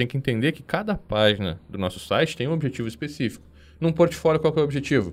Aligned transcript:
tem 0.00 0.06
que 0.06 0.16
entender 0.16 0.52
que 0.52 0.62
cada 0.62 0.94
página 0.94 1.60
do 1.68 1.76
nosso 1.76 2.00
site 2.00 2.34
tem 2.34 2.48
um 2.48 2.52
objetivo 2.52 2.88
específico. 2.88 3.44
Num 3.78 3.92
portfólio, 3.92 4.40
qual 4.40 4.54
é 4.56 4.60
o 4.60 4.64
objetivo? 4.64 5.12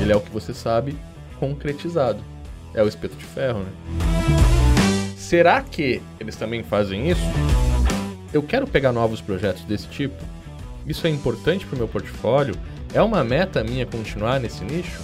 Ele 0.00 0.12
é 0.12 0.16
o 0.16 0.20
que 0.20 0.30
você 0.30 0.52
sabe 0.52 0.96
concretizado. 1.38 2.20
É 2.74 2.82
o 2.82 2.88
espeto 2.88 3.14
de 3.14 3.24
ferro, 3.24 3.60
né? 3.60 3.70
Será 5.16 5.62
que 5.62 6.02
eles 6.18 6.34
também 6.34 6.64
fazem 6.64 7.08
isso? 7.08 7.22
Eu 8.32 8.42
quero 8.42 8.66
pegar 8.66 8.90
novos 8.90 9.20
projetos 9.20 9.62
desse 9.62 9.86
tipo? 9.86 10.20
Isso 10.84 11.06
é 11.06 11.10
importante 11.10 11.64
para 11.64 11.76
o 11.76 11.78
meu 11.78 11.86
portfólio? 11.86 12.56
É 12.92 13.00
uma 13.00 13.22
meta 13.22 13.62
minha 13.62 13.86
continuar 13.86 14.40
nesse 14.40 14.64
nicho? 14.64 15.00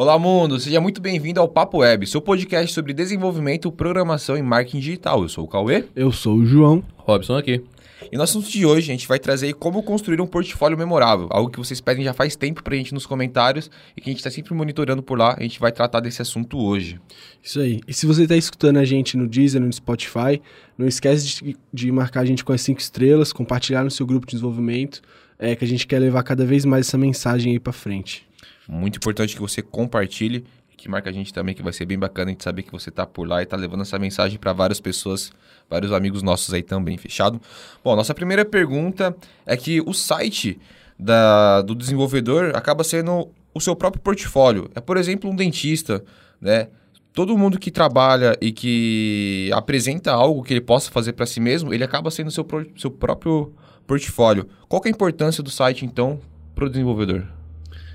Olá, 0.00 0.16
mundo! 0.16 0.60
Seja 0.60 0.80
muito 0.80 1.00
bem-vindo 1.00 1.40
ao 1.40 1.48
Papo 1.48 1.78
Web, 1.78 2.06
seu 2.06 2.20
podcast 2.20 2.72
sobre 2.72 2.92
desenvolvimento, 2.92 3.72
programação 3.72 4.36
e 4.36 4.42
marketing 4.42 4.78
digital. 4.78 5.22
Eu 5.22 5.28
sou 5.28 5.44
o 5.44 5.48
Cauê. 5.48 5.86
Eu 5.96 6.12
sou 6.12 6.36
o 6.36 6.46
João. 6.46 6.84
Robson 6.98 7.36
aqui. 7.36 7.64
E 8.12 8.16
no 8.16 8.22
assunto 8.22 8.48
de 8.48 8.64
hoje, 8.64 8.92
a 8.92 8.94
gente 8.94 9.08
vai 9.08 9.18
trazer 9.18 9.54
como 9.54 9.82
construir 9.82 10.20
um 10.20 10.26
portfólio 10.28 10.78
memorável, 10.78 11.26
algo 11.32 11.50
que 11.50 11.58
vocês 11.58 11.80
pedem 11.80 12.04
já 12.04 12.12
faz 12.12 12.36
tempo 12.36 12.62
pra 12.62 12.76
gente 12.76 12.94
nos 12.94 13.06
comentários 13.06 13.68
e 13.96 14.00
que 14.00 14.08
a 14.08 14.12
gente 14.12 14.20
está 14.20 14.30
sempre 14.30 14.54
monitorando 14.54 15.02
por 15.02 15.18
lá. 15.18 15.34
A 15.36 15.42
gente 15.42 15.58
vai 15.58 15.72
tratar 15.72 15.98
desse 15.98 16.22
assunto 16.22 16.60
hoje. 16.64 17.00
Isso 17.42 17.58
aí. 17.58 17.80
E 17.88 17.92
se 17.92 18.06
você 18.06 18.22
está 18.22 18.36
escutando 18.36 18.76
a 18.76 18.84
gente 18.84 19.16
no 19.16 19.26
Deezer, 19.26 19.60
no 19.60 19.72
Spotify, 19.72 20.40
não 20.78 20.86
esquece 20.86 21.26
de, 21.26 21.56
de 21.74 21.90
marcar 21.90 22.20
a 22.20 22.24
gente 22.24 22.44
com 22.44 22.52
as 22.52 22.60
cinco 22.60 22.78
estrelas, 22.78 23.32
compartilhar 23.32 23.82
no 23.82 23.90
seu 23.90 24.06
grupo 24.06 24.28
de 24.28 24.34
desenvolvimento, 24.34 25.02
é 25.40 25.56
que 25.56 25.64
a 25.64 25.68
gente 25.68 25.88
quer 25.88 25.98
levar 25.98 26.22
cada 26.22 26.46
vez 26.46 26.64
mais 26.64 26.86
essa 26.86 26.96
mensagem 26.96 27.54
aí 27.54 27.58
para 27.58 27.72
frente. 27.72 28.27
Muito 28.68 28.96
importante 28.96 29.34
que 29.34 29.40
você 29.40 29.62
compartilhe, 29.62 30.44
que 30.76 30.88
marca 30.88 31.10
a 31.10 31.12
gente 31.12 31.32
também, 31.32 31.54
que 31.54 31.62
vai 31.62 31.72
ser 31.72 31.84
bem 31.86 31.98
bacana 31.98 32.30
a 32.30 32.32
gente 32.32 32.44
saber 32.44 32.62
que 32.62 32.70
você 32.70 32.90
está 32.90 33.04
por 33.04 33.26
lá 33.26 33.40
e 33.40 33.44
está 33.44 33.56
levando 33.56 33.80
essa 33.80 33.98
mensagem 33.98 34.38
para 34.38 34.52
várias 34.52 34.80
pessoas, 34.80 35.32
vários 35.68 35.92
amigos 35.92 36.22
nossos 36.22 36.54
aí 36.54 36.62
também, 36.62 36.96
fechado? 36.96 37.40
Bom, 37.82 37.96
nossa 37.96 38.14
primeira 38.14 38.44
pergunta 38.44 39.16
é 39.44 39.56
que 39.56 39.80
o 39.80 39.92
site 39.92 40.60
da, 40.98 41.62
do 41.62 41.74
desenvolvedor 41.74 42.52
acaba 42.54 42.84
sendo 42.84 43.28
o 43.52 43.60
seu 43.60 43.74
próprio 43.74 44.02
portfólio. 44.02 44.70
É, 44.74 44.80
por 44.80 44.96
exemplo, 44.96 45.28
um 45.28 45.34
dentista, 45.34 46.04
né? 46.40 46.68
Todo 47.12 47.36
mundo 47.36 47.58
que 47.58 47.72
trabalha 47.72 48.36
e 48.40 48.52
que 48.52 49.50
apresenta 49.52 50.12
algo 50.12 50.44
que 50.44 50.52
ele 50.52 50.60
possa 50.60 50.90
fazer 50.92 51.14
para 51.14 51.26
si 51.26 51.40
mesmo, 51.40 51.74
ele 51.74 51.82
acaba 51.82 52.12
sendo 52.12 52.30
seu, 52.30 52.46
seu 52.76 52.90
próprio 52.92 53.52
portfólio. 53.86 54.46
Qual 54.68 54.80
é 54.84 54.88
a 54.88 54.90
importância 54.90 55.42
do 55.42 55.50
site, 55.50 55.84
então, 55.84 56.20
para 56.54 56.66
o 56.66 56.70
desenvolvedor 56.70 57.26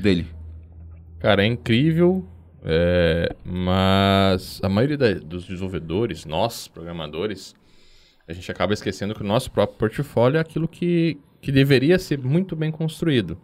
dele? 0.01 0.27
Cara, 1.23 1.41
é 1.41 1.45
incrível, 1.45 2.27
é, 2.65 3.33
mas 3.45 4.59
a 4.61 4.67
maioria 4.67 4.97
da, 4.97 5.13
dos 5.13 5.45
desenvolvedores, 5.45 6.25
nós, 6.25 6.67
programadores, 6.67 7.55
a 8.27 8.33
gente 8.33 8.51
acaba 8.51 8.73
esquecendo 8.73 9.15
que 9.15 9.21
o 9.21 9.25
nosso 9.25 9.49
próprio 9.49 9.77
portfólio 9.77 10.37
é 10.37 10.41
aquilo 10.41 10.67
que, 10.67 11.17
que 11.39 11.49
deveria 11.49 11.97
ser 11.97 12.17
muito 12.17 12.57
bem 12.57 12.71
construído. 12.71 13.39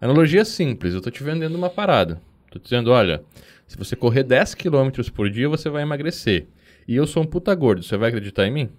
Analogia 0.00 0.44
simples, 0.44 0.92
eu 0.92 0.98
estou 0.98 1.10
te 1.10 1.24
vendendo 1.24 1.56
uma 1.56 1.68
parada. 1.68 2.22
Estou 2.46 2.62
dizendo, 2.62 2.92
olha, 2.92 3.24
se 3.66 3.76
você 3.76 3.96
correr 3.96 4.22
10 4.22 4.54
km 4.54 4.90
por 5.12 5.28
dia, 5.28 5.48
você 5.48 5.68
vai 5.68 5.82
emagrecer. 5.82 6.46
E 6.86 6.94
eu 6.94 7.08
sou 7.08 7.24
um 7.24 7.26
puta 7.26 7.52
gordo, 7.56 7.82
você 7.82 7.96
vai 7.96 8.10
acreditar 8.10 8.46
em 8.46 8.52
mim? 8.52 8.70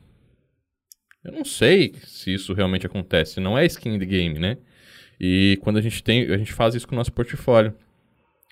Eu 1.21 1.33
não 1.33 1.43
sei 1.43 1.95
se 2.05 2.33
isso 2.33 2.53
realmente 2.53 2.85
acontece, 2.85 3.41
não 3.41 3.57
é 3.57 3.65
skin 3.65 3.99
de 3.99 4.05
game, 4.05 4.39
né? 4.39 4.57
E 5.19 5.59
quando 5.61 5.79
a 5.79 5.81
gente 5.81 6.02
tem, 6.02 6.31
a 6.31 6.37
gente 6.37 6.53
faz 6.53 6.75
isso 6.75 6.87
com 6.87 6.95
o 6.95 6.97
nosso 6.97 7.11
portfólio. 7.11 7.75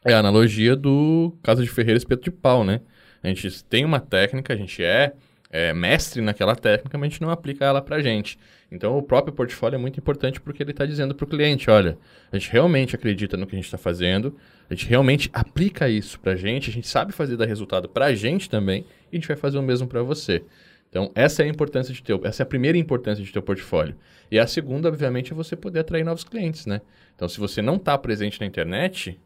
É 0.03 0.13
a 0.13 0.19
analogia 0.19 0.75
do 0.75 1.37
Casa 1.43 1.61
de 1.61 1.69
Ferreira 1.69 1.97
Espeto 1.97 2.23
de 2.23 2.31
Pau, 2.31 2.63
né? 2.63 2.81
A 3.21 3.27
gente 3.27 3.63
tem 3.65 3.83
uma 3.83 3.99
técnica, 3.99 4.53
a 4.53 4.55
gente 4.55 4.81
é, 4.81 5.13
é, 5.49 5.73
mestre 5.73 6.21
naquela 6.21 6.55
técnica, 6.55 6.97
mas 6.97 7.07
a 7.07 7.09
gente 7.09 7.21
não 7.21 7.29
aplica 7.29 7.65
ela 7.65 7.81
pra 7.81 8.01
gente. 8.01 8.39
Então, 8.71 8.97
o 8.97 9.03
próprio 9.03 9.33
portfólio 9.33 9.75
é 9.75 9.79
muito 9.79 9.99
importante 9.99 10.39
porque 10.39 10.63
ele 10.63 10.71
está 10.71 10.85
dizendo 10.85 11.13
para 11.13 11.25
o 11.25 11.27
cliente, 11.27 11.69
olha, 11.69 11.97
a 12.31 12.37
gente 12.37 12.51
realmente 12.51 12.95
acredita 12.95 13.35
no 13.35 13.45
que 13.45 13.55
a 13.55 13.57
gente 13.57 13.65
está 13.65 13.77
fazendo, 13.77 14.37
a 14.69 14.73
gente 14.73 14.87
realmente 14.87 15.29
aplica 15.33 15.89
isso 15.89 16.19
pra 16.19 16.35
gente, 16.35 16.69
a 16.69 16.73
gente 16.73 16.87
sabe 16.87 17.11
fazer 17.11 17.35
dar 17.35 17.45
resultado 17.45 17.89
pra 17.89 18.13
gente 18.13 18.49
também, 18.49 18.85
e 19.11 19.15
a 19.15 19.19
gente 19.19 19.27
vai 19.27 19.35
fazer 19.35 19.57
o 19.57 19.63
mesmo 19.63 19.87
para 19.87 20.01
você. 20.03 20.43
Então, 20.89 21.11
essa 21.13 21.43
é 21.43 21.45
a 21.45 21.49
importância 21.49 21.93
de 21.93 22.01
ter, 22.01 22.19
essa 22.23 22.41
é 22.41 22.45
a 22.45 22.47
primeira 22.47 22.77
importância 22.77 23.23
de 23.23 23.31
ter 23.31 23.39
o 23.39 23.43
portfólio. 23.43 23.95
E 24.31 24.39
a 24.39 24.47
segunda, 24.47 24.87
obviamente, 24.87 25.33
é 25.33 25.35
você 25.35 25.55
poder 25.55 25.79
atrair 25.79 26.03
novos 26.03 26.23
clientes, 26.23 26.65
né? 26.65 26.81
Então, 27.15 27.27
se 27.27 27.39
você 27.39 27.61
não 27.61 27.75
está 27.75 27.97
presente 27.97 28.39
na 28.39 28.45
internet, 28.45 29.19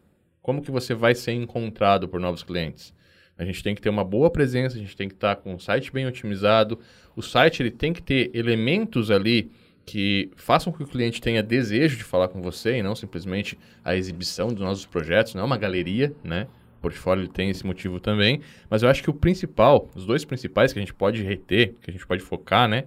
como 0.44 0.62
que 0.62 0.70
você 0.70 0.94
vai 0.94 1.16
ser 1.16 1.32
encontrado 1.32 2.08
por 2.08 2.20
novos 2.20 2.44
clientes? 2.44 2.94
A 3.36 3.46
gente 3.46 3.64
tem 3.64 3.74
que 3.74 3.82
ter 3.82 3.90
uma 3.90 4.04
boa 4.04 4.30
presença, 4.30 4.76
a 4.76 4.80
gente 4.80 4.96
tem 4.96 5.08
que 5.08 5.16
estar 5.16 5.38
com 5.38 5.56
o 5.56 5.60
site 5.60 5.92
bem 5.92 6.06
otimizado. 6.06 6.78
O 7.16 7.22
site 7.22 7.64
ele 7.64 7.72
tem 7.72 7.92
que 7.92 8.02
ter 8.02 8.30
elementos 8.34 9.10
ali 9.10 9.50
que 9.86 10.30
façam 10.36 10.72
com 10.72 10.78
que 10.78 10.84
o 10.84 10.88
cliente 10.88 11.20
tenha 11.20 11.42
desejo 11.42 11.98
de 11.98 12.04
falar 12.04 12.28
com 12.28 12.42
você 12.42 12.78
e 12.78 12.84
não 12.84 12.96
simplesmente 12.96 13.58
a 13.84 13.96
exibição 13.96 14.50
dos 14.50 14.60
nossos 14.60 14.86
projetos, 14.86 15.34
não 15.34 15.42
é 15.42 15.46
uma 15.46 15.58
galeria, 15.58 16.14
né? 16.24 16.48
O 16.78 16.82
portfólio 16.82 17.28
tem 17.28 17.50
esse 17.50 17.66
motivo 17.66 18.00
também, 18.00 18.42
mas 18.70 18.84
eu 18.84 18.90
acho 18.90 19.02
que 19.02 19.10
o 19.10 19.14
principal, 19.14 19.90
os 19.96 20.06
dois 20.06 20.24
principais 20.26 20.74
que 20.74 20.80
a 20.80 20.82
gente 20.82 20.94
pode 20.94 21.24
reter, 21.24 21.74
que 21.82 21.90
a 21.90 21.94
gente 21.94 22.06
pode 22.06 22.22
focar, 22.22 22.68
né? 22.68 22.86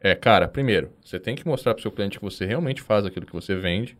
É, 0.00 0.14
cara, 0.14 0.46
primeiro, 0.46 0.90
você 1.04 1.18
tem 1.18 1.34
que 1.34 1.46
mostrar 1.46 1.72
para 1.72 1.80
o 1.80 1.82
seu 1.82 1.90
cliente 1.90 2.18
que 2.18 2.24
você 2.24 2.44
realmente 2.44 2.82
faz 2.82 3.06
aquilo 3.06 3.26
que 3.26 3.32
você 3.32 3.54
vende, 3.56 3.96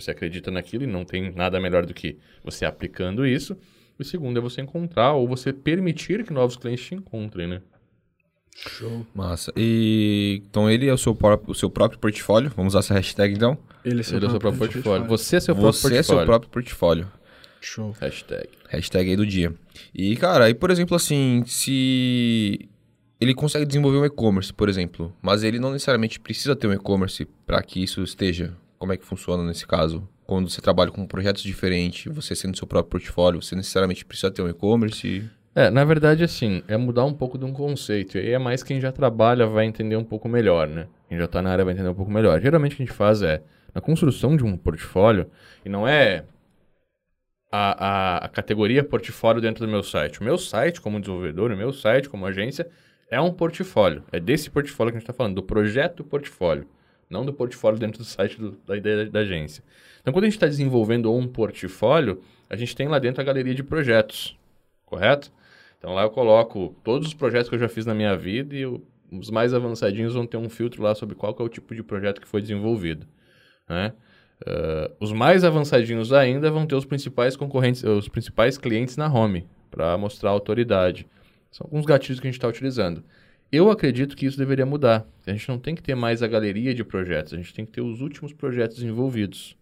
você 0.00 0.10
acredita 0.10 0.50
naquilo 0.50 0.84
e 0.84 0.86
não 0.86 1.04
tem 1.04 1.32
nada 1.32 1.60
melhor 1.60 1.86
do 1.86 1.94
que 1.94 2.18
você 2.44 2.64
aplicando 2.64 3.26
isso. 3.26 3.56
O 3.98 4.04
segundo 4.04 4.38
é 4.38 4.40
você 4.40 4.60
encontrar 4.60 5.12
ou 5.14 5.26
você 5.26 5.52
permitir 5.52 6.24
que 6.24 6.32
novos 6.32 6.56
clientes 6.56 6.84
te 6.84 6.94
encontrem, 6.94 7.48
né? 7.48 7.62
Show. 8.56 9.06
Massa. 9.14 9.52
E 9.56 10.42
então 10.48 10.70
ele 10.70 10.88
é 10.88 10.92
o 10.92 10.98
seu, 10.98 11.14
próprio, 11.14 11.52
o 11.52 11.54
seu 11.54 11.70
próprio 11.70 11.98
portfólio. 11.98 12.52
Vamos 12.56 12.72
usar 12.72 12.80
essa 12.80 12.94
hashtag 12.94 13.34
então? 13.34 13.56
Ele 13.84 14.00
é, 14.00 14.02
seu, 14.02 14.16
ele 14.16 14.26
é 14.26 14.28
o 14.28 14.30
seu 14.30 14.40
próprio 14.40 14.58
portfólio. 14.58 14.82
portfólio. 14.82 15.08
Você 15.08 15.36
é 15.36 15.40
seu 15.40 15.54
próprio 15.54 15.72
você 15.72 15.88
portfólio. 15.88 16.04
Você 16.04 16.12
é 16.12 16.16
seu 16.16 16.26
próprio 16.26 16.50
portfólio. 16.50 17.12
Show. 17.60 17.94
Hashtag. 18.00 18.48
Hashtag 18.68 19.10
aí 19.10 19.16
do 19.16 19.26
dia. 19.26 19.52
E, 19.94 20.16
cara, 20.16 20.44
aí, 20.44 20.54
por 20.54 20.70
exemplo, 20.70 20.96
assim, 20.96 21.42
se 21.46 22.68
ele 23.20 23.34
consegue 23.34 23.66
desenvolver 23.66 23.98
um 23.98 24.04
e-commerce, 24.04 24.52
por 24.52 24.68
exemplo, 24.68 25.14
mas 25.20 25.42
ele 25.42 25.58
não 25.58 25.72
necessariamente 25.72 26.20
precisa 26.20 26.54
ter 26.54 26.66
um 26.68 26.72
e-commerce 26.72 27.26
para 27.46 27.62
que 27.62 27.82
isso 27.82 28.02
esteja 28.02 28.54
como 28.78 28.92
é 28.92 28.96
que 28.96 29.04
funciona 29.04 29.42
nesse 29.44 29.66
caso? 29.66 30.08
Quando 30.24 30.48
você 30.48 30.60
trabalha 30.60 30.90
com 30.90 31.06
projetos 31.06 31.42
diferentes, 31.42 32.12
você 32.12 32.34
sendo 32.34 32.56
seu 32.56 32.66
próprio 32.66 32.90
portfólio, 32.90 33.42
você 33.42 33.56
necessariamente 33.56 34.04
precisa 34.04 34.30
ter 34.30 34.42
um 34.42 34.48
e-commerce? 34.48 35.28
É, 35.54 35.70
na 35.70 35.84
verdade, 35.84 36.22
assim, 36.22 36.62
é 36.68 36.76
mudar 36.76 37.04
um 37.04 37.12
pouco 37.12 37.36
de 37.36 37.44
um 37.44 37.52
conceito. 37.52 38.18
E 38.18 38.30
é 38.30 38.38
mais 38.38 38.62
quem 38.62 38.80
já 38.80 38.92
trabalha 38.92 39.46
vai 39.46 39.64
entender 39.64 39.96
um 39.96 40.04
pouco 40.04 40.28
melhor, 40.28 40.68
né? 40.68 40.86
Quem 41.08 41.18
já 41.18 41.24
está 41.24 41.42
na 41.42 41.50
área 41.50 41.64
vai 41.64 41.74
entender 41.74 41.88
um 41.88 41.94
pouco 41.94 42.12
melhor. 42.12 42.40
Geralmente 42.40 42.74
o 42.74 42.76
que 42.76 42.82
a 42.82 42.86
gente 42.86 42.94
faz 42.94 43.22
é, 43.22 43.42
na 43.74 43.80
construção 43.80 44.36
de 44.36 44.44
um 44.44 44.56
portfólio, 44.56 45.28
e 45.64 45.68
não 45.68 45.88
é 45.88 46.24
a, 47.50 47.86
a, 47.86 48.16
a 48.26 48.28
categoria 48.28 48.84
portfólio 48.84 49.40
dentro 49.40 49.66
do 49.66 49.70
meu 49.70 49.82
site. 49.82 50.20
O 50.20 50.24
meu 50.24 50.38
site, 50.38 50.80
como 50.80 51.00
desenvolvedor, 51.00 51.50
o 51.50 51.56
meu 51.56 51.72
site, 51.72 52.08
como 52.08 52.26
agência, 52.26 52.68
é 53.10 53.20
um 53.20 53.32
portfólio. 53.32 54.04
É 54.12 54.20
desse 54.20 54.50
portfólio 54.50 54.92
que 54.92 54.98
a 54.98 55.00
gente 55.00 55.10
está 55.10 55.16
falando, 55.16 55.36
do 55.36 55.42
projeto 55.42 56.04
portfólio 56.04 56.68
não 57.08 57.24
do 57.24 57.32
portfólio 57.32 57.78
dentro 57.78 57.98
do 57.98 58.04
site 58.04 58.38
do, 58.38 58.52
da 58.66 58.74
da 59.10 59.20
agência. 59.20 59.62
Então, 60.00 60.12
quando 60.12 60.24
a 60.24 60.26
gente 60.26 60.36
está 60.36 60.46
desenvolvendo 60.46 61.12
um 61.12 61.26
portfólio, 61.26 62.22
a 62.48 62.56
gente 62.56 62.74
tem 62.74 62.88
lá 62.88 62.98
dentro 62.98 63.20
a 63.20 63.24
galeria 63.24 63.54
de 63.54 63.62
projetos, 63.62 64.38
correto? 64.84 65.30
Então, 65.78 65.94
lá 65.94 66.02
eu 66.02 66.10
coloco 66.10 66.74
todos 66.82 67.08
os 67.08 67.14
projetos 67.14 67.48
que 67.48 67.54
eu 67.54 67.58
já 67.58 67.68
fiz 67.68 67.86
na 67.86 67.94
minha 67.94 68.16
vida 68.16 68.54
e 68.54 68.60
eu, 68.60 68.82
os 69.12 69.30
mais 69.30 69.54
avançadinhos 69.54 70.14
vão 70.14 70.26
ter 70.26 70.36
um 70.36 70.48
filtro 70.48 70.82
lá 70.82 70.94
sobre 70.94 71.14
qual 71.14 71.36
é 71.38 71.42
o 71.42 71.48
tipo 71.48 71.74
de 71.74 71.82
projeto 71.82 72.20
que 72.20 72.28
foi 72.28 72.40
desenvolvido, 72.40 73.06
né? 73.68 73.92
Uh, 74.40 74.94
os 75.00 75.12
mais 75.12 75.42
avançadinhos 75.42 76.12
ainda 76.12 76.48
vão 76.48 76.64
ter 76.64 76.76
os 76.76 76.84
principais 76.84 77.36
concorrentes, 77.36 77.82
os 77.82 78.08
principais 78.08 78.56
clientes 78.56 78.96
na 78.96 79.12
home, 79.12 79.48
para 79.68 79.98
mostrar 79.98 80.30
a 80.30 80.32
autoridade. 80.32 81.06
São 81.50 81.64
alguns 81.66 81.84
gatilhos 81.84 82.20
que 82.20 82.26
a 82.26 82.30
gente 82.30 82.38
está 82.38 82.46
utilizando. 82.46 83.02
Eu 83.50 83.70
acredito 83.70 84.14
que 84.14 84.26
isso 84.26 84.36
deveria 84.36 84.66
mudar. 84.66 85.06
A 85.26 85.30
gente 85.32 85.48
não 85.48 85.58
tem 85.58 85.74
que 85.74 85.82
ter 85.82 85.94
mais 85.94 86.22
a 86.22 86.28
galeria 86.28 86.74
de 86.74 86.84
projetos, 86.84 87.32
a 87.32 87.36
gente 87.38 87.54
tem 87.54 87.64
que 87.64 87.72
ter 87.72 87.80
os 87.80 88.02
últimos 88.02 88.32
projetos 88.32 88.82
envolvidos. 88.82 89.56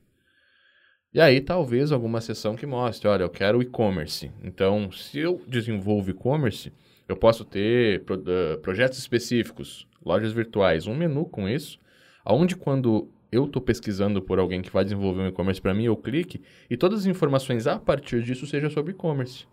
E 1.15 1.21
aí, 1.21 1.41
talvez 1.41 1.93
alguma 1.93 2.21
seção 2.21 2.57
que 2.57 2.67
mostre, 2.67 3.09
olha, 3.09 3.23
eu 3.23 3.31
quero 3.31 3.63
e-commerce. 3.63 4.31
Então, 4.43 4.91
se 4.91 5.19
eu 5.21 5.41
desenvolvo 5.47 6.11
e-commerce, 6.11 6.73
eu 7.09 7.17
posso 7.17 7.45
ter 7.45 8.03
pro, 8.03 8.17
uh, 8.17 8.59
projetos 8.61 8.99
específicos, 8.99 9.87
lojas 10.05 10.33
virtuais, 10.33 10.89
um 10.89 10.95
menu 10.95 11.25
com 11.25 11.49
isso, 11.49 11.79
aonde 12.25 12.57
quando 12.57 13.09
eu 13.31 13.45
estou 13.45 13.63
pesquisando 13.63 14.21
por 14.21 14.41
alguém 14.41 14.63
que 14.63 14.71
vai 14.71 14.83
desenvolver 14.83 15.23
um 15.23 15.29
e-commerce 15.29 15.63
para 15.63 15.73
mim, 15.73 15.85
eu 15.85 15.97
clique 15.97 16.43
e 16.69 16.77
todas 16.77 17.01
as 17.01 17.07
informações 17.07 17.69
a 17.69 17.79
partir 17.79 18.23
disso 18.23 18.47
seja 18.47 18.69
sobre 18.69 18.93
e-commerce. 18.93 19.47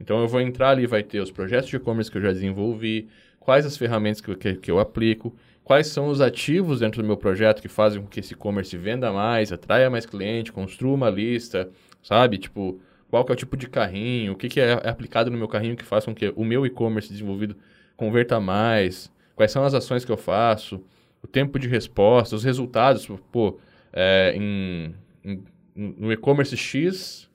Então 0.00 0.20
eu 0.20 0.28
vou 0.28 0.40
entrar 0.40 0.70
ali, 0.70 0.86
vai 0.86 1.02
ter 1.02 1.20
os 1.20 1.30
projetos 1.30 1.68
de 1.68 1.76
e-commerce 1.76 2.10
que 2.10 2.18
eu 2.18 2.22
já 2.22 2.32
desenvolvi, 2.32 3.08
quais 3.44 3.66
as 3.66 3.76
ferramentas 3.76 4.20
que, 4.20 4.34
que, 4.36 4.54
que 4.54 4.70
eu 4.70 4.78
aplico, 4.78 5.34
quais 5.64 5.88
são 5.88 6.08
os 6.08 6.20
ativos 6.20 6.80
dentro 6.80 7.02
do 7.02 7.06
meu 7.06 7.16
projeto 7.16 7.60
que 7.60 7.68
fazem 7.68 8.00
com 8.00 8.06
que 8.06 8.20
esse 8.20 8.34
e-commerce 8.34 8.76
venda 8.76 9.12
mais, 9.12 9.52
atraia 9.52 9.90
mais 9.90 10.06
cliente, 10.06 10.52
construa 10.52 10.94
uma 10.94 11.10
lista, 11.10 11.68
sabe? 12.02 12.38
Tipo, 12.38 12.80
qual 13.10 13.24
que 13.24 13.32
é 13.32 13.34
o 13.34 13.36
tipo 13.36 13.56
de 13.56 13.68
carrinho, 13.68 14.32
o 14.32 14.36
que, 14.36 14.48
que 14.48 14.60
é, 14.60 14.80
é 14.82 14.88
aplicado 14.88 15.30
no 15.30 15.36
meu 15.36 15.48
carrinho 15.48 15.76
que 15.76 15.84
faz 15.84 16.04
com 16.04 16.14
que 16.14 16.32
o 16.36 16.44
meu 16.44 16.64
e-commerce 16.64 17.10
desenvolvido 17.10 17.56
converta 17.96 18.40
mais, 18.40 19.12
quais 19.34 19.52
são 19.52 19.64
as 19.64 19.74
ações 19.74 20.04
que 20.04 20.10
eu 20.10 20.16
faço, 20.16 20.82
o 21.22 21.26
tempo 21.26 21.58
de 21.58 21.68
resposta, 21.68 22.34
os 22.34 22.42
resultados, 22.42 23.06
pô, 23.30 23.58
é, 23.92 24.32
em, 24.34 24.94
em, 25.24 25.44
no 25.76 26.12
e-commerce 26.12 26.56
X 26.56 27.28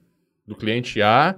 do 0.46 0.56
cliente 0.56 1.02
A, 1.02 1.36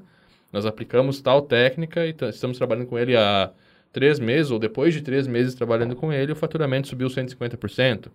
nós 0.52 0.66
aplicamos 0.66 1.22
tal 1.22 1.42
técnica 1.42 2.06
e 2.06 2.16
estamos 2.30 2.58
trabalhando 2.58 2.88
com 2.88 2.98
ele 2.98 3.16
há 3.16 3.52
três 3.92 4.20
meses, 4.20 4.52
ou 4.52 4.60
depois 4.60 4.94
de 4.94 5.02
três 5.02 5.28
meses 5.28 5.56
trabalhando 5.56 5.96
com 5.96 6.12
ele, 6.12 6.32
o 6.32 6.36
faturamento 6.36 6.88
subiu 6.88 7.08
150%. 7.08 8.12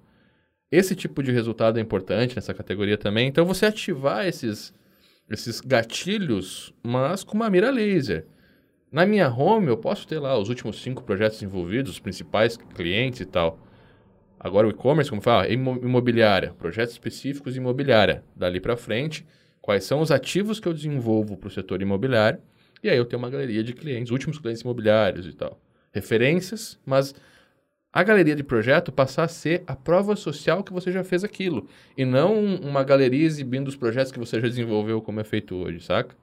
Esse 0.70 0.94
tipo 0.94 1.22
de 1.22 1.30
resultado 1.30 1.78
é 1.78 1.82
importante 1.82 2.36
nessa 2.36 2.54
categoria 2.54 2.98
também. 2.98 3.28
Então, 3.28 3.44
você 3.44 3.66
ativar 3.66 4.26
esses 4.26 4.72
esses 5.30 5.60
gatilhos, 5.60 6.74
mas 6.82 7.24
com 7.24 7.34
uma 7.34 7.48
mira 7.48 7.70
laser. 7.70 8.26
Na 8.92 9.06
minha 9.06 9.28
home, 9.28 9.68
eu 9.68 9.76
posso 9.76 10.06
ter 10.06 10.18
lá 10.18 10.38
os 10.38 10.48
últimos 10.48 10.80
cinco 10.80 11.02
projetos 11.02 11.42
envolvidos, 11.42 11.92
os 11.92 11.98
principais 11.98 12.56
clientes 12.56 13.20
e 13.20 13.24
tal. 13.24 13.58
Agora, 14.38 14.66
o 14.66 14.70
e-commerce, 14.70 15.10
como 15.10 15.22
fala, 15.22 15.48
imobiliária, 15.48 16.52
projetos 16.58 16.92
específicos 16.92 17.56
imobiliária. 17.56 18.22
Dali 18.36 18.60
para 18.60 18.76
frente, 18.76 19.26
quais 19.60 19.84
são 19.84 20.00
os 20.00 20.10
ativos 20.10 20.60
que 20.60 20.68
eu 20.68 20.74
desenvolvo 20.74 21.36
para 21.36 21.48
o 21.48 21.50
setor 21.50 21.80
imobiliário. 21.80 22.38
E 22.82 22.90
aí 22.90 22.96
eu 22.96 23.06
tenho 23.06 23.20
uma 23.20 23.30
galeria 23.30 23.64
de 23.64 23.72
clientes, 23.72 24.12
últimos 24.12 24.38
clientes 24.38 24.62
imobiliários 24.62 25.26
e 25.26 25.32
tal. 25.32 25.58
Referências, 25.94 26.78
mas 26.84 27.14
a 27.92 28.02
galeria 28.02 28.34
de 28.34 28.42
projeto 28.42 28.90
passar 28.90 29.22
a 29.22 29.28
ser 29.28 29.62
a 29.68 29.76
prova 29.76 30.16
social 30.16 30.64
que 30.64 30.72
você 30.72 30.90
já 30.90 31.04
fez 31.04 31.22
aquilo. 31.22 31.68
E 31.96 32.04
não 32.04 32.56
uma 32.56 32.82
galeria 32.82 33.24
exibindo 33.24 33.68
os 33.68 33.76
projetos 33.76 34.10
que 34.10 34.18
você 34.18 34.40
já 34.40 34.48
desenvolveu 34.48 35.00
como 35.00 35.20
é 35.20 35.24
feito 35.24 35.54
hoje, 35.54 35.78
saca? 35.80 36.16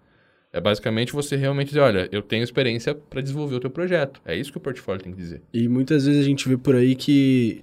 É 0.54 0.60
basicamente 0.60 1.14
você 1.14 1.38
realmente 1.38 1.70
dizer, 1.70 1.80
olha, 1.80 2.10
eu 2.12 2.22
tenho 2.22 2.44
experiência 2.44 2.94
para 2.94 3.22
desenvolver 3.22 3.56
o 3.56 3.60
teu 3.62 3.70
projeto. 3.70 4.22
É 4.26 4.36
isso 4.36 4.52
que 4.52 4.58
o 4.58 4.62
portfólio 4.62 5.02
tem 5.02 5.14
que 5.14 5.18
dizer. 5.18 5.42
E 5.54 5.70
muitas 5.70 6.06
vezes 6.06 6.22
a 6.22 6.26
gente 6.26 6.50
vê 6.50 6.58
por 6.58 6.76
aí 6.76 6.94
que 6.94 7.62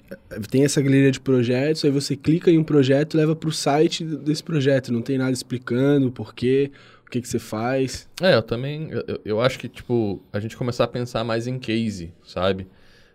tem 0.51 0.65
essa 0.65 0.81
galeria 0.81 1.11
de 1.11 1.21
projetos, 1.21 1.85
aí 1.85 1.91
você 1.91 2.17
clica 2.17 2.51
em 2.51 2.57
um 2.57 2.65
projeto 2.65 3.15
leva 3.15 3.37
para 3.37 3.51
o 3.51 3.53
site 3.53 4.03
desse 4.03 4.43
projeto. 4.43 4.91
Não 4.91 5.03
tem 5.03 5.19
nada 5.19 5.33
explicando 5.33 6.09
o 6.09 6.11
porquê, 6.11 6.71
o 7.09 7.11
que, 7.11 7.23
que 7.23 7.29
você 7.29 7.39
faz. 7.39 8.09
É, 8.21 8.35
eu 8.35 8.43
também, 8.43 8.91
eu, 8.91 9.21
eu 9.25 9.41
acho 9.41 9.59
que, 9.59 9.67
tipo, 9.67 10.23
a 10.31 10.39
gente 10.39 10.57
começar 10.57 10.85
a 10.85 10.89
pensar 10.89 11.25
mais 11.25 11.47
em 11.47 11.59
case, 11.59 12.13
sabe? 12.23 12.69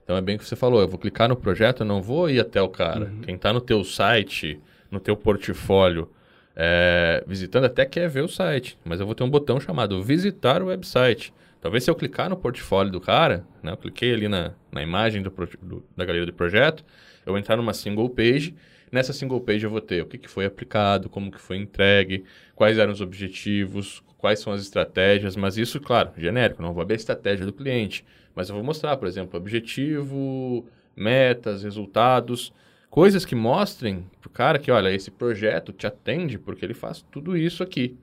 Então 0.04 0.18
é 0.18 0.22
bem 0.22 0.36
o 0.36 0.40
que 0.40 0.46
você 0.46 0.56
falou, 0.56 0.82
eu 0.82 0.88
vou 0.88 1.00
clicar 1.00 1.30
no 1.30 1.36
projeto, 1.36 1.82
eu 1.82 1.86
não 1.86 2.02
vou 2.02 2.30
ir 2.30 2.40
até 2.40 2.62
o 2.62 2.68
cara. 2.68 3.06
Uhum. 3.06 3.22
Quem 3.22 3.36
está 3.36 3.54
no 3.54 3.62
teu 3.62 3.84
site, 3.84 4.60
no 4.90 5.00
teu 5.00 5.16
portfólio, 5.16 6.10
é, 6.56 7.24
visitando 7.28 7.66
até 7.66 7.86
quer 7.86 8.10
ver 8.10 8.24
o 8.24 8.28
site, 8.28 8.78
mas 8.84 9.00
eu 9.00 9.06
vou 9.06 9.16
ter 9.16 9.24
um 9.24 9.30
botão 9.30 9.60
chamado 9.60 10.04
visitar 10.04 10.62
o 10.62 10.66
website. 10.66 11.32
Talvez 11.62 11.84
se 11.84 11.90
eu 11.90 11.96
clicar 11.96 12.30
no 12.30 12.36
portfólio 12.36 12.92
do 12.92 13.00
cara, 13.00 13.46
né, 13.62 13.72
eu 13.72 13.78
cliquei 13.78 14.14
ali 14.14 14.28
na, 14.28 14.54
na 14.72 14.82
imagem 14.82 15.22
do, 15.22 15.32
do, 15.62 15.86
da 15.96 16.04
galeria 16.04 16.26
do 16.26 16.34
projeto, 16.34 16.84
eu 17.26 17.38
entrar 17.38 17.56
numa 17.56 17.74
single 17.74 18.10
page, 18.10 18.56
nessa 18.94 19.12
single 19.12 19.42
page 19.42 19.66
eu 19.66 19.70
vou 19.70 19.82
ter 19.82 20.02
o 20.02 20.06
que, 20.06 20.18
que 20.18 20.30
foi 20.30 20.46
aplicado, 20.46 21.10
como 21.10 21.32
que 21.32 21.42
foi 21.42 21.58
entregue, 21.58 22.24
quais 22.56 22.78
eram 22.78 22.94
os 22.94 23.02
objetivos, 23.02 24.04
quais 24.18 24.40
são 24.40 24.54
as 24.54 24.62
estratégias, 24.62 25.36
mas 25.36 25.58
isso, 25.58 25.82
claro, 25.82 26.12
genérico, 26.18 26.62
não 26.62 26.74
vou 26.74 26.82
abrir 26.82 26.94
a 26.94 26.98
estratégia 26.98 27.46
do 27.46 27.52
cliente. 27.52 28.06
Mas 28.36 28.50
eu 28.50 28.56
vou 28.56 28.64
mostrar, 28.64 28.96
por 28.98 29.08
exemplo, 29.08 29.38
objetivo, 29.38 30.66
metas, 30.96 31.64
resultados, 31.64 32.54
coisas 32.90 33.26
que 33.26 33.36
mostrem 33.36 34.06
para 34.22 34.28
o 34.28 34.32
cara 34.32 34.60
que, 34.60 34.72
olha, 34.72 34.94
esse 34.94 35.12
projeto 35.12 35.74
te 35.74 35.86
atende 35.88 36.38
porque 36.38 36.64
ele 36.64 36.74
faz 36.74 37.04
tudo 37.12 37.36
isso 37.36 37.64
aqui. 37.64 37.98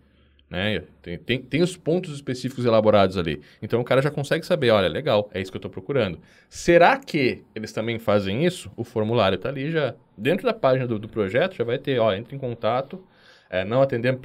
Né? 0.51 0.83
Tem, 1.01 1.17
tem, 1.17 1.41
tem 1.41 1.63
os 1.63 1.77
pontos 1.77 2.13
específicos 2.13 2.65
elaborados 2.65 3.17
ali. 3.17 3.41
Então 3.63 3.81
o 3.81 3.85
cara 3.85 4.03
já 4.03 4.11
consegue 4.11 4.45
saber, 4.45 4.71
olha, 4.71 4.89
legal, 4.89 5.31
é 5.33 5.41
isso 5.41 5.53
que 5.53 5.57
eu 5.57 5.61
estou 5.61 5.71
procurando. 5.71 6.19
Será 6.49 6.99
que 6.99 7.45
eles 7.55 7.73
também 7.73 8.01
fazem 8.01 8.45
isso? 8.45 8.69
O 8.77 8.83
formulário 8.83 9.37
está 9.37 9.49
ali 9.49 9.71
já. 9.71 9.95
Dentro 10.19 10.45
da 10.45 10.53
página 10.53 10.89
do, 10.89 10.99
do, 10.99 11.09
projeto 11.09 11.55
já 11.55 11.63
vai 11.63 11.79
ter, 11.79 12.01
ó, 12.01 12.13
entre 12.13 12.35
em 12.35 12.39
contato, 12.39 13.03
é, 13.49 13.65
não 13.65 13.81
atendendo, 13.81 14.21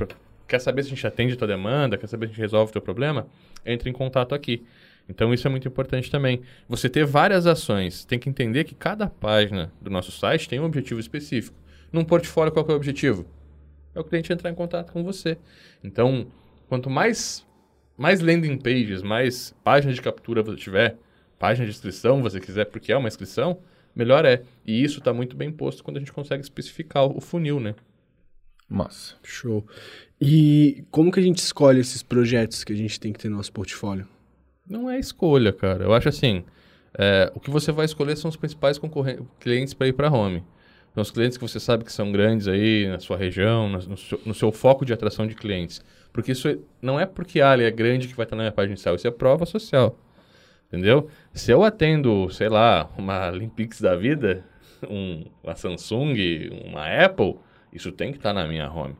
quer 0.48 0.60
saber 0.60 0.82
se 0.82 0.88
a 0.88 0.96
gente 0.96 1.06
atende 1.06 1.34
a 1.34 1.38
tua 1.38 1.48
demanda, 1.48 1.96
quer 1.96 2.08
saber 2.08 2.26
se 2.26 2.32
a 2.32 2.34
gente 2.34 2.42
resolve 2.42 2.72
o 2.72 2.74
teu 2.74 2.82
problema? 2.82 3.28
Entre 3.64 3.88
em 3.88 3.94
contato 3.94 4.34
aqui. 4.34 4.66
Então 5.08 5.32
isso 5.32 5.48
é 5.48 5.52
muito 5.52 5.68
importante 5.68 6.10
também. 6.10 6.42
Você 6.68 6.90
ter 6.90 7.06
várias 7.06 7.46
ações, 7.46 8.04
tem 8.04 8.18
que 8.18 8.28
entender 8.28 8.64
que 8.64 8.74
cada 8.74 9.08
página 9.08 9.72
do 9.80 9.92
nosso 9.92 10.12
site 10.12 10.50
tem 10.50 10.60
um 10.60 10.66
objetivo 10.66 11.00
específico. 11.00 11.56
Num 11.94 12.04
portfólio, 12.04 12.52
qual 12.52 12.66
é 12.68 12.72
o 12.72 12.76
objetivo? 12.76 13.28
É 13.96 14.00
o 14.00 14.04
cliente 14.04 14.32
entrar 14.32 14.52
em 14.52 14.56
contato 14.56 14.92
com 14.92 15.04
você. 15.04 15.38
Então, 15.84 16.28
quanto 16.68 16.90
mais, 16.90 17.46
mais 17.98 18.20
landing 18.20 18.58
pages, 18.58 19.02
mais 19.02 19.56
páginas 19.64 19.96
de 19.96 20.02
captura 20.02 20.44
você 20.44 20.58
tiver, 20.58 20.98
página 21.40 21.66
de 21.66 21.72
inscrição 21.72 22.22
você 22.22 22.40
quiser, 22.40 22.66
porque 22.66 22.92
é 22.92 22.98
uma 22.98 23.08
inscrição, 23.08 23.60
melhor 23.96 24.26
é. 24.26 24.44
E 24.66 24.84
isso 24.84 25.00
está 25.00 25.14
muito 25.14 25.36
bem 25.36 25.52
posto 25.52 25.84
quando 25.84 25.98
a 25.98 26.00
gente 26.00 26.12
consegue 26.12 26.44
especificar 26.44 27.06
o 27.06 27.22
funil, 27.22 27.60
né? 27.60 27.74
Massa. 28.68 29.16
Show. 29.24 29.66
E 30.20 30.84
como 30.92 31.12
que 31.12 31.20
a 31.20 31.24
gente 31.24 31.38
escolhe 31.38 31.80
esses 31.80 32.04
projetos 32.04 32.64
que 32.64 32.74
a 32.74 32.76
gente 32.76 33.00
tem 33.00 33.14
que 33.14 33.20
ter 33.20 33.30
no 33.30 33.38
nosso 33.38 33.54
portfólio? 33.54 34.08
Não 34.68 34.90
é 34.90 35.00
escolha, 35.00 35.54
cara. 35.54 35.84
Eu 35.84 35.94
acho 35.94 36.10
assim, 36.10 36.44
é, 36.98 37.32
o 37.36 37.40
que 37.40 37.50
você 37.50 37.72
vai 37.72 37.86
escolher 37.86 38.18
são 38.18 38.30
os 38.30 38.36
principais 38.36 38.80
clientes 39.40 39.74
para 39.74 39.88
ir 39.88 39.94
para 39.94 40.12
home. 40.12 40.44
Então, 40.96 41.02
os 41.02 41.12
clientes 41.12 41.38
que 41.38 41.46
você 41.46 41.60
sabe 41.60 41.84
que 41.84 41.92
são 41.92 42.10
grandes 42.10 42.48
aí 42.48 42.88
na 42.88 43.00
sua 43.00 43.18
região, 43.18 43.68
no, 43.68 43.98
seu, 43.98 44.22
no 44.26 44.34
seu, 44.34 44.50
foco 44.50 44.86
de 44.86 44.94
atração 44.94 45.28
de 45.28 45.36
clientes. 45.36 45.84
Porque 46.14 46.32
isso 46.32 46.58
não 46.82 46.98
é 46.98 47.06
porque 47.06 47.42
a 47.42 47.50
área 47.50 47.68
é 47.68 47.70
grande 47.70 48.08
que 48.08 48.16
vai 48.16 48.26
estar 48.26 48.38
na 48.38 48.44
minha 48.44 48.52
página 48.54 48.76
inicial, 48.76 48.96
isso 48.96 49.06
é 49.06 49.12
prova 49.12 49.46
social. 49.46 50.00
Entendeu? 50.70 51.10
Se 51.34 51.52
eu 51.52 51.66
atendo, 51.66 52.30
sei 52.32 52.48
lá, 52.48 52.90
uma 52.98 53.30
Olympics 53.30 53.82
da 53.82 53.94
vida, 53.94 54.46
um, 54.90 55.26
uma 55.44 55.54
Samsung, 55.54 56.16
uma 56.64 56.88
Apple, 56.88 57.36
isso 57.74 57.92
tem 57.92 58.14
que 58.14 58.18
estar 58.18 58.34
na 58.34 58.48
minha 58.48 58.72
home. 58.72 58.96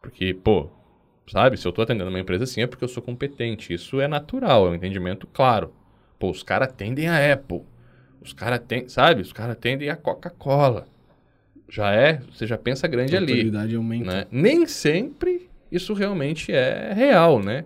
Porque, 0.00 0.32
pô, 0.32 0.70
sabe? 1.28 1.56
Se 1.56 1.66
eu 1.66 1.70
estou 1.70 1.82
atendendo 1.82 2.10
uma 2.10 2.20
empresa 2.20 2.44
assim 2.44 2.62
é 2.62 2.68
porque 2.68 2.84
eu 2.84 2.88
sou 2.88 3.02
competente. 3.02 3.74
Isso 3.74 4.00
é 4.00 4.06
natural, 4.06 4.68
é 4.68 4.70
um 4.70 4.74
entendimento 4.76 5.26
claro. 5.26 5.74
Pô, 6.16 6.30
os 6.30 6.44
caras 6.44 6.68
atendem 6.68 7.08
a 7.08 7.32
Apple. 7.32 7.64
Os 8.20 8.32
caras 8.32 8.60
atendem, 8.60 8.88
sabe? 8.88 9.20
Os 9.20 9.32
caras 9.32 9.56
atendem 9.56 9.90
a 9.90 9.96
Coca-Cola. 9.96 10.86
Já 11.68 11.92
é, 11.92 12.20
você 12.32 12.46
já 12.46 12.56
pensa 12.56 12.88
grande 12.88 13.14
a 13.14 13.18
ali. 13.18 13.50
Aumenta. 13.76 14.10
Né? 14.10 14.26
Nem 14.30 14.66
sempre 14.66 15.48
isso 15.70 15.92
realmente 15.92 16.52
é 16.52 16.92
real, 16.94 17.42
né? 17.42 17.64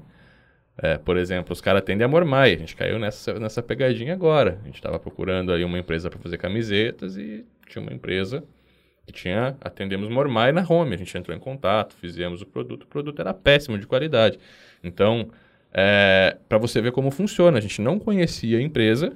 É, 0.76 0.98
por 0.98 1.16
exemplo, 1.16 1.52
os 1.52 1.60
caras 1.60 1.82
atendem 1.82 2.04
a 2.04 2.08
Mormai. 2.08 2.54
A 2.54 2.58
gente 2.58 2.74
caiu 2.74 2.98
nessa, 2.98 3.38
nessa 3.38 3.62
pegadinha 3.62 4.12
agora. 4.12 4.58
A 4.62 4.66
gente 4.66 4.76
estava 4.76 4.98
procurando 4.98 5.52
aí 5.52 5.64
uma 5.64 5.78
empresa 5.78 6.10
para 6.10 6.18
fazer 6.18 6.38
camisetas 6.38 7.16
e 7.16 7.44
tinha 7.68 7.82
uma 7.82 7.92
empresa 7.92 8.42
que 9.06 9.12
tinha, 9.12 9.56
atendemos 9.60 10.08
Mormai 10.08 10.52
na 10.52 10.64
home, 10.68 10.94
a 10.94 10.98
gente 10.98 11.16
entrou 11.16 11.36
em 11.36 11.40
contato, 11.40 11.94
fizemos 11.96 12.40
o 12.40 12.46
produto, 12.46 12.84
o 12.84 12.86
produto 12.86 13.20
era 13.20 13.34
péssimo 13.34 13.76
de 13.76 13.86
qualidade. 13.86 14.38
Então, 14.82 15.28
é, 15.72 16.36
para 16.48 16.58
você 16.58 16.80
ver 16.80 16.92
como 16.92 17.10
funciona, 17.10 17.58
a 17.58 17.60
gente 17.60 17.80
não 17.80 17.98
conhecia 17.98 18.58
a 18.58 18.62
empresa, 18.62 19.12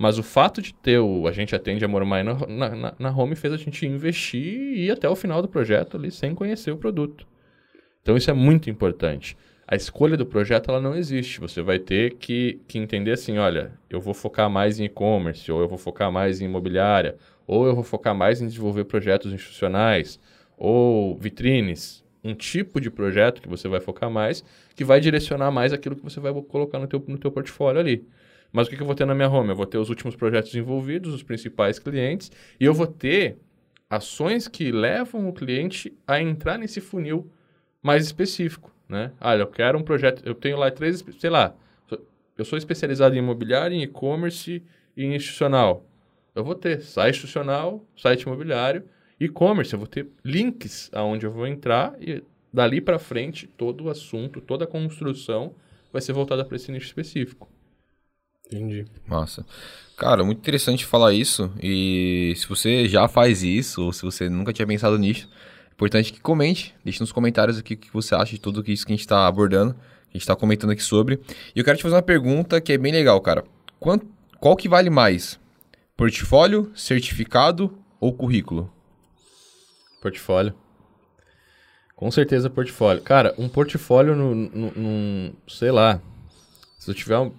mas 0.00 0.16
o 0.16 0.22
fato 0.22 0.62
de 0.62 0.72
ter 0.72 0.98
o 0.98 1.28
a 1.28 1.30
gente 1.30 1.54
atende 1.54 1.84
a 1.84 1.88
Mormai 1.88 2.22
na, 2.22 2.34
na, 2.46 2.94
na 2.98 3.10
home 3.14 3.36
fez 3.36 3.52
a 3.52 3.58
gente 3.58 3.84
investir 3.84 4.42
e 4.42 4.86
ir 4.86 4.90
até 4.90 5.06
o 5.06 5.14
final 5.14 5.42
do 5.42 5.48
projeto 5.48 5.98
ali 5.98 6.10
sem 6.10 6.34
conhecer 6.34 6.70
o 6.70 6.78
produto. 6.78 7.28
Então, 8.00 8.16
isso 8.16 8.30
é 8.30 8.32
muito 8.32 8.70
importante. 8.70 9.36
A 9.68 9.76
escolha 9.76 10.16
do 10.16 10.24
projeto 10.24 10.70
ela 10.70 10.80
não 10.80 10.96
existe. 10.96 11.38
Você 11.38 11.60
vai 11.60 11.78
ter 11.78 12.14
que, 12.14 12.62
que 12.66 12.78
entender 12.78 13.12
assim, 13.12 13.36
olha, 13.36 13.72
eu 13.90 14.00
vou 14.00 14.14
focar 14.14 14.48
mais 14.48 14.80
em 14.80 14.84
e-commerce, 14.84 15.52
ou 15.52 15.60
eu 15.60 15.68
vou 15.68 15.76
focar 15.76 16.10
mais 16.10 16.40
em 16.40 16.46
imobiliária, 16.46 17.16
ou 17.46 17.66
eu 17.66 17.74
vou 17.74 17.84
focar 17.84 18.14
mais 18.14 18.40
em 18.40 18.46
desenvolver 18.46 18.84
projetos 18.84 19.30
institucionais 19.34 20.18
ou 20.56 21.14
vitrines, 21.18 22.02
um 22.24 22.34
tipo 22.34 22.80
de 22.80 22.90
projeto 22.90 23.42
que 23.42 23.48
você 23.50 23.68
vai 23.68 23.80
focar 23.80 24.10
mais, 24.10 24.42
que 24.74 24.82
vai 24.82 24.98
direcionar 24.98 25.50
mais 25.50 25.74
aquilo 25.74 25.94
que 25.94 26.02
você 26.02 26.20
vai 26.20 26.32
colocar 26.32 26.78
no 26.78 26.86
teu, 26.86 27.04
no 27.06 27.18
teu 27.18 27.30
portfólio 27.30 27.78
ali. 27.78 28.08
Mas 28.52 28.66
o 28.66 28.70
que, 28.70 28.76
que 28.76 28.82
eu 28.82 28.86
vou 28.86 28.94
ter 28.94 29.04
na 29.04 29.14
minha 29.14 29.28
home? 29.28 29.50
Eu 29.50 29.56
vou 29.56 29.66
ter 29.66 29.78
os 29.78 29.88
últimos 29.88 30.16
projetos 30.16 30.54
envolvidos, 30.54 31.14
os 31.14 31.22
principais 31.22 31.78
clientes, 31.78 32.30
e 32.58 32.64
eu 32.64 32.74
vou 32.74 32.86
ter 32.86 33.38
ações 33.88 34.48
que 34.48 34.70
levam 34.70 35.28
o 35.28 35.32
cliente 35.32 35.96
a 36.06 36.20
entrar 36.20 36.58
nesse 36.58 36.80
funil 36.80 37.30
mais 37.82 38.04
específico, 38.04 38.72
né? 38.88 39.12
Olha, 39.20 39.42
eu 39.42 39.46
quero 39.46 39.78
um 39.78 39.82
projeto, 39.82 40.22
eu 40.24 40.34
tenho 40.34 40.56
lá 40.56 40.70
três, 40.70 41.04
sei 41.18 41.30
lá, 41.30 41.54
eu 42.36 42.44
sou 42.44 42.56
especializado 42.56 43.14
em 43.14 43.18
imobiliário, 43.18 43.76
em 43.76 43.82
e-commerce 43.82 44.62
e 44.96 45.04
em 45.04 45.14
institucional. 45.14 45.84
Eu 46.34 46.44
vou 46.44 46.54
ter 46.54 46.80
site 46.80 47.16
institucional, 47.16 47.84
site 47.96 48.22
imobiliário, 48.22 48.84
e-commerce. 49.18 49.72
Eu 49.72 49.78
vou 49.78 49.86
ter 49.86 50.08
links 50.24 50.90
aonde 50.92 51.26
eu 51.26 51.30
vou 51.30 51.46
entrar 51.46 51.94
e 52.00 52.22
dali 52.52 52.80
para 52.80 52.98
frente 52.98 53.46
todo 53.46 53.84
o 53.84 53.90
assunto, 53.90 54.40
toda 54.40 54.64
a 54.64 54.66
construção 54.66 55.54
vai 55.92 56.00
ser 56.00 56.12
voltada 56.12 56.44
para 56.44 56.56
esse 56.56 56.72
nicho 56.72 56.86
específico. 56.86 57.48
Entendi. 58.52 58.86
Massa. 59.06 59.46
Cara, 59.96 60.24
muito 60.24 60.38
interessante 60.38 60.84
falar 60.84 61.12
isso. 61.12 61.52
E 61.62 62.34
se 62.36 62.48
você 62.48 62.88
já 62.88 63.06
faz 63.06 63.42
isso, 63.42 63.84
ou 63.84 63.92
se 63.92 64.02
você 64.02 64.28
nunca 64.28 64.52
tinha 64.52 64.66
pensado 64.66 64.98
nisso, 64.98 65.28
Importante 65.80 66.12
que 66.12 66.20
comente, 66.20 66.74
deixe 66.84 67.00
nos 67.00 67.10
comentários 67.10 67.56
aqui 67.56 67.72
o 67.72 67.76
que 67.78 67.90
você 67.90 68.14
acha 68.14 68.32
de 68.32 68.38
tudo 68.38 68.62
isso 68.70 68.84
que 68.84 68.92
a 68.92 68.94
gente 68.94 69.00
está 69.00 69.26
abordando, 69.26 69.72
que 69.72 69.80
a 69.80 70.12
gente 70.12 70.20
está 70.20 70.36
comentando 70.36 70.72
aqui 70.72 70.82
sobre. 70.82 71.18
E 71.56 71.58
eu 71.58 71.64
quero 71.64 71.78
te 71.78 71.82
fazer 71.82 71.94
uma 71.94 72.02
pergunta 72.02 72.60
que 72.60 72.74
é 72.74 72.76
bem 72.76 72.92
legal, 72.92 73.18
cara. 73.22 73.44
Quanto, 73.78 74.06
qual 74.38 74.54
que 74.58 74.68
vale 74.68 74.90
mais? 74.90 75.40
Portfólio, 75.96 76.70
certificado 76.74 77.78
ou 77.98 78.12
currículo? 78.12 78.70
Portfólio. 80.02 80.52
Com 81.96 82.10
certeza 82.10 82.50
portfólio. 82.50 83.02
Cara, 83.02 83.34
um 83.38 83.48
portfólio 83.48 84.14
num, 84.14 85.32
sei 85.48 85.70
lá, 85.70 85.98
se 86.78 86.90
eu 86.90 86.94
tiver 86.94 87.16
um... 87.16 87.32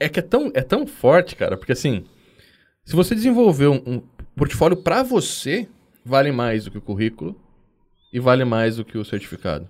É 0.00 0.08
que 0.08 0.20
é 0.20 0.22
tão, 0.22 0.50
é 0.54 0.62
tão 0.62 0.86
forte, 0.86 1.34
cara, 1.34 1.56
porque 1.56 1.72
assim, 1.72 2.04
se 2.84 2.94
você 2.94 3.14
desenvolver 3.14 3.68
um, 3.68 3.82
um 3.86 4.02
portfólio 4.36 4.76
para 4.76 5.02
você, 5.02 5.68
vale 6.04 6.32
mais 6.32 6.64
do 6.64 6.70
que 6.70 6.78
o 6.78 6.82
currículo 6.82 7.38
e 8.12 8.20
vale 8.20 8.44
mais 8.44 8.76
do 8.76 8.84
que 8.84 8.96
o 8.96 9.04
certificado. 9.04 9.68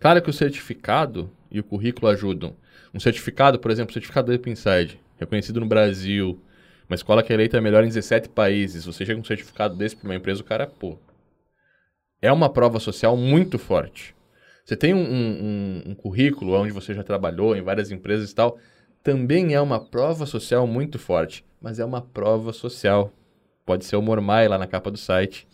Claro 0.00 0.20
que 0.20 0.30
o 0.30 0.32
certificado 0.32 1.30
e 1.50 1.60
o 1.60 1.64
currículo 1.64 2.08
ajudam. 2.08 2.56
Um 2.92 2.98
certificado, 2.98 3.58
por 3.58 3.70
exemplo, 3.70 3.90
o 3.90 3.94
certificado 3.94 4.36
do 4.36 4.50
Inside, 4.50 4.98
reconhecido 5.18 5.60
no 5.60 5.66
Brasil, 5.66 6.40
uma 6.88 6.96
escola 6.96 7.22
que 7.22 7.32
é 7.32 7.36
eleita 7.36 7.60
melhor 7.60 7.84
em 7.84 7.88
17 7.88 8.28
países, 8.30 8.84
você 8.84 9.04
chega 9.04 9.14
com 9.14 9.22
um 9.22 9.24
certificado 9.24 9.76
desse 9.76 9.96
para 9.96 10.08
uma 10.08 10.14
empresa, 10.14 10.40
o 10.40 10.44
cara, 10.44 10.66
pô, 10.66 10.98
é 12.20 12.30
uma 12.32 12.52
prova 12.52 12.80
social 12.80 13.16
muito 13.16 13.58
forte. 13.58 14.14
Você 14.64 14.76
tem 14.76 14.94
um, 14.94 15.02
um, 15.02 15.82
um, 15.86 15.94
currículo 15.94 16.52
onde 16.54 16.72
você 16.72 16.94
já 16.94 17.02
trabalhou 17.02 17.56
em 17.56 17.62
várias 17.62 17.90
empresas 17.90 18.30
e 18.30 18.34
tal, 18.34 18.58
também 19.02 19.54
é 19.54 19.60
uma 19.60 19.80
prova 19.80 20.26
social 20.26 20.66
muito 20.66 20.98
forte, 20.98 21.44
mas 21.60 21.78
é 21.78 21.84
uma 21.84 22.00
prova 22.00 22.52
social. 22.52 23.12
Pode 23.66 23.84
ser 23.84 23.96
o 23.96 24.02
Mormai 24.02 24.48
lá 24.48 24.58
na 24.58 24.66
capa 24.66 24.90
do 24.90 24.98
site. 24.98 25.46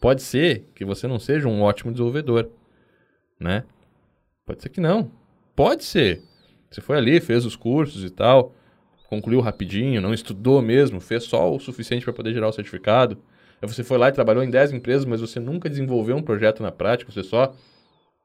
Pode 0.00 0.22
ser 0.22 0.64
que 0.74 0.84
você 0.84 1.06
não 1.06 1.18
seja 1.18 1.48
um 1.48 1.62
ótimo 1.62 1.92
desenvolvedor, 1.92 2.50
né? 3.40 3.64
Pode 4.46 4.62
ser 4.62 4.68
que 4.68 4.80
não. 4.80 5.10
Pode 5.54 5.84
ser. 5.84 6.22
Você 6.70 6.80
foi 6.80 6.96
ali, 6.96 7.20
fez 7.20 7.44
os 7.44 7.56
cursos 7.56 8.04
e 8.04 8.10
tal, 8.10 8.54
concluiu 9.08 9.40
rapidinho, 9.40 10.00
não 10.00 10.12
estudou 10.12 10.60
mesmo, 10.60 11.00
fez 11.00 11.24
só 11.24 11.52
o 11.52 11.58
suficiente 11.58 12.04
para 12.04 12.12
poder 12.12 12.32
gerar 12.32 12.48
o 12.48 12.52
certificado. 12.52 13.18
Aí 13.60 13.68
você 13.68 13.82
foi 13.82 13.98
lá 13.98 14.08
e 14.08 14.12
trabalhou 14.12 14.44
em 14.44 14.50
10 14.50 14.72
empresas, 14.72 15.04
mas 15.04 15.20
você 15.20 15.40
nunca 15.40 15.68
desenvolveu 15.68 16.16
um 16.16 16.22
projeto 16.22 16.62
na 16.62 16.70
prática, 16.70 17.10
você 17.10 17.22
só. 17.22 17.54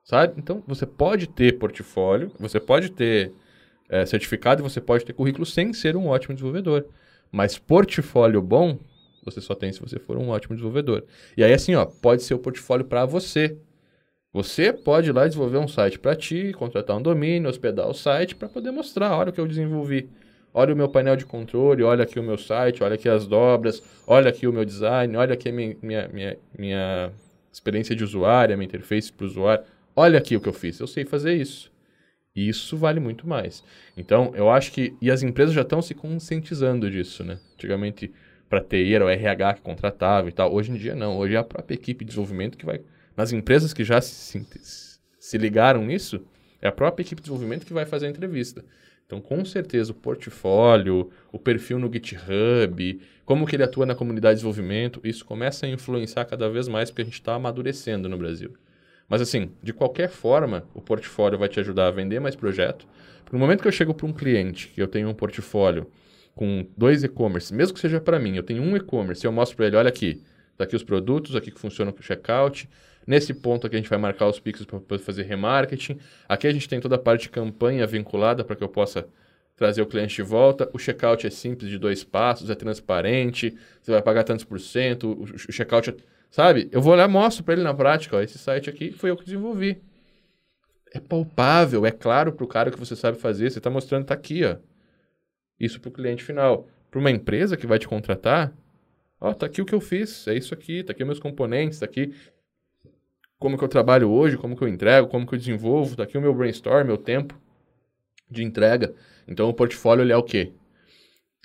Sabe? 0.03 0.33
Então, 0.37 0.61
você 0.67 0.85
pode 0.85 1.27
ter 1.27 1.57
portfólio, 1.57 2.31
você 2.37 2.59
pode 2.59 2.91
ter 2.91 3.31
é, 3.93 4.05
certificado 4.05 4.61
e 4.61 4.63
você 4.63 4.81
pode 4.81 5.05
ter 5.05 5.13
currículo 5.13 5.45
sem 5.45 5.73
ser 5.73 5.95
um 5.95 6.07
ótimo 6.07 6.33
desenvolvedor. 6.33 6.85
Mas 7.31 7.57
portfólio 7.57 8.41
bom, 8.41 8.79
você 9.23 9.39
só 9.39 9.53
tem 9.53 9.71
se 9.71 9.79
você 9.79 9.99
for 9.99 10.17
um 10.17 10.29
ótimo 10.29 10.55
desenvolvedor. 10.55 11.03
E 11.37 11.43
aí, 11.43 11.53
assim, 11.53 11.75
ó, 11.75 11.85
pode 11.85 12.23
ser 12.23 12.33
o 12.33 12.39
portfólio 12.39 12.85
para 12.85 13.05
você. 13.05 13.57
Você 14.31 14.73
pode 14.73 15.09
ir 15.09 15.13
lá 15.13 15.27
desenvolver 15.27 15.59
um 15.59 15.67
site 15.67 15.99
para 15.99 16.15
ti, 16.15 16.53
contratar 16.53 16.97
um 16.97 17.01
domínio, 17.01 17.49
hospedar 17.49 17.87
o 17.87 17.93
site 17.93 18.35
para 18.35 18.49
poder 18.49 18.71
mostrar, 18.71 19.15
olha 19.15 19.29
o 19.29 19.33
que 19.33 19.39
eu 19.39 19.47
desenvolvi 19.47 20.09
olha 20.53 20.73
o 20.73 20.77
meu 20.77 20.87
painel 20.87 21.15
de 21.15 21.25
controle, 21.25 21.83
olha 21.83 22.03
aqui 22.03 22.19
o 22.19 22.23
meu 22.23 22.37
site, 22.37 22.83
olha 22.83 22.93
aqui 22.95 23.09
as 23.09 23.25
dobras, 23.25 23.81
olha 24.05 24.29
aqui 24.29 24.47
o 24.47 24.53
meu 24.53 24.63
design, 24.63 25.17
olha 25.17 25.33
aqui 25.33 25.49
a 25.49 25.51
minha, 25.51 25.75
minha, 25.81 26.07
minha, 26.09 26.37
minha 26.57 27.11
experiência 27.51 27.95
de 27.95 28.03
usuário, 28.03 28.53
a 28.53 28.57
minha 28.57 28.67
interface 28.67 29.11
para 29.11 29.23
o 29.23 29.27
usuário. 29.27 29.65
Olha 29.95 30.19
aqui 30.19 30.35
o 30.35 30.41
que 30.41 30.47
eu 30.47 30.53
fiz, 30.53 30.79
eu 30.79 30.87
sei 30.87 31.05
fazer 31.05 31.33
isso. 31.33 31.72
E 32.35 32.49
isso 32.49 32.75
vale 32.75 32.99
muito 32.99 33.27
mais. 33.27 33.63
Então, 33.95 34.31
eu 34.35 34.49
acho 34.49 34.71
que. 34.71 34.95
E 35.01 35.11
as 35.11 35.21
empresas 35.21 35.53
já 35.53 35.61
estão 35.61 35.81
se 35.81 35.93
conscientizando 35.93 36.89
disso, 36.89 37.23
né? 37.23 37.37
Antigamente, 37.53 38.11
para 38.49 38.61
TI 38.61 38.95
era 38.95 39.05
o 39.05 39.09
RH 39.09 39.55
que 39.55 39.61
contratava 39.61 40.29
e 40.29 40.31
tal. 40.31 40.53
Hoje 40.53 40.71
em 40.71 40.75
dia, 40.75 40.95
não. 40.95 41.17
Hoje 41.17 41.35
é 41.35 41.37
a 41.37 41.43
própria 41.43 41.75
equipe 41.75 42.03
de 42.03 42.09
desenvolvimento 42.09 42.57
que 42.57 42.65
vai. 42.65 42.81
Nas 43.15 43.31
empresas 43.31 43.73
que 43.73 43.83
já 43.83 44.01
se, 44.01 44.45
se 45.19 45.37
ligaram 45.37 45.85
nisso, 45.85 46.25
é 46.61 46.67
a 46.67 46.71
própria 46.71 47.03
equipe 47.03 47.21
de 47.21 47.25
desenvolvimento 47.25 47.65
que 47.65 47.73
vai 47.73 47.85
fazer 47.85 48.07
a 48.07 48.09
entrevista. 48.09 48.65
Então, 49.05 49.21
com 49.21 49.45
certeza, 49.45 49.91
o 49.91 49.95
portfólio, 49.95 51.11
o 51.31 51.37
perfil 51.37 51.77
no 51.77 51.91
GitHub, 51.91 53.01
como 53.25 53.45
que 53.45 53.55
ele 53.55 53.63
atua 53.63 53.85
na 53.85 53.93
comunidade 53.93 54.35
de 54.35 54.37
desenvolvimento, 54.37 54.99
isso 55.03 55.23
começa 55.23 55.65
a 55.65 55.69
influenciar 55.69 56.25
cada 56.25 56.49
vez 56.49 56.67
mais 56.67 56.89
porque 56.89 57.03
a 57.03 57.05
gente 57.05 57.19
está 57.19 57.35
amadurecendo 57.35 58.09
no 58.09 58.17
Brasil. 58.17 58.53
Mas 59.07 59.21
assim, 59.21 59.51
de 59.61 59.73
qualquer 59.73 60.09
forma, 60.09 60.65
o 60.73 60.81
portfólio 60.81 61.37
vai 61.37 61.49
te 61.49 61.59
ajudar 61.59 61.87
a 61.87 61.91
vender 61.91 62.19
mais 62.19 62.35
projeto. 62.35 62.87
Porque 63.23 63.35
no 63.35 63.39
momento 63.39 63.61
que 63.61 63.67
eu 63.67 63.71
chego 63.71 63.93
para 63.93 64.05
um 64.05 64.13
cliente, 64.13 64.69
que 64.69 64.81
eu 64.81 64.87
tenho 64.87 65.09
um 65.09 65.13
portfólio 65.13 65.87
com 66.35 66.65
dois 66.75 67.03
e-commerce, 67.03 67.53
mesmo 67.53 67.73
que 67.73 67.79
seja 67.79 68.01
para 68.01 68.19
mim, 68.19 68.35
eu 68.35 68.43
tenho 68.43 68.63
um 68.63 68.75
e-commerce, 68.75 69.23
eu 69.23 69.31
mostro 69.31 69.55
para 69.57 69.67
ele, 69.67 69.75
olha 69.75 69.89
aqui, 69.89 70.23
tá 70.57 70.63
aqui 70.63 70.75
os 70.75 70.83
produtos, 70.83 71.35
aqui 71.35 71.51
que 71.51 71.59
funciona 71.59 71.91
o 71.91 72.03
checkout, 72.03 72.67
Nesse 73.05 73.33
ponto 73.33 73.67
aqui 73.67 73.75
a 73.75 73.79
gente 73.79 73.89
vai 73.89 73.99
marcar 73.99 74.27
os 74.27 74.39
pixels 74.39 74.67
para 74.87 74.99
fazer 74.99 75.23
remarketing. 75.23 75.99
Aqui 76.27 76.47
a 76.47 76.53
gente 76.53 76.67
tem 76.67 76.79
toda 76.79 76.95
a 76.95 76.99
parte 76.99 77.23
de 77.23 77.29
campanha 77.29 77.85
vinculada 77.85 78.43
para 78.43 78.55
que 78.55 78.63
eu 78.63 78.69
possa 78.69 79.05
trazer 79.55 79.81
o 79.81 79.85
cliente 79.85 80.15
de 80.15 80.21
volta. 80.21 80.69
O 80.73 80.79
checkout 80.79 81.27
é 81.27 81.29
simples, 81.29 81.69
de 81.69 81.77
dois 81.77 82.03
passos, 82.03 82.49
é 82.49 82.55
transparente, 82.55 83.55
você 83.81 83.91
vai 83.91 84.01
pagar 84.01 84.23
tantos 84.23 84.45
por 84.45 84.59
cento, 84.59 85.21
o 85.21 85.51
checkout 85.51 85.89
é... 85.89 85.95
Sabe? 86.33 86.67
Eu 86.71 86.81
vou 86.81 86.95
lá 86.95 87.07
mostro 87.07 87.43
para 87.43 87.53
ele 87.53 87.61
na 87.61 87.75
prática, 87.75 88.17
ó, 88.17 88.19
esse 88.19 88.39
site 88.39 88.67
aqui 88.67 88.91
foi 88.91 89.11
eu 89.11 89.15
que 89.15 89.23
desenvolvi. 89.23 89.79
É 90.91 90.99
palpável, 90.99 91.85
é 91.85 91.91
claro 91.91 92.33
para 92.33 92.43
o 92.43 92.47
cara 92.47 92.71
que 92.71 92.79
você 92.79 92.95
sabe 92.95 93.19
fazer, 93.19 93.51
você 93.51 93.59
está 93.59 93.69
mostrando, 93.69 94.01
está 94.01 94.15
aqui, 94.15 94.43
ó. 94.43 94.57
Isso 95.59 95.79
para 95.79 95.89
o 95.89 95.91
cliente 95.91 96.23
final. 96.23 96.67
Para 96.89 96.99
uma 96.99 97.11
empresa 97.11 97.55
que 97.55 97.67
vai 97.67 97.77
te 97.77 97.87
contratar, 97.87 98.51
ó, 99.21 99.31
tá 99.31 99.45
aqui 99.45 99.61
o 99.61 99.65
que 99.65 99.75
eu 99.75 99.79
fiz, 99.79 100.27
é 100.27 100.33
isso 100.33 100.55
aqui, 100.55 100.83
tá 100.83 100.91
aqui 100.91 101.05
meus 101.05 101.19
componentes, 101.19 101.77
tá 101.77 101.85
aqui 101.85 102.15
como 103.37 103.55
que 103.55 103.63
eu 103.63 103.69
trabalho 103.69 104.09
hoje, 104.09 104.35
como 104.35 104.57
que 104.57 104.63
eu 104.63 104.67
entrego, 104.67 105.09
como 105.09 105.27
que 105.27 105.35
eu 105.35 105.39
desenvolvo, 105.39 105.95
tá 105.95 106.01
aqui 106.01 106.17
o 106.17 106.21
meu 106.21 106.33
brainstorm, 106.33 106.87
meu 106.87 106.97
tempo 106.97 107.39
de 108.27 108.43
entrega. 108.43 108.95
Então 109.27 109.47
o 109.47 109.53
portfólio 109.53 110.01
ele 110.01 110.11
é 110.11 110.17
o 110.17 110.23
quê? 110.23 110.51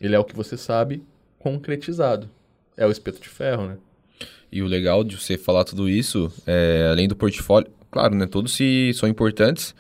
Ele 0.01 0.15
é 0.15 0.19
o 0.19 0.25
que 0.25 0.35
você 0.35 0.57
sabe 0.57 1.05
concretizado. 1.39 2.31
É 2.75 2.87
o 2.87 2.91
espeto 2.91 3.21
de 3.21 3.29
ferro, 3.29 3.67
né? 3.67 3.79
E 4.51 4.63
o 4.63 4.67
legal 4.67 5.05
de 5.05 5.17
você 5.17 5.37
falar 5.37 5.65
tudo 5.65 5.89
isso, 5.89 6.33
é, 6.47 6.89
além 6.91 7.07
do 7.07 7.15
portfólio, 7.15 7.71
claro, 7.91 8.15
né? 8.15 8.27
Todos 8.27 8.53
se, 8.53 8.93
são 8.95 9.09
importantes, 9.09 9.75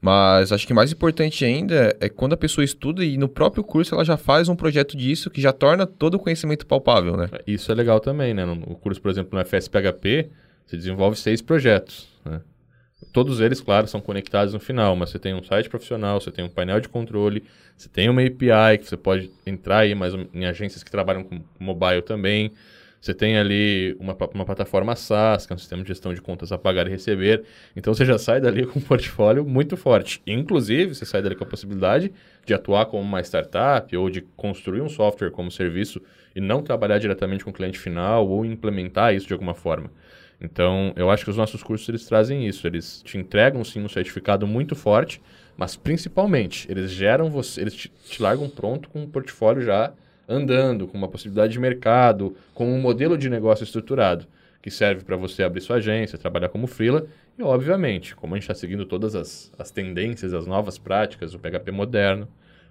mas 0.00 0.52
acho 0.52 0.66
que 0.66 0.74
mais 0.74 0.92
importante 0.92 1.44
ainda 1.44 1.96
é 1.98 2.08
quando 2.08 2.34
a 2.34 2.36
pessoa 2.36 2.64
estuda 2.64 3.04
e 3.04 3.16
no 3.16 3.28
próprio 3.28 3.64
curso 3.64 3.94
ela 3.94 4.04
já 4.04 4.16
faz 4.16 4.48
um 4.48 4.54
projeto 4.54 4.96
disso 4.96 5.30
que 5.30 5.40
já 5.40 5.52
torna 5.52 5.86
todo 5.86 6.14
o 6.14 6.18
conhecimento 6.18 6.66
palpável, 6.66 7.16
né? 7.16 7.28
Isso 7.46 7.72
é 7.72 7.74
legal 7.74 7.98
também, 8.00 8.34
né? 8.34 8.44
No 8.44 8.76
curso, 8.76 9.00
por 9.00 9.10
exemplo, 9.10 9.38
no 9.38 9.44
FSPHP, 9.44 10.28
você 10.66 10.76
desenvolve 10.76 11.16
seis 11.16 11.40
projetos. 11.40 12.08
Né? 12.24 12.40
Todos 13.12 13.40
eles, 13.40 13.60
claro, 13.60 13.86
são 13.86 14.00
conectados 14.00 14.54
no 14.54 14.60
final, 14.60 14.94
mas 14.96 15.10
você 15.10 15.18
tem 15.18 15.34
um 15.34 15.42
site 15.42 15.68
profissional, 15.68 16.20
você 16.20 16.30
tem 16.30 16.44
um 16.44 16.48
painel 16.48 16.80
de 16.80 16.88
controle, 16.88 17.44
você 17.76 17.88
tem 17.88 18.08
uma 18.08 18.22
API 18.22 18.78
que 18.78 18.86
você 18.86 18.96
pode 18.96 19.30
entrar 19.46 19.78
aí 19.78 19.94
mais 19.94 20.14
em 20.32 20.44
agências 20.46 20.82
que 20.82 20.90
trabalham 20.90 21.24
com 21.24 21.40
mobile 21.58 22.02
também. 22.02 22.52
Você 23.04 23.12
tem 23.12 23.36
ali 23.36 23.94
uma, 24.00 24.16
uma 24.32 24.46
plataforma 24.46 24.96
SaaS, 24.96 25.44
que 25.44 25.52
é 25.52 25.56
um 25.56 25.58
sistema 25.58 25.82
de 25.82 25.88
gestão 25.88 26.14
de 26.14 26.22
contas 26.22 26.50
a 26.52 26.56
pagar 26.56 26.86
e 26.86 26.90
receber. 26.90 27.44
Então 27.76 27.92
você 27.92 28.02
já 28.02 28.16
sai 28.16 28.40
dali 28.40 28.64
com 28.66 28.78
um 28.78 28.82
portfólio 28.82 29.44
muito 29.44 29.76
forte. 29.76 30.22
Inclusive, 30.26 30.94
você 30.94 31.04
sai 31.04 31.20
dali 31.20 31.34
com 31.34 31.44
a 31.44 31.46
possibilidade 31.46 32.10
de 32.46 32.54
atuar 32.54 32.86
como 32.86 33.02
uma 33.02 33.20
startup 33.20 33.94
ou 33.94 34.08
de 34.08 34.22
construir 34.34 34.80
um 34.80 34.88
software 34.88 35.30
como 35.30 35.50
serviço 35.50 36.00
e 36.34 36.40
não 36.40 36.62
trabalhar 36.62 36.96
diretamente 36.96 37.44
com 37.44 37.50
o 37.50 37.52
cliente 37.52 37.78
final 37.78 38.26
ou 38.26 38.42
implementar 38.42 39.14
isso 39.14 39.26
de 39.26 39.34
alguma 39.34 39.52
forma. 39.52 39.90
Então, 40.40 40.94
eu 40.96 41.10
acho 41.10 41.24
que 41.24 41.30
os 41.30 41.36
nossos 41.36 41.62
cursos 41.62 41.86
eles 41.90 42.06
trazem 42.06 42.48
isso. 42.48 42.66
Eles 42.66 43.02
te 43.02 43.18
entregam 43.18 43.62
sim 43.64 43.84
um 43.84 43.88
certificado 43.88 44.46
muito 44.46 44.74
forte, 44.74 45.20
mas 45.58 45.76
principalmente 45.76 46.66
eles 46.70 46.90
geram 46.90 47.28
você, 47.28 47.60
eles 47.60 47.74
te, 47.74 47.92
te 48.06 48.22
largam 48.22 48.48
pronto 48.48 48.88
com 48.88 49.02
um 49.02 49.06
portfólio 49.06 49.60
já 49.60 49.92
andando, 50.28 50.86
com 50.86 50.96
uma 50.96 51.08
possibilidade 51.08 51.52
de 51.52 51.58
mercado, 51.58 52.36
com 52.54 52.66
um 52.66 52.80
modelo 52.80 53.16
de 53.16 53.28
negócio 53.28 53.64
estruturado 53.64 54.26
que 54.64 54.70
serve 54.70 55.04
para 55.04 55.14
você 55.14 55.42
abrir 55.42 55.60
sua 55.60 55.76
agência, 55.76 56.16
trabalhar 56.16 56.48
como 56.48 56.66
freela 56.66 57.06
e, 57.38 57.42
obviamente, 57.42 58.16
como 58.16 58.32
a 58.32 58.38
gente 58.38 58.44
está 58.44 58.54
seguindo 58.54 58.86
todas 58.86 59.14
as, 59.14 59.52
as 59.58 59.70
tendências, 59.70 60.32
as 60.32 60.46
novas 60.46 60.78
práticas, 60.78 61.34
o 61.34 61.38
PHP 61.38 61.70
moderno, 61.70 62.26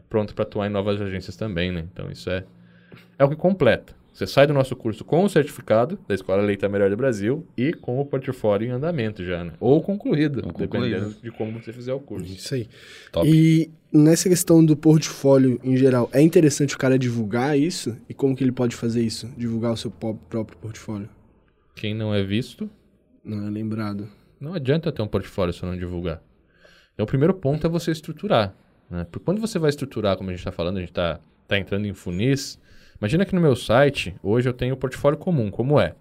pronto 0.10 0.34
para 0.34 0.42
atuar 0.42 0.66
em 0.66 0.72
novas 0.72 1.00
agências 1.00 1.36
também, 1.36 1.72
né? 1.72 1.86
Então, 1.94 2.10
isso 2.10 2.32
é, 2.32 2.46
é 3.20 3.24
o 3.24 3.30
que 3.30 3.36
completa. 3.36 3.94
Você 4.14 4.28
sai 4.28 4.46
do 4.46 4.54
nosso 4.54 4.76
curso 4.76 5.04
com 5.04 5.24
o 5.24 5.30
certificado 5.30 5.98
da 6.08 6.14
Escola 6.14 6.44
Leita 6.44 6.70
Melhor 6.70 6.88
do 6.88 6.96
Brasil 6.96 7.48
e 7.58 7.74
com 7.74 8.00
o 8.00 8.06
portfólio 8.06 8.68
em 8.68 8.72
andamento 8.72 9.26
já, 9.26 9.44
né? 9.44 9.54
Ou 9.60 9.82
concluído, 9.82 10.38
Ou 10.46 10.52
dependendo 10.52 11.06
concluído. 11.06 11.22
de 11.24 11.32
como 11.32 11.60
você 11.60 11.74
fizer 11.74 11.94
o 11.94 12.00
curso. 12.00 12.32
Isso 12.32 12.54
aí. 12.54 12.68
Top. 13.12 13.28
E 13.28 13.72
nessa 13.92 14.30
questão 14.30 14.64
do 14.64 14.78
portfólio 14.78 15.60
em 15.64 15.76
geral, 15.76 16.10
é 16.14 16.22
interessante 16.22 16.76
o 16.76 16.78
cara 16.78 16.98
divulgar 17.00 17.58
isso? 17.58 17.98
E 18.08 18.14
como 18.14 18.36
que 18.36 18.44
ele 18.44 18.52
pode 18.52 18.76
fazer 18.76 19.02
isso? 19.02 19.28
Divulgar 19.36 19.74
o 19.74 19.78
seu 19.78 19.90
próprio 19.90 20.58
portfólio? 20.60 21.10
Quem 21.76 21.96
não 21.96 22.14
é 22.14 22.24
visto... 22.24 22.70
Não 23.24 23.48
é 23.48 23.50
lembrado. 23.50 24.08
Não 24.40 24.54
adianta 24.54 24.92
ter 24.92 25.02
um 25.02 25.08
portfólio 25.08 25.54
se 25.54 25.64
não 25.64 25.76
divulgar. 25.76 26.22
Então, 26.94 27.06
o 27.06 27.08
primeiro 27.08 27.34
ponto 27.34 27.66
é 27.66 27.70
você 27.70 27.90
estruturar. 27.90 28.54
Né? 28.92 29.06
Porque 29.10 29.26
quando 29.26 29.42
você 29.42 29.58
vai 29.58 29.70
estruturar, 29.70 30.18
como 30.18 30.30
a 30.30 30.34
gente 30.34 30.42
está 30.42 30.52
falando, 30.52 30.78
a 30.78 30.82
gente 30.82 30.90
está 30.90 31.20
tá 31.48 31.58
entrando 31.58 31.88
em 31.88 31.94
funis 31.94 32.60
Imagina 33.04 33.26
que 33.26 33.36
no 33.36 33.42
meu 33.42 33.54
site, 33.54 34.16
hoje 34.24 34.48
eu 34.48 34.54
tenho 34.54 34.76
o 34.76 34.78
portfólio 34.78 35.20
comum, 35.20 35.52
como 35.52 35.78
é. 35.78 35.94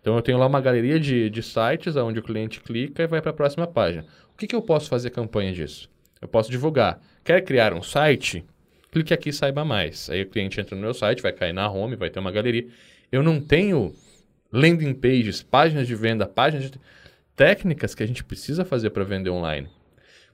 Então 0.00 0.16
eu 0.16 0.22
tenho 0.22 0.38
lá 0.38 0.46
uma 0.46 0.58
galeria 0.58 0.98
de, 0.98 1.28
de 1.28 1.42
sites 1.42 1.96
onde 1.96 2.18
o 2.18 2.22
cliente 2.22 2.60
clica 2.60 3.02
e 3.02 3.06
vai 3.06 3.20
para 3.20 3.30
a 3.30 3.34
próxima 3.34 3.66
página. 3.66 4.06
O 4.32 4.38
que, 4.38 4.46
que 4.46 4.56
eu 4.56 4.62
posso 4.62 4.88
fazer 4.88 5.10
campanha 5.10 5.52
disso? 5.52 5.90
Eu 6.18 6.26
posso 6.26 6.50
divulgar. 6.50 6.98
Quer 7.22 7.44
criar 7.44 7.74
um 7.74 7.82
site? 7.82 8.42
Clique 8.90 9.12
aqui 9.12 9.28
e 9.28 9.32
saiba 9.34 9.66
mais. 9.66 10.08
Aí 10.08 10.22
o 10.22 10.30
cliente 10.30 10.58
entra 10.58 10.74
no 10.74 10.80
meu 10.80 10.94
site, 10.94 11.20
vai 11.20 11.30
cair 11.30 11.52
na 11.52 11.70
home, 11.70 11.94
vai 11.94 12.08
ter 12.08 12.20
uma 12.20 12.32
galeria. 12.32 12.66
Eu 13.12 13.22
não 13.22 13.38
tenho 13.38 13.92
landing 14.50 14.94
pages, 14.94 15.42
páginas 15.42 15.86
de 15.86 15.94
venda, 15.94 16.26
páginas 16.26 16.70
de 16.70 16.80
técnicas 17.36 17.94
que 17.94 18.02
a 18.02 18.06
gente 18.06 18.24
precisa 18.24 18.64
fazer 18.64 18.88
para 18.88 19.04
vender 19.04 19.28
online. 19.28 19.68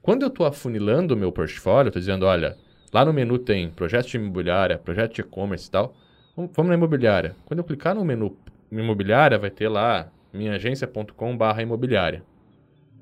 Quando 0.01 0.21
eu 0.21 0.29
estou 0.29 0.45
afunilando 0.45 1.15
o 1.15 1.17
meu 1.17 1.33
portfólio, 1.33 1.89
estou 1.89 1.99
dizendo, 1.99 2.25
olha, 2.25 2.55
lá 2.93 3.03
no 3.03 3.11
menu 3.11 3.37
tem 3.37 3.69
projeto 3.69 4.07
de 4.07 4.15
imobiliária, 4.15 4.77
projeto 4.77 5.15
de 5.15 5.19
e-commerce 5.19 5.67
e 5.67 5.71
tal. 5.71 5.93
Vamos 6.35 6.67
na 6.67 6.73
imobiliária. 6.73 7.35
Quando 7.45 7.59
eu 7.59 7.63
clicar 7.63 7.93
no 7.93 8.03
menu 8.03 8.35
imobiliária, 8.71 9.37
vai 9.37 9.51
ter 9.51 9.67
lá 9.69 10.11
minhaagência.com 10.33 11.37
barra 11.37 11.61
imobiliária. 11.61 12.23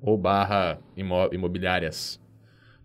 Ou 0.02 0.18
barra 0.18 0.78
imo 0.98 1.30
imobiliárias. 1.32 2.20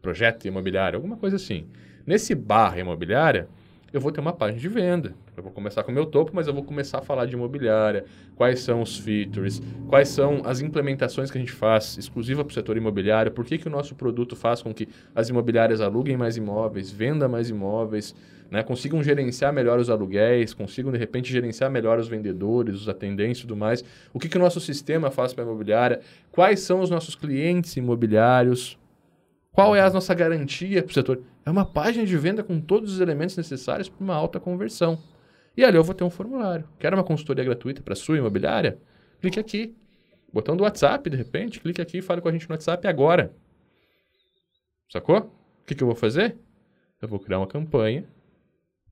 Projeto 0.00 0.46
imobiliário, 0.46 0.98
alguma 0.98 1.16
coisa 1.16 1.34
assim. 1.34 1.66
Nesse 2.06 2.32
barra 2.32 2.78
imobiliária, 2.78 3.48
eu 3.96 4.00
vou 4.00 4.12
ter 4.12 4.20
uma 4.20 4.32
página 4.32 4.60
de 4.60 4.68
venda. 4.68 5.14
Eu 5.36 5.42
vou 5.42 5.50
começar 5.50 5.82
com 5.82 5.90
o 5.90 5.94
meu 5.94 6.04
topo, 6.04 6.32
mas 6.34 6.46
eu 6.46 6.52
vou 6.52 6.62
começar 6.62 6.98
a 6.98 7.02
falar 7.02 7.24
de 7.24 7.34
imobiliária, 7.34 8.04
quais 8.34 8.60
são 8.60 8.82
os 8.82 8.98
features, 8.98 9.62
quais 9.88 10.08
são 10.08 10.42
as 10.44 10.60
implementações 10.60 11.30
que 11.30 11.38
a 11.38 11.40
gente 11.40 11.52
faz 11.52 11.96
exclusiva 11.96 12.44
para 12.44 12.50
o 12.52 12.54
setor 12.54 12.76
imobiliário, 12.76 13.32
por 13.32 13.44
que, 13.44 13.56
que 13.56 13.66
o 13.66 13.70
nosso 13.70 13.94
produto 13.94 14.36
faz 14.36 14.62
com 14.62 14.74
que 14.74 14.86
as 15.14 15.30
imobiliárias 15.30 15.80
aluguem 15.80 16.16
mais 16.16 16.36
imóveis, 16.36 16.90
vendam 16.90 17.28
mais 17.28 17.48
imóveis, 17.48 18.14
né, 18.50 18.62
consigam 18.62 19.02
gerenciar 19.02 19.52
melhor 19.52 19.78
os 19.78 19.88
aluguéis, 19.88 20.52
consigam, 20.52 20.92
de 20.92 20.98
repente, 20.98 21.32
gerenciar 21.32 21.70
melhor 21.70 21.98
os 21.98 22.06
vendedores, 22.06 22.76
os 22.76 22.88
atendentes 22.88 23.38
e 23.38 23.42
tudo 23.42 23.56
mais. 23.56 23.82
O 24.12 24.18
que, 24.18 24.28
que 24.28 24.36
o 24.36 24.40
nosso 24.40 24.60
sistema 24.60 25.10
faz 25.10 25.32
para 25.32 25.42
a 25.42 25.46
imobiliária, 25.46 26.00
quais 26.30 26.60
são 26.60 26.80
os 26.80 26.90
nossos 26.90 27.14
clientes 27.14 27.76
imobiliários, 27.76 28.78
qual 29.52 29.74
é 29.74 29.80
a 29.80 29.88
nossa 29.88 30.12
garantia 30.12 30.82
para 30.82 30.90
o 30.90 30.94
setor? 30.94 31.22
É 31.46 31.50
uma 31.50 31.64
página 31.64 32.04
de 32.04 32.18
venda 32.18 32.42
com 32.42 32.60
todos 32.60 32.94
os 32.94 33.00
elementos 33.00 33.36
necessários 33.36 33.88
para 33.88 34.02
uma 34.02 34.16
alta 34.16 34.40
conversão. 34.40 35.00
E 35.56 35.64
ali 35.64 35.76
eu 35.76 35.84
vou 35.84 35.94
ter 35.94 36.02
um 36.02 36.10
formulário. 36.10 36.68
Quer 36.76 36.92
uma 36.92 37.04
consultoria 37.04 37.44
gratuita 37.44 37.80
para 37.80 37.94
sua 37.94 38.18
imobiliária? 38.18 38.78
Clique 39.20 39.38
aqui. 39.38 39.76
Botão 40.32 40.56
do 40.56 40.64
WhatsApp, 40.64 41.08
de 41.08 41.16
repente, 41.16 41.60
clique 41.60 41.80
aqui 41.80 41.98
e 41.98 42.02
fale 42.02 42.20
com 42.20 42.28
a 42.28 42.32
gente 42.32 42.48
no 42.48 42.52
WhatsApp 42.52 42.88
agora. 42.88 43.32
Sacou? 44.90 45.18
O 45.18 45.64
que, 45.64 45.76
que 45.76 45.84
eu 45.84 45.86
vou 45.86 45.94
fazer? 45.94 46.36
Eu 47.00 47.06
vou 47.06 47.20
criar 47.20 47.38
uma 47.38 47.46
campanha 47.46 48.04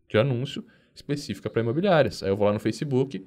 de 0.09 0.17
anúncio 0.17 0.65
específica 0.95 1.51
para 1.51 1.61
imobiliárias. 1.61 2.23
Aí 2.23 2.29
eu 2.29 2.37
vou 2.37 2.47
lá 2.47 2.53
no 2.53 2.61
Facebook, 2.61 3.27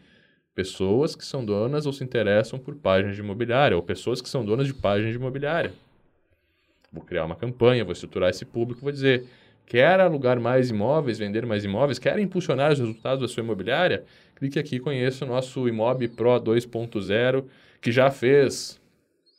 pessoas 0.56 1.18
que 1.18 1.26
são 1.26 1.44
donas 1.44 1.86
ou 1.86 1.92
se 1.92 2.02
interessam 2.02 2.58
por 2.58 2.76
páginas 2.76 3.16
de 3.16 3.22
imobiliária, 3.22 3.76
ou 3.76 3.84
pessoas 3.84 4.22
que 4.22 4.30
são 4.30 4.46
donas 4.46 4.68
de 4.68 4.74
páginas 4.74 5.12
de 5.12 5.18
imobiliária. 5.18 5.74
Vou 6.92 7.04
criar 7.04 7.26
uma 7.26 7.36
campanha, 7.36 7.84
vou 7.84 7.94
estruturar 7.94 8.30
esse 8.30 8.46
público, 8.46 8.82
vou 8.82 8.92
dizer: 8.92 9.26
quer 9.66 10.00
alugar 10.00 10.40
mais 10.40 10.70
imóveis, 10.70 11.20
vender 11.20 11.46
mais 11.46 11.64
imóveis, 11.66 12.00
quer 12.00 12.18
impulsionar 12.20 12.72
os 12.72 12.80
resultados 12.80 13.22
da 13.22 13.28
sua 13.28 13.44
imobiliária? 13.44 14.04
Clique 14.36 14.60
aqui 14.60 14.76
e 14.78 14.80
conheça 14.80 15.26
o 15.26 15.28
nosso 15.28 15.68
Imob 15.68 16.08
Pro 16.10 16.40
2.0, 16.40 17.46
que 17.82 17.92
já 17.92 18.10
fez 18.10 18.80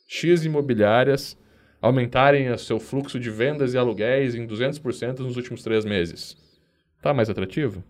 X 0.07 0.45
imobiliárias 0.45 1.37
aumentarem 1.81 2.51
o 2.51 2.57
seu 2.57 2.79
fluxo 2.79 3.19
de 3.19 3.29
vendas 3.29 3.73
e 3.73 3.77
aluguéis 3.77 4.35
em 4.35 4.45
200% 4.45 5.19
nos 5.19 5.37
últimos 5.37 5.63
três 5.63 5.85
meses. 5.85 6.37
Tá 7.01 7.13
mais 7.13 7.29
atrativo? 7.29 7.83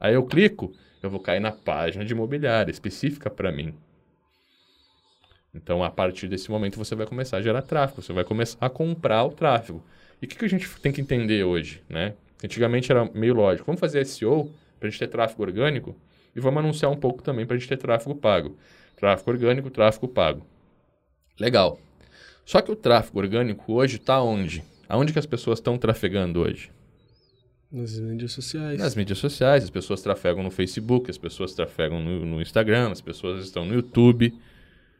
Aí 0.00 0.14
eu 0.14 0.24
clico, 0.24 0.72
eu 1.02 1.10
vou 1.10 1.20
cair 1.20 1.40
na 1.40 1.52
página 1.52 2.04
de 2.04 2.12
imobiliária 2.12 2.70
específica 2.70 3.28
para 3.28 3.52
mim. 3.52 3.74
Então, 5.56 5.82
a 5.82 5.90
partir 5.90 6.28
desse 6.28 6.50
momento, 6.50 6.76
você 6.76 6.94
vai 6.94 7.06
começar 7.06 7.38
a 7.38 7.42
gerar 7.42 7.62
tráfego, 7.62 8.02
você 8.02 8.12
vai 8.12 8.24
começar 8.24 8.58
a 8.60 8.68
comprar 8.68 9.24
o 9.24 9.30
tráfego. 9.30 9.82
E 10.20 10.26
o 10.26 10.28
que, 10.28 10.36
que 10.36 10.44
a 10.44 10.48
gente 10.48 10.68
tem 10.80 10.92
que 10.92 11.00
entender 11.00 11.44
hoje? 11.44 11.82
Né? 11.88 12.14
Antigamente 12.44 12.92
era 12.92 13.04
meio 13.14 13.34
lógico. 13.34 13.66
Vamos 13.66 13.80
fazer 13.80 14.04
SEO 14.04 14.50
para 14.78 14.88
a 14.88 14.90
gente 14.90 14.98
ter 14.98 15.08
tráfego 15.08 15.42
orgânico 15.42 15.96
e 16.34 16.40
vamos 16.40 16.62
anunciar 16.62 16.92
um 16.92 16.96
pouco 16.96 17.22
também 17.22 17.46
para 17.46 17.56
a 17.56 17.58
gente 17.58 17.68
ter 17.68 17.78
tráfego 17.78 18.14
pago. 18.14 18.56
Tráfego 18.96 19.30
orgânico, 19.30 19.70
tráfego 19.70 20.06
pago. 20.06 20.46
Legal. 21.40 21.78
Só 22.44 22.60
que 22.60 22.70
o 22.70 22.76
tráfego 22.76 23.18
orgânico 23.18 23.72
hoje 23.72 23.96
está 23.96 24.22
onde? 24.22 24.62
Aonde 24.88 25.12
que 25.12 25.18
as 25.18 25.26
pessoas 25.26 25.58
estão 25.58 25.78
trafegando 25.78 26.40
hoje? 26.40 26.70
Nas 27.72 27.98
mídias 27.98 28.32
sociais. 28.32 28.78
Nas 28.78 28.94
mídias 28.94 29.18
sociais. 29.18 29.64
As 29.64 29.70
pessoas 29.70 30.02
trafegam 30.02 30.42
no 30.42 30.50
Facebook, 30.50 31.10
as 31.10 31.18
pessoas 31.18 31.54
trafegam 31.54 32.00
no, 32.00 32.24
no 32.24 32.40
Instagram, 32.40 32.92
as 32.92 33.00
pessoas 33.00 33.44
estão 33.44 33.64
no 33.64 33.74
YouTube. 33.74 34.32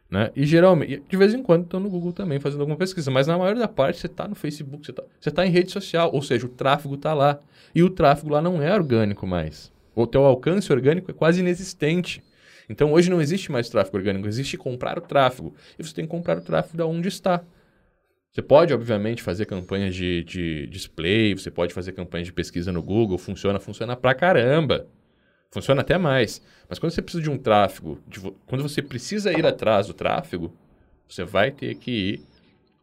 Né? 0.09 0.31
E 0.35 0.45
geralmente, 0.45 1.03
de 1.07 1.17
vez 1.17 1.33
em 1.33 1.43
quando 1.43 1.63
estão 1.63 1.79
no 1.79 1.89
Google 1.89 2.13
também 2.13 2.39
fazendo 2.39 2.61
alguma 2.61 2.77
pesquisa, 2.77 3.11
mas 3.11 3.27
na 3.27 3.37
maioria 3.37 3.61
da 3.61 3.67
parte 3.67 3.99
você 3.99 4.07
está 4.07 4.27
no 4.27 4.35
Facebook, 4.35 4.85
você 4.85 4.91
está 4.91 5.31
tá 5.31 5.45
em 5.45 5.49
rede 5.49 5.71
social, 5.71 6.09
ou 6.13 6.21
seja, 6.21 6.45
o 6.45 6.49
tráfego 6.49 6.95
está 6.95 7.13
lá. 7.13 7.39
E 7.75 7.83
o 7.83 7.89
tráfego 7.89 8.29
lá 8.29 8.41
não 8.41 8.61
é 8.61 8.73
orgânico 8.73 9.27
mais. 9.27 9.71
O 9.93 10.07
teu 10.07 10.23
alcance 10.23 10.71
orgânico 10.71 11.11
é 11.11 11.13
quase 11.13 11.41
inexistente. 11.41 12.23
Então 12.69 12.93
hoje 12.93 13.09
não 13.09 13.21
existe 13.21 13.51
mais 13.51 13.69
tráfego 13.69 13.97
orgânico, 13.97 14.27
existe 14.27 14.57
comprar 14.57 14.97
o 14.97 15.01
tráfego. 15.01 15.53
E 15.77 15.83
você 15.83 15.93
tem 15.93 16.05
que 16.05 16.11
comprar 16.11 16.37
o 16.37 16.41
tráfego 16.41 16.77
da 16.77 16.85
onde 16.85 17.07
está. 17.07 17.43
Você 18.31 18.41
pode, 18.41 18.73
obviamente, 18.73 19.23
fazer 19.23 19.45
campanhas 19.45 19.95
de, 19.95 20.23
de 20.23 20.67
display, 20.67 21.33
você 21.33 21.49
pode 21.49 21.73
fazer 21.73 21.93
campanhas 21.93 22.27
de 22.27 22.33
pesquisa 22.33 22.71
no 22.71 22.83
Google, 22.83 23.17
funciona, 23.17 23.59
funciona 23.59 23.95
pra 23.95 24.13
caramba. 24.13 24.85
Funciona 25.51 25.81
até 25.81 25.97
mais. 25.97 26.41
Mas 26.69 26.79
quando 26.79 26.91
você 26.91 27.01
precisa 27.01 27.23
de 27.23 27.29
um 27.29 27.37
tráfego, 27.37 27.99
de, 28.07 28.19
quando 28.45 28.61
você 28.61 28.81
precisa 28.81 29.31
ir 29.31 29.45
atrás 29.45 29.87
do 29.87 29.93
tráfego, 29.93 30.53
você 31.07 31.23
vai 31.23 31.51
ter 31.51 31.75
que 31.75 31.91
ir 31.91 32.21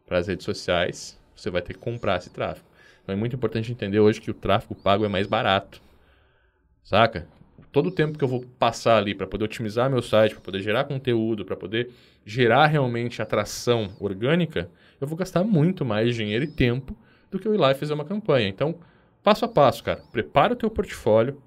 para 0.07 0.19
as 0.19 0.27
redes 0.27 0.45
sociais, 0.45 1.19
você 1.37 1.51
vai 1.51 1.63
ter 1.63 1.75
que 1.75 1.79
comprar 1.79 2.19
esse 2.19 2.31
tráfego. 2.31 2.67
Então 3.03 3.15
é 3.15 3.19
muito 3.19 3.37
importante 3.37 3.71
entender 3.71 4.01
hoje 4.01 4.21
que 4.21 4.31
o 4.31 4.35
tráfego 4.35 4.75
pago 4.75 5.05
é 5.05 5.09
mais 5.09 5.27
barato. 5.27 5.81
Saca? 6.83 7.27
Todo 7.71 7.89
o 7.89 7.91
tempo 7.91 8.17
que 8.17 8.25
eu 8.25 8.29
vou 8.29 8.45
passar 8.59 8.97
ali 8.97 9.15
para 9.15 9.27
poder 9.27 9.45
otimizar 9.45 9.91
meu 9.91 10.01
site, 10.01 10.33
para 10.33 10.41
poder 10.41 10.63
gerar 10.63 10.85
conteúdo, 10.85 11.45
para 11.45 11.57
poder 11.57 11.91
gerar 12.25 12.67
realmente 12.67 13.21
atração 13.21 13.91
orgânica, 14.01 14.71
eu 15.01 15.07
vou 15.07 15.17
gastar 15.17 15.45
muito 15.45 15.85
mais 15.85 16.15
dinheiro 16.15 16.45
e 16.45 16.49
tempo 16.49 16.97
do 17.31 17.39
que 17.39 17.47
eu 17.47 17.55
ir 17.55 17.59
lá 17.59 17.73
e 17.73 17.75
fazer 17.75 17.93
uma 17.93 18.05
campanha. 18.05 18.49
Então, 18.49 18.77
passo 19.23 19.45
a 19.45 19.49
passo, 19.49 19.83
cara. 19.83 20.03
Prepara 20.13 20.53
o 20.53 20.57
teu 20.57 20.71
portfólio, 20.71 21.43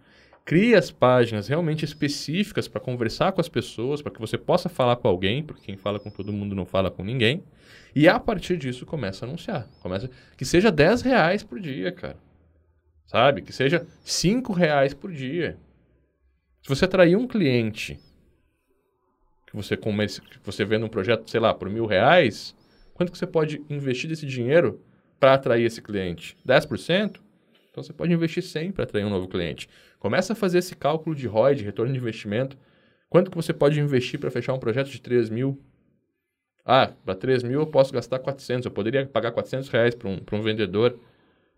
crie 0.48 0.76
as 0.76 0.90
páginas 0.90 1.50
realmente 1.50 1.84
específicas 1.84 2.70
para 2.70 2.80
conversar 2.80 3.34
com 3.34 3.42
as 3.42 3.50
pessoas, 3.50 4.02
para 4.02 4.14
que 4.14 4.20
você 4.20 4.38
possa 4.38 4.70
falar 4.70 4.96
com 4.96 5.06
alguém, 5.06 5.44
porque 5.44 5.66
quem 5.66 5.76
fala 5.76 6.00
com 6.00 6.10
todo 6.10 6.32
mundo 6.32 6.56
não 6.56 6.66
fala 6.66 6.90
com 6.90 7.04
ninguém. 7.04 7.44
E 7.94 8.08
a 8.08 8.18
partir 8.18 8.56
disso 8.56 8.86
começa 8.86 9.26
a 9.26 9.28
anunciar. 9.28 9.68
Começa 9.82 10.10
que 10.38 10.46
seja 10.46 10.72
10 10.72 11.02
reais 11.02 11.44
por 11.44 11.60
dia, 11.60 11.92
cara. 11.92 12.16
Sabe? 13.06 13.42
Que 13.42 13.52
seja 13.52 13.86
5 14.06 14.54
reais 14.54 14.94
por 14.94 15.12
dia. 15.12 15.58
Se 16.62 16.70
você 16.70 16.86
atrair 16.86 17.18
um 17.18 17.28
cliente 17.28 18.00
que 19.48 19.54
você 19.54 19.76
comece, 19.76 20.22
que 20.22 20.40
você 20.46 20.64
vende 20.64 20.86
um 20.86 20.90
projeto, 20.90 21.30
sei 21.30 21.42
lá, 21.42 21.54
por 21.54 21.70
mil 21.70 21.86
reais, 21.86 22.56
quanto 22.94 23.12
que 23.12 23.18
você 23.18 23.28
pode 23.28 23.62
investir 23.70 24.10
desse 24.10 24.26
dinheiro 24.26 24.82
para 25.20 25.34
atrair 25.34 25.66
esse 25.66 25.82
cliente? 25.82 26.38
10%? 26.48 27.27
Então 27.78 27.84
você 27.84 27.94
pode 27.94 28.12
investir 28.12 28.42
100 28.42 28.72
para 28.72 28.86
atrair 28.86 29.06
um 29.06 29.10
novo 29.12 29.28
cliente. 29.28 29.70
Começa 30.00 30.34
a 30.34 30.36
fazer 30.36 30.58
esse 30.58 30.76
cálculo 30.76 31.16
de 31.16 31.28
ROI, 31.28 31.54
de 31.54 31.63
retorno 31.63 31.94
de 31.94 32.00
investimento. 32.00 32.58
Quanto 33.08 33.30
que 33.30 33.38
você 33.38 33.54
pode 33.54 33.80
investir 33.80 34.20
para 34.20 34.32
fechar 34.32 34.54
um 34.56 34.58
projeto 34.58 34.90
de 34.90 35.00
3 35.00 35.30
mil? 35.30 35.62
Ah, 36.66 36.92
para 37.06 37.13
3 37.13 37.44
mil 37.44 37.60
eu 37.60 37.68
posso 37.68 37.94
gastar 37.94 38.18
400. 38.18 38.66
Eu 38.66 38.72
poderia 38.72 39.06
pagar 39.06 39.32
400 39.32 39.70
reais 39.70 39.94
para 39.94 40.10
um, 40.10 40.20
um 40.32 40.42
vendedor. 40.42 40.98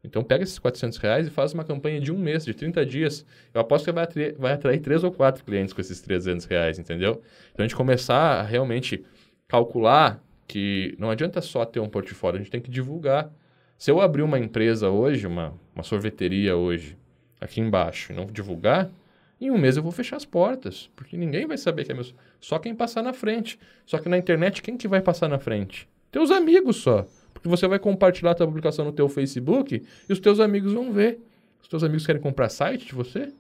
Então 0.03 0.21
pega 0.21 0.43
esses 0.43 0.59
400 0.59 0.97
reais 0.97 1.27
e 1.27 1.29
faz 1.29 1.53
uma 1.53 1.63
campanha 1.63 2.01
de 2.01 2.11
um 2.11 2.17
mês, 2.17 2.43
de 2.43 2.53
30 2.53 2.85
dias. 2.85 3.25
Eu 3.53 3.61
aposto 3.61 3.85
que 3.85 3.91
vai 3.93 4.03
atrair, 4.03 4.35
vai 4.37 4.51
atrair 4.51 4.81
3 4.81 5.05
ou 5.05 5.13
4 5.13 5.45
clientes 5.45 5.73
com 5.73 5.79
esses 5.79 6.01
300 6.01 6.45
reais, 6.47 6.77
entendeu? 6.77 7.23
Então 7.53 7.63
a 7.63 7.67
gente 7.67 7.77
começar 7.77 8.41
a 8.41 8.43
realmente 8.43 9.05
calcular 9.47 10.21
que 10.45 10.97
não 10.99 11.09
adianta 11.09 11.39
só 11.39 11.63
ter 11.63 11.79
um 11.79 11.87
portfólio, 11.87 12.41
a 12.41 12.43
gente 12.43 12.51
tem 12.51 12.59
que 12.59 12.69
divulgar. 12.69 13.31
Se 13.79 13.89
eu 13.89 14.01
abrir 14.01 14.23
uma 14.23 14.37
empresa 14.37 14.89
hoje, 14.89 15.25
uma, 15.25 15.53
uma 15.73 15.85
sorveteria 15.85 16.57
hoje, 16.57 16.97
aqui 17.39 17.61
embaixo 17.61 18.11
e 18.11 18.15
não 18.15 18.25
divulgar, 18.25 18.91
em 19.39 19.49
um 19.49 19.57
mês 19.57 19.77
eu 19.77 19.81
vou 19.81 19.93
fechar 19.93 20.17
as 20.17 20.25
portas, 20.25 20.89
porque 20.97 21.15
ninguém 21.15 21.47
vai 21.47 21.57
saber 21.57 21.85
que 21.85 21.93
é 21.93 21.95
meu. 21.95 22.03
Só 22.41 22.59
quem 22.59 22.75
passar 22.75 23.01
na 23.01 23.13
frente. 23.13 23.57
Só 23.85 23.97
que 23.97 24.09
na 24.09 24.17
internet, 24.17 24.61
quem 24.61 24.75
que 24.75 24.85
vai 24.85 24.99
passar 24.99 25.29
na 25.29 25.39
frente? 25.39 25.87
Teus 26.11 26.29
amigos 26.29 26.75
só. 26.75 27.07
Porque 27.33 27.47
você 27.47 27.69
vai 27.69 27.79
compartilhar 27.79 28.31
a 28.31 28.35
tua 28.35 28.47
publicação 28.47 28.83
no 28.83 28.91
teu 28.91 29.07
Facebook 29.07 29.81
e 30.09 30.11
os 30.11 30.19
teus 30.19 30.41
amigos 30.41 30.73
vão 30.73 30.91
ver. 30.91 31.17
Os 31.61 31.69
teus 31.69 31.81
amigos 31.81 32.05
querem 32.05 32.21
comprar 32.21 32.49
site 32.49 32.87
de 32.87 32.93
você? 32.93 33.31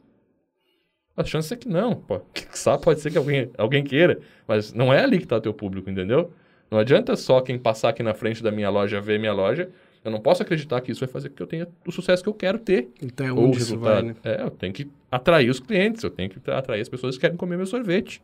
A 1.17 1.25
chance 1.25 1.53
é 1.53 1.57
que 1.57 1.67
não. 1.67 1.95
Pô, 1.95 2.21
sabe, 2.51 2.81
pode 2.81 3.01
ser 3.01 3.11
que 3.11 3.17
alguém, 3.17 3.51
alguém 3.57 3.83
queira, 3.83 4.21
mas 4.47 4.71
não 4.71 4.93
é 4.93 5.03
ali 5.03 5.17
que 5.17 5.25
está 5.25 5.35
o 5.35 5.41
teu 5.41 5.53
público, 5.53 5.89
entendeu? 5.89 6.31
Não 6.71 6.79
adianta 6.79 7.17
só 7.17 7.41
quem 7.41 7.59
passar 7.59 7.89
aqui 7.89 8.01
na 8.01 8.13
frente 8.13 8.41
da 8.41 8.51
minha 8.51 8.69
loja 8.69 9.01
ver 9.01 9.19
minha 9.19 9.33
loja 9.33 9.69
eu 10.03 10.11
não 10.11 10.19
posso 10.19 10.41
acreditar 10.41 10.79
que 10.81 10.91
isso 10.91 10.99
vai 10.99 11.09
fazer 11.09 11.29
com 11.29 11.35
que 11.35 11.43
eu 11.43 11.47
tenha 11.47 11.67
o 11.85 11.91
sucesso 11.91 12.23
que 12.23 12.29
eu 12.29 12.33
quero 12.33 12.57
ter. 12.57 12.89
Então 13.01 13.25
é 13.25 13.31
onde 13.31 13.57
isso 13.57 13.77
vai, 13.77 14.01
né? 14.01 14.15
É, 14.23 14.41
eu 14.41 14.49
tenho 14.49 14.73
que 14.73 14.89
atrair 15.11 15.49
os 15.49 15.59
clientes, 15.59 16.03
eu 16.03 16.09
tenho 16.09 16.29
que 16.29 16.39
atrair 16.49 16.81
as 16.81 16.89
pessoas 16.89 17.15
que 17.15 17.21
querem 17.21 17.37
comer 17.37 17.57
meu 17.57 17.65
sorvete. 17.65 18.21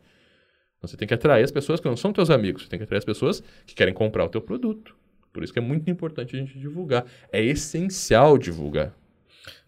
Então, 0.78 0.88
você 0.88 0.96
tem 0.96 1.08
que 1.08 1.14
atrair 1.14 1.42
as 1.42 1.50
pessoas 1.50 1.80
que 1.80 1.88
não 1.88 1.96
são 1.96 2.12
teus 2.12 2.30
amigos, 2.30 2.62
você 2.62 2.68
tem 2.68 2.78
que 2.78 2.84
atrair 2.84 2.98
as 2.98 3.04
pessoas 3.04 3.42
que 3.66 3.74
querem 3.74 3.94
comprar 3.94 4.24
o 4.24 4.28
teu 4.28 4.40
produto. 4.40 4.94
Por 5.32 5.42
isso 5.42 5.52
que 5.52 5.58
é 5.58 5.62
muito 5.62 5.90
importante 5.90 6.34
a 6.34 6.38
gente 6.38 6.58
divulgar. 6.58 7.04
É 7.30 7.42
essencial 7.42 8.38
divulgar. 8.38 8.94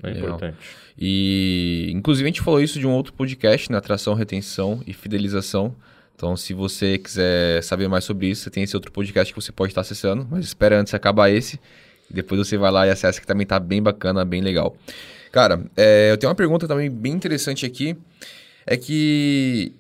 É 0.03 0.09
Legal. 0.09 0.29
importante. 0.29 0.57
E, 0.97 1.91
inclusive, 1.93 2.27
a 2.27 2.31
gente 2.31 2.41
falou 2.41 2.61
isso 2.61 2.79
de 2.79 2.87
um 2.87 2.91
outro 2.91 3.13
podcast, 3.13 3.71
na 3.71 3.79
atração, 3.79 4.15
retenção 4.15 4.83
e 4.87 4.93
fidelização. 4.93 5.77
Então, 6.15 6.37
se 6.37 6.53
você 6.53 6.99
quiser 6.99 7.63
saber 7.63 7.87
mais 7.87 8.05
sobre 8.05 8.29
isso, 8.29 8.43
você 8.43 8.51
tem 8.51 8.63
esse 8.63 8.75
outro 8.75 8.91
podcast 8.91 9.33
que 9.33 9.41
você 9.41 9.53
pode 9.53 9.71
estar 9.71 9.83
acessando, 9.83 10.27
mas 10.31 10.45
espera 10.45 10.81
antes 10.81 10.95
acabar 10.95 11.31
esse. 11.31 11.61
Depois 12.11 12.39
você 12.39 12.57
vai 12.57 12.71
lá 12.71 12.87
e 12.87 12.91
acessa 12.91 13.21
que 13.21 13.27
também 13.27 13.47
tá 13.47 13.59
bem 13.59 13.83
bacana, 13.83 14.25
bem 14.25 14.41
legal. 14.41 14.77
Cara, 15.31 15.63
é, 15.77 16.11
eu 16.11 16.17
tenho 16.17 16.31
uma 16.31 16.37
pergunta 16.37 16.67
também 16.67 16.91
bem 16.91 17.13
interessante 17.13 17.67
aqui. 17.67 17.97
É 18.67 18.77
que 18.77 19.73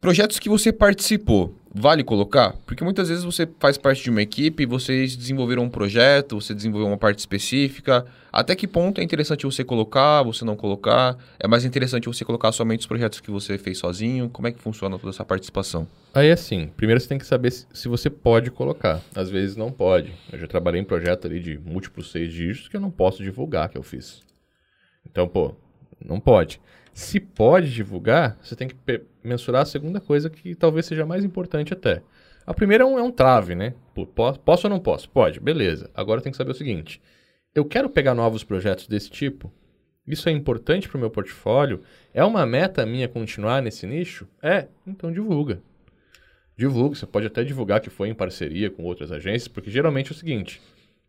projetos 0.00 0.38
que 0.38 0.48
você 0.48 0.72
participou, 0.72 1.54
vale 1.72 2.02
colocar? 2.02 2.54
Porque 2.66 2.82
muitas 2.82 3.08
vezes 3.08 3.24
você 3.24 3.48
faz 3.58 3.78
parte 3.78 4.02
de 4.02 4.10
uma 4.10 4.20
equipe, 4.20 4.66
vocês 4.66 5.16
desenvolveram 5.16 5.62
um 5.62 5.70
projeto, 5.70 6.40
você 6.40 6.52
desenvolveu 6.52 6.88
uma 6.88 6.98
parte 6.98 7.20
específica. 7.20 8.04
Até 8.32 8.54
que 8.54 8.66
ponto 8.66 9.00
é 9.00 9.04
interessante 9.04 9.44
você 9.44 9.64
colocar, 9.64 10.22
você 10.22 10.44
não 10.44 10.56
colocar? 10.56 11.16
É 11.38 11.46
mais 11.46 11.64
interessante 11.64 12.06
você 12.06 12.24
colocar 12.24 12.52
somente 12.52 12.80
os 12.80 12.86
projetos 12.86 13.20
que 13.20 13.30
você 13.30 13.56
fez 13.56 13.78
sozinho? 13.78 14.28
Como 14.28 14.48
é 14.48 14.52
que 14.52 14.60
funciona 14.60 14.98
toda 14.98 15.10
essa 15.10 15.24
participação? 15.24 15.86
Aí 16.12 16.30
assim, 16.30 16.70
primeiro 16.76 17.00
você 17.00 17.08
tem 17.08 17.18
que 17.18 17.26
saber 17.26 17.50
se, 17.50 17.88
você 17.88 18.10
pode 18.10 18.50
colocar. 18.50 19.00
Às 19.14 19.30
vezes 19.30 19.56
não 19.56 19.70
pode. 19.70 20.12
Eu 20.32 20.38
já 20.38 20.46
trabalhei 20.46 20.80
em 20.80 20.84
projeto 20.84 21.26
ali 21.26 21.40
de 21.40 21.58
múltiplos 21.58 22.10
seis 22.10 22.32
dígitos 22.32 22.68
que 22.68 22.76
eu 22.76 22.80
não 22.80 22.90
posso 22.90 23.22
divulgar 23.22 23.68
que 23.68 23.78
eu 23.78 23.82
fiz. 23.82 24.22
Então, 25.08 25.26
pô, 25.26 25.54
não 26.04 26.20
pode. 26.20 26.60
Se 27.00 27.18
pode 27.18 27.72
divulgar, 27.72 28.38
você 28.42 28.54
tem 28.54 28.68
que 28.68 28.76
mensurar 29.24 29.62
a 29.62 29.64
segunda 29.64 30.02
coisa 30.02 30.28
que 30.28 30.54
talvez 30.54 30.84
seja 30.84 31.06
mais 31.06 31.24
importante 31.24 31.72
até. 31.72 32.02
A 32.44 32.52
primeira 32.52 32.84
é 32.84 32.86
um, 32.86 32.98
é 32.98 33.02
um 33.02 33.10
trave, 33.10 33.54
né? 33.54 33.72
Pô, 33.94 34.06
po- 34.06 34.38
posso 34.40 34.66
ou 34.66 34.70
não 34.70 34.78
posso? 34.78 35.08
Pode, 35.08 35.40
beleza. 35.40 35.90
Agora 35.94 36.20
tem 36.20 36.30
que 36.30 36.36
saber 36.36 36.50
o 36.50 36.54
seguinte: 36.54 37.00
eu 37.54 37.64
quero 37.64 37.88
pegar 37.88 38.14
novos 38.14 38.44
projetos 38.44 38.86
desse 38.86 39.08
tipo. 39.10 39.50
Isso 40.06 40.28
é 40.28 40.32
importante 40.32 40.90
para 40.90 40.98
o 40.98 41.00
meu 41.00 41.10
portfólio? 41.10 41.80
É 42.12 42.22
uma 42.22 42.44
meta 42.44 42.84
minha 42.84 43.08
continuar 43.08 43.62
nesse 43.62 43.86
nicho? 43.86 44.28
É, 44.42 44.68
então 44.86 45.10
divulga. 45.10 45.62
Divulga, 46.54 46.96
você 46.96 47.06
pode 47.06 47.26
até 47.26 47.42
divulgar 47.42 47.80
que 47.80 47.88
foi 47.88 48.10
em 48.10 48.14
parceria 48.14 48.70
com 48.70 48.84
outras 48.84 49.10
agências, 49.10 49.48
porque 49.48 49.70
geralmente 49.70 50.12
é 50.12 50.14
o 50.14 50.18
seguinte: 50.18 50.60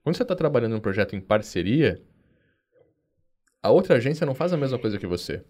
quando 0.03 0.15
você 0.15 0.23
está 0.23 0.37
trabalhando 0.37 0.77
um 0.77 0.79
projeto 0.79 1.17
em 1.17 1.19
parceria, 1.19 2.01
a 3.61 3.69
outra 3.69 3.97
agência 3.97 4.25
não 4.25 4.33
faz 4.33 4.53
a 4.53 4.57
mesma 4.57 4.79
coisa 4.79 4.97
que 4.97 5.05
você. 5.05 5.43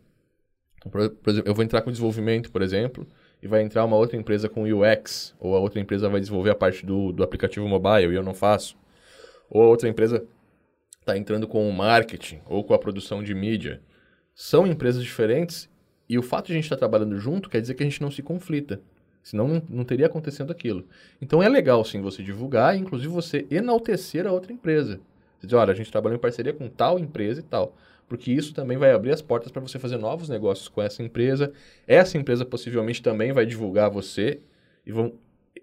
Então, 0.82 0.92
por, 0.92 1.10
por 1.10 1.30
exemplo, 1.30 1.50
eu 1.50 1.56
vou 1.56 1.64
entrar 1.64 1.82
com 1.82 1.92
desenvolvimento, 1.92 2.52
por 2.52 2.62
exemplo, 2.62 3.08
e 3.42 3.48
vai 3.48 3.62
entrar 3.62 3.86
uma 3.86 3.96
outra 3.96 4.18
empresa 4.18 4.50
com 4.50 4.64
UX, 4.64 5.36
ou 5.40 5.56
a 5.56 5.60
outra 5.60 5.80
empresa 5.80 6.10
vai 6.10 6.20
desenvolver 6.20 6.50
a 6.50 6.56
parte 6.56 6.86
do, 6.86 7.12
do 7.12 7.24
aplicativo 7.24 7.68
mobile 7.68 8.12
e 8.12 8.16
eu 8.16 8.24
não 8.24 8.34
faço. 8.34 8.76
Ou 9.50 9.62
a 9.62 9.68
outra 9.68 9.88
empresa 9.88 10.26
está 11.00 11.18
entrando 11.18 11.48
com 11.48 11.68
o 11.68 11.74
marketing 11.74 12.40
ou 12.46 12.64
com 12.64 12.74
a 12.74 12.80
produção 12.80 13.24
de 13.24 13.34
mídia. 13.34 13.82
São 14.34 14.66
empresas 14.66 15.04
diferentes 15.04 15.70
e 16.08 16.18
o 16.18 16.24
fato 16.24 16.48
de 16.48 16.54
a 16.54 16.56
gente 16.56 16.66
estar 16.66 16.78
trabalhando 16.78 17.18
junto 17.18 17.50
quer 17.50 17.62
dizer 17.62 17.74
que 17.74 17.84
a 17.84 17.86
gente 17.86 18.02
não 18.02 18.12
se 18.12 18.22
conflita. 18.22 18.82
Senão 19.24 19.48
não, 19.48 19.62
não 19.70 19.84
teria 19.84 20.08
acontecendo 20.08 20.52
aquilo. 20.52 20.88
Então 21.22 21.44
é 21.44 21.50
legal 21.50 21.84
sim 21.86 22.02
você 22.02 22.24
divulgar 22.24 22.76
e 22.76 22.80
inclusive 22.80 23.12
você 23.12 23.46
enaltecer 23.52 24.26
a 24.26 24.32
outra 24.32 24.52
empresa. 24.52 25.00
Você 25.40 25.48
diz, 25.48 25.54
olha, 25.54 25.72
a 25.72 25.76
gente 25.76 25.92
trabalhou 25.92 26.18
em 26.18 26.22
parceria 26.22 26.54
com 26.54 26.68
tal 26.68 27.00
empresa 27.00 27.40
e 27.40 27.44
tal. 27.44 27.76
Porque 28.12 28.30
isso 28.30 28.54
também 28.54 28.78
vai 28.78 28.92
abrir 28.92 29.14
as 29.14 29.22
portas 29.22 29.54
para 29.54 29.62
você 29.62 29.80
fazer 29.80 29.96
novos 29.96 30.28
negócios 30.28 30.68
com 30.68 30.82
essa 30.82 31.02
empresa. 31.02 31.54
Essa 31.88 32.18
empresa 32.18 32.44
possivelmente 32.44 33.02
também 33.02 33.32
vai 33.32 33.46
divulgar 33.46 33.90
você 33.90 34.42
e 34.86 34.92
vão 34.92 35.14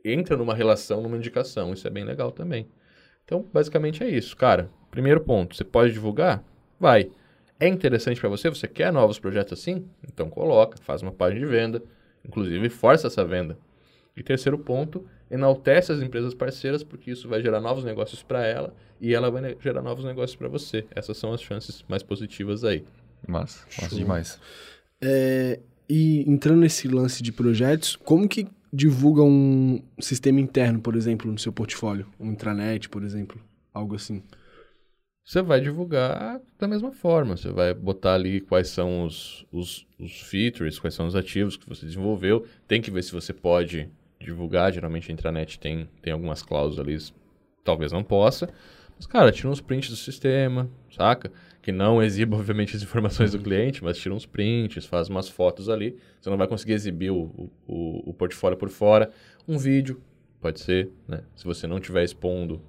entra 0.02 0.34
numa 0.34 0.54
relação, 0.54 1.02
numa 1.02 1.18
indicação. 1.18 1.74
Isso 1.74 1.86
é 1.86 1.90
bem 1.90 2.04
legal 2.04 2.32
também. 2.32 2.66
Então, 3.22 3.44
basicamente 3.52 4.02
é 4.02 4.08
isso, 4.08 4.34
cara. 4.34 4.70
Primeiro 4.90 5.20
ponto, 5.20 5.54
você 5.54 5.62
pode 5.62 5.92
divulgar? 5.92 6.42
Vai. 6.80 7.10
É 7.60 7.68
interessante 7.68 8.18
para 8.18 8.30
você? 8.30 8.48
Você 8.48 8.66
quer 8.66 8.90
novos 8.90 9.18
projetos 9.18 9.60
assim? 9.60 9.86
Então 10.10 10.30
coloca, 10.30 10.78
faz 10.80 11.02
uma 11.02 11.12
página 11.12 11.40
de 11.40 11.46
venda, 11.52 11.82
inclusive 12.26 12.70
força 12.70 13.08
essa 13.08 13.26
venda. 13.26 13.58
E 14.16 14.22
terceiro 14.22 14.58
ponto, 14.58 15.06
enaltece 15.30 15.92
as 15.92 16.00
empresas 16.00 16.34
parceiras, 16.34 16.82
porque 16.82 17.10
isso 17.10 17.28
vai 17.28 17.42
gerar 17.42 17.60
novos 17.60 17.84
negócios 17.84 18.22
para 18.22 18.46
ela 18.46 18.74
e 19.00 19.14
ela 19.14 19.30
vai 19.30 19.56
gerar 19.60 19.82
novos 19.82 20.04
negócios 20.04 20.36
para 20.36 20.48
você. 20.48 20.84
Essas 20.94 21.16
são 21.16 21.32
as 21.32 21.42
chances 21.42 21.84
mais 21.88 22.02
positivas 22.02 22.64
aí. 22.64 22.84
Massa, 23.26 23.66
massa 23.80 23.94
demais. 23.94 24.40
É, 25.00 25.60
e 25.88 26.28
entrando 26.30 26.60
nesse 26.60 26.88
lance 26.88 27.22
de 27.22 27.32
projetos, 27.32 27.96
como 27.96 28.28
que 28.28 28.46
divulga 28.72 29.22
um 29.22 29.82
sistema 30.00 30.40
interno, 30.40 30.80
por 30.80 30.94
exemplo, 30.96 31.30
no 31.30 31.38
seu 31.38 31.52
portfólio? 31.52 32.06
Um 32.18 32.32
intranet, 32.32 32.88
por 32.88 33.02
exemplo? 33.02 33.40
Algo 33.72 33.94
assim. 33.94 34.22
Você 35.24 35.42
vai 35.42 35.60
divulgar 35.60 36.40
da 36.58 36.66
mesma 36.66 36.90
forma. 36.90 37.36
Você 37.36 37.50
vai 37.50 37.74
botar 37.74 38.14
ali 38.14 38.40
quais 38.40 38.68
são 38.68 39.04
os, 39.04 39.46
os, 39.52 39.86
os 39.98 40.20
features, 40.22 40.78
quais 40.78 40.94
são 40.94 41.06
os 41.06 41.14
ativos 41.14 41.56
que 41.56 41.68
você 41.68 41.84
desenvolveu. 41.84 42.46
Tem 42.66 42.80
que 42.80 42.90
ver 42.90 43.02
se 43.04 43.12
você 43.12 43.32
pode 43.32 43.90
divulgar. 44.20 44.72
Geralmente 44.72 45.10
a 45.10 45.14
intranet 45.14 45.58
tem, 45.58 45.88
tem 46.02 46.12
algumas 46.12 46.42
cláusulas 46.42 46.86
ali, 46.86 46.98
talvez 47.64 47.92
não 47.92 48.02
possa. 48.02 48.48
Mas, 48.96 49.06
cara, 49.06 49.30
tira 49.30 49.48
uns 49.48 49.60
prints 49.60 49.90
do 49.90 49.96
sistema, 49.96 50.68
saca? 50.90 51.30
Que 51.62 51.70
não 51.70 52.02
exiba, 52.02 52.36
obviamente, 52.36 52.76
as 52.76 52.82
informações 52.82 53.32
do 53.32 53.38
cliente, 53.38 53.82
mas 53.82 53.96
tira 53.98 54.14
uns 54.14 54.26
prints, 54.26 54.84
faz 54.86 55.08
umas 55.08 55.28
fotos 55.28 55.68
ali. 55.68 55.96
Você 56.20 56.28
não 56.30 56.36
vai 56.36 56.48
conseguir 56.48 56.72
exibir 56.72 57.10
o, 57.10 57.50
o, 57.66 58.10
o 58.10 58.14
portfólio 58.14 58.58
por 58.58 58.68
fora. 58.68 59.10
Um 59.46 59.56
vídeo, 59.56 60.00
pode 60.40 60.60
ser, 60.60 60.90
né? 61.06 61.20
Se 61.36 61.44
você 61.44 61.66
não 61.66 61.78
estiver 61.78 62.02
expondo 62.02 62.60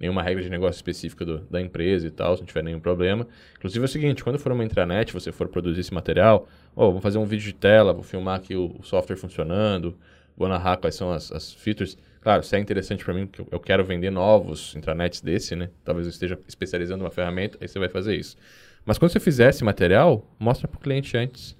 nenhuma 0.00 0.22
regra 0.22 0.42
de 0.42 0.50
negócio 0.50 0.78
específica 0.78 1.24
do- 1.24 1.40
da 1.50 1.60
empresa 1.60 2.06
e 2.06 2.10
tal, 2.10 2.34
se 2.34 2.42
não 2.42 2.46
tiver 2.46 2.62
nenhum 2.64 2.80
problema. 2.80 3.26
Inclusive 3.56 3.82
é 3.82 3.86
o 3.86 3.88
seguinte, 3.88 4.24
quando 4.24 4.38
for 4.38 4.52
uma 4.52 4.64
intranet, 4.64 5.12
você 5.12 5.30
for 5.30 5.48
produzir 5.48 5.80
esse 5.80 5.94
material, 5.94 6.48
ó, 6.74 6.90
vou 6.90 7.00
fazer 7.00 7.18
um 7.18 7.24
vídeo 7.24 7.44
de 7.44 7.54
tela, 7.54 7.92
vou 7.92 8.02
filmar 8.02 8.36
aqui 8.36 8.56
o, 8.56 8.74
o 8.78 8.82
software 8.82 9.16
funcionando, 9.16 9.96
vou 10.36 10.48
narrar 10.48 10.76
quais 10.76 10.94
são 10.94 11.12
as, 11.12 11.30
as 11.32 11.52
features. 11.52 11.96
Claro, 12.20 12.42
se 12.42 12.56
é 12.56 12.58
interessante 12.58 13.04
para 13.04 13.14
mim, 13.14 13.26
porque 13.26 13.54
eu, 13.54 13.60
quero 13.60 13.84
vender 13.84 14.10
novos 14.10 14.74
intranets 14.74 15.20
desse, 15.20 15.54
né? 15.54 15.70
Talvez 15.84 16.06
eu 16.06 16.10
esteja 16.10 16.38
especializando 16.48 17.04
uma 17.04 17.10
ferramenta, 17.10 17.58
aí 17.60 17.68
você 17.68 17.78
vai 17.78 17.88
fazer 17.88 18.16
isso. 18.16 18.36
Mas 18.84 18.98
quando 18.98 19.12
você 19.12 19.20
fizer 19.20 19.50
esse 19.50 19.62
material, 19.62 20.26
mostra 20.38 20.66
para 20.66 20.78
o 20.78 20.80
cliente 20.80 21.16
antes. 21.16 21.56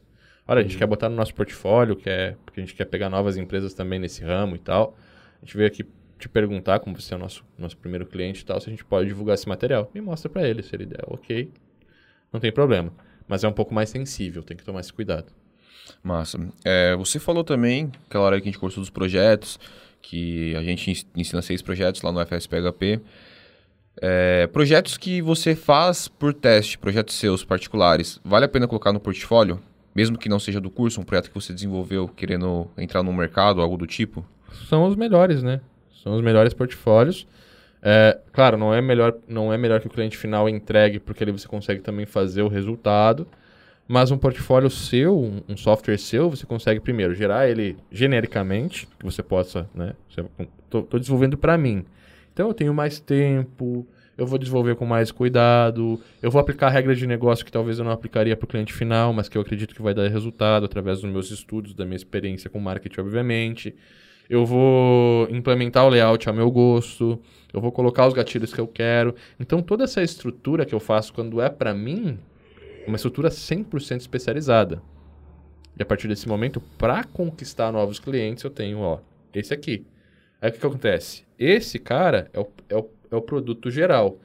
Olha, 0.47 0.61
a 0.61 0.63
gente 0.63 0.77
quer 0.77 0.87
botar 0.87 1.09
no 1.09 1.17
nosso 1.17 1.35
portfólio, 1.35 1.97
quer, 1.97 2.37
porque 2.45 2.61
a 2.61 2.63
gente 2.63 2.75
quer 2.75 2.85
pegar 2.85 3.09
novas 3.09 3.37
empresas 3.37 3.73
também 3.75 3.99
nesse 3.99 4.23
ramo 4.23 4.57
e 4.57 4.59
tal. 4.59 4.97
A 5.41 5.45
gente 5.45 5.57
veio 5.57 5.67
aqui 5.67 5.85
te 6.19 6.29
perguntar, 6.29 6.81
como 6.81 6.99
você 6.99 7.15
é 7.15 7.17
o 7.17 7.21
nosso, 7.21 7.45
nosso 7.59 7.77
primeiro 7.77 8.07
cliente 8.07 8.43
e 8.43 8.45
tal, 8.45 8.61
se 8.61 8.69
a 8.69 8.71
gente 8.71 8.85
pode 8.85 9.09
divulgar 9.09 9.35
esse 9.35 9.49
material. 9.49 9.91
E 9.95 10.01
mostra 10.01 10.31
para 10.31 10.47
ele, 10.47 10.63
se 10.63 10.75
ele 10.75 10.87
der 10.87 11.03
ok, 11.07 11.51
não 12.33 12.41
tem 12.41 12.53
problema. 12.53 12.93
Mas 13.27 13.45
é 13.45 13.49
um 13.49 13.53
pouco 13.53 13.75
mais 13.75 13.89
sensível, 13.89 14.43
tem 14.43 14.57
que 14.57 14.65
tomar 14.65 14.81
esse 14.81 14.93
cuidado. 14.93 15.33
Massa. 16.03 16.39
É, 16.65 16.95
você 16.97 17.19
falou 17.19 17.43
também, 17.45 17.91
aquela 18.09 18.25
hora 18.25 18.41
que 18.41 18.49
a 18.49 18.51
gente 18.51 18.59
conversou 18.59 18.83
dos 18.83 18.91
projetos, 18.91 19.59
que 20.03 20.55
a 20.57 20.63
gente 20.63 20.91
ens- 20.91 21.07
ensina 21.17 21.41
seis 21.43 21.63
projetos 21.63 22.03
lá 22.03 22.13
no 22.13 22.21
FSPHP. 22.21 23.01
É, 24.01 24.47
projetos 24.49 24.97
que 24.97 25.23
você 25.23 25.55
faz 25.55 26.09
por 26.09 26.35
teste, 26.35 26.77
projetos 26.77 27.15
seus 27.15 27.45
particulares, 27.45 28.21
vale 28.25 28.45
a 28.45 28.49
pena 28.49 28.67
colocar 28.67 28.93
no 28.93 29.01
portfólio? 29.01 29.61
Mesmo 29.95 30.19
que 30.19 30.29
não 30.29 30.41
seja 30.41 30.61
do 30.61 30.69
curso, 30.71 31.01
um 31.01 31.05
projeto 31.05 31.29
que 31.29 31.35
você 31.35 31.53
desenvolveu 31.53 32.09
querendo 32.09 32.69
entrar 32.77 33.03
no 33.03 33.13
mercado, 33.13 33.61
algo 33.61 33.77
do 33.77 33.87
tipo? 33.87 34.27
São 34.69 34.85
os 34.85 34.97
melhores, 34.97 35.43
né? 35.43 35.61
São 36.03 36.15
os 36.17 36.21
melhores 36.23 36.53
portfólios. 36.53 37.27
É, 37.81 38.19
claro, 38.33 38.57
não 38.59 38.75
é, 38.75 38.81
melhor, 38.83 39.15
não 39.29 39.53
é 39.53 39.57
melhor 39.59 39.81
que 39.81 39.87
o 39.87 39.91
cliente 39.91 40.17
final 40.17 40.49
entregue, 40.49 40.99
porque 40.99 41.23
ali 41.23 41.31
você 41.31 41.47
consegue 41.47 41.81
também 41.81 42.05
fazer 42.07 42.43
o 42.43 42.49
resultado. 42.49 43.27
Mas 43.87 44.11
um 44.11 44.17
portfólio 44.17 44.71
seu, 44.71 45.43
um, 45.47 45.57
software 45.57 45.99
seu, 45.99 46.31
você 46.31 46.47
consegue 46.47 46.81
primeiro 46.81 47.15
gerar 47.15 47.49
ele 47.49 47.77
genericamente, 47.93 48.89
que 48.99 49.05
você 49.05 49.23
possa, 49.23 49.69
né? 49.75 49.95
Estou 50.09 50.99
desenvolvendo 50.99 51.37
para 51.37 51.59
mim. 51.59 51.85
Então 52.33 52.49
eu 52.49 52.55
tenho 52.55 52.73
mais 52.73 52.99
tempo, 52.99 53.87
eu 54.17 54.27
vou 54.27 54.39
desenvolver 54.39 54.75
com 54.77 54.87
mais 54.87 55.11
cuidado, 55.11 56.01
eu 56.23 56.31
vou 56.31 56.41
aplicar 56.41 56.71
regras 56.71 56.99
de 56.99 57.07
negócio 57.07 57.45
que 57.45 57.53
talvez 57.53 57.79
eu 57.79 57.85
não 57.85 57.93
aplicaria 57.93 58.37
para 58.37 58.45
o 58.45 58.49
cliente 58.49 58.73
final, 58.73 59.13
mas 59.13 59.29
que 59.29 59.37
eu 59.37 59.43
acredito 59.43 59.75
que 59.75 59.83
vai 59.83 59.93
dar 59.93 60.09
resultado 60.09 60.65
através 60.65 61.01
dos 61.01 61.11
meus 61.11 61.31
estudos, 61.31 61.75
da 61.75 61.85
minha 61.85 61.97
experiência 61.97 62.49
com 62.49 62.59
marketing, 62.59 63.01
obviamente. 63.01 63.75
Eu 64.31 64.47
vou 64.47 65.29
implementar 65.31 65.85
o 65.85 65.91
layout 65.91 66.27
ao 66.27 66.35
meu 66.35 66.51
gosto, 66.51 67.21
eu 67.53 67.61
vou 67.61 67.71
colocar 67.71 68.07
os 68.07 68.15
gatilhos 68.15 68.55
que 68.55 68.61
eu 68.61 68.67
quero. 68.67 69.15
Então 69.39 69.61
toda 69.61 69.85
essa 69.85 70.03
estrutura 70.03 70.65
que 70.65 70.75
eu 70.75 70.81
faço 70.81 71.13
quando 71.13 71.41
é 71.41 71.51
para 71.51 71.75
mim, 71.75 72.19
uma 72.87 72.97
estrutura 72.97 73.29
100% 73.29 74.01
especializada. 74.01 74.83
E 75.79 75.83
a 75.83 75.87
partir 75.87 76.09
desse 76.09 76.29
momento, 76.29 76.61
para 76.79 77.03
conquistar 77.05 77.73
novos 77.73 77.99
clientes, 77.99 78.45
eu 78.45 78.51
tenho, 78.51 78.79
ó, 78.79 79.01
esse 79.35 79.53
aqui. 79.53 79.85
Aí 80.41 80.51
o 80.51 80.53
que, 80.53 80.61
que 80.61 80.67
acontece? 80.67 81.25
Esse 81.39 81.79
cara 81.79 82.31
é 82.33 82.41
o, 82.41 82.47
é 82.69 82.77
o, 82.77 82.89
é 83.11 83.17
o 83.17 83.23
produto 83.23 83.71
geral. 83.71 84.19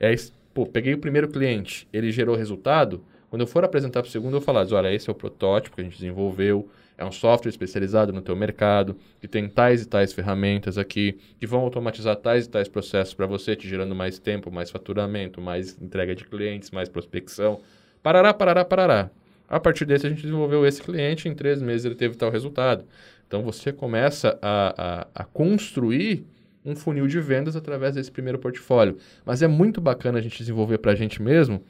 É, 0.00 0.14
pô, 0.52 0.64
peguei 0.64 0.94
o 0.94 0.98
primeiro 0.98 1.28
cliente, 1.28 1.86
ele 1.92 2.10
gerou 2.10 2.36
resultado. 2.36 3.04
Quando 3.28 3.42
eu 3.42 3.46
for 3.46 3.64
apresentar 3.64 4.00
para 4.00 4.08
o 4.08 4.12
segundo, 4.12 4.34
eu 4.34 4.40
vou 4.40 4.40
falar, 4.40 4.66
olha, 4.72 4.94
esse 4.94 5.10
é 5.10 5.12
o 5.12 5.16
protótipo 5.16 5.74
que 5.74 5.82
a 5.82 5.84
gente 5.84 5.96
desenvolveu, 5.96 6.68
é 6.96 7.04
um 7.04 7.10
software 7.10 7.50
especializado 7.50 8.12
no 8.12 8.22
teu 8.22 8.36
mercado, 8.36 8.96
que 9.20 9.26
tem 9.26 9.48
tais 9.48 9.82
e 9.82 9.86
tais 9.86 10.12
ferramentas 10.12 10.78
aqui, 10.78 11.18
que 11.40 11.46
vão 11.46 11.60
automatizar 11.60 12.14
tais 12.16 12.46
e 12.46 12.48
tais 12.48 12.68
processos 12.68 13.12
para 13.12 13.26
você, 13.26 13.56
te 13.56 13.68
gerando 13.68 13.94
mais 13.94 14.18
tempo, 14.18 14.50
mais 14.50 14.70
faturamento, 14.70 15.40
mais 15.40 15.76
entrega 15.82 16.14
de 16.14 16.24
clientes, 16.24 16.70
mais 16.70 16.88
prospecção. 16.88 17.60
Parará, 18.04 18.34
parará, 18.34 18.66
parará. 18.66 19.10
A 19.48 19.58
partir 19.58 19.86
desse, 19.86 20.06
a 20.06 20.10
gente 20.10 20.20
desenvolveu 20.20 20.66
esse 20.66 20.82
cliente, 20.82 21.26
em 21.26 21.34
três 21.34 21.62
meses 21.62 21.86
ele 21.86 21.94
teve 21.94 22.14
tal 22.14 22.30
resultado. 22.30 22.84
Então, 23.26 23.42
você 23.42 23.72
começa 23.72 24.38
a, 24.42 25.06
a, 25.14 25.22
a 25.22 25.24
construir 25.24 26.26
um 26.62 26.76
funil 26.76 27.06
de 27.06 27.18
vendas 27.18 27.56
através 27.56 27.94
desse 27.94 28.12
primeiro 28.12 28.38
portfólio. 28.38 28.98
Mas 29.24 29.40
é 29.40 29.48
muito 29.48 29.80
bacana 29.80 30.18
a 30.18 30.20
gente 30.20 30.36
desenvolver 30.36 30.76
para 30.76 30.92
a 30.92 30.94
gente 30.94 31.22
mesmo, 31.22 31.64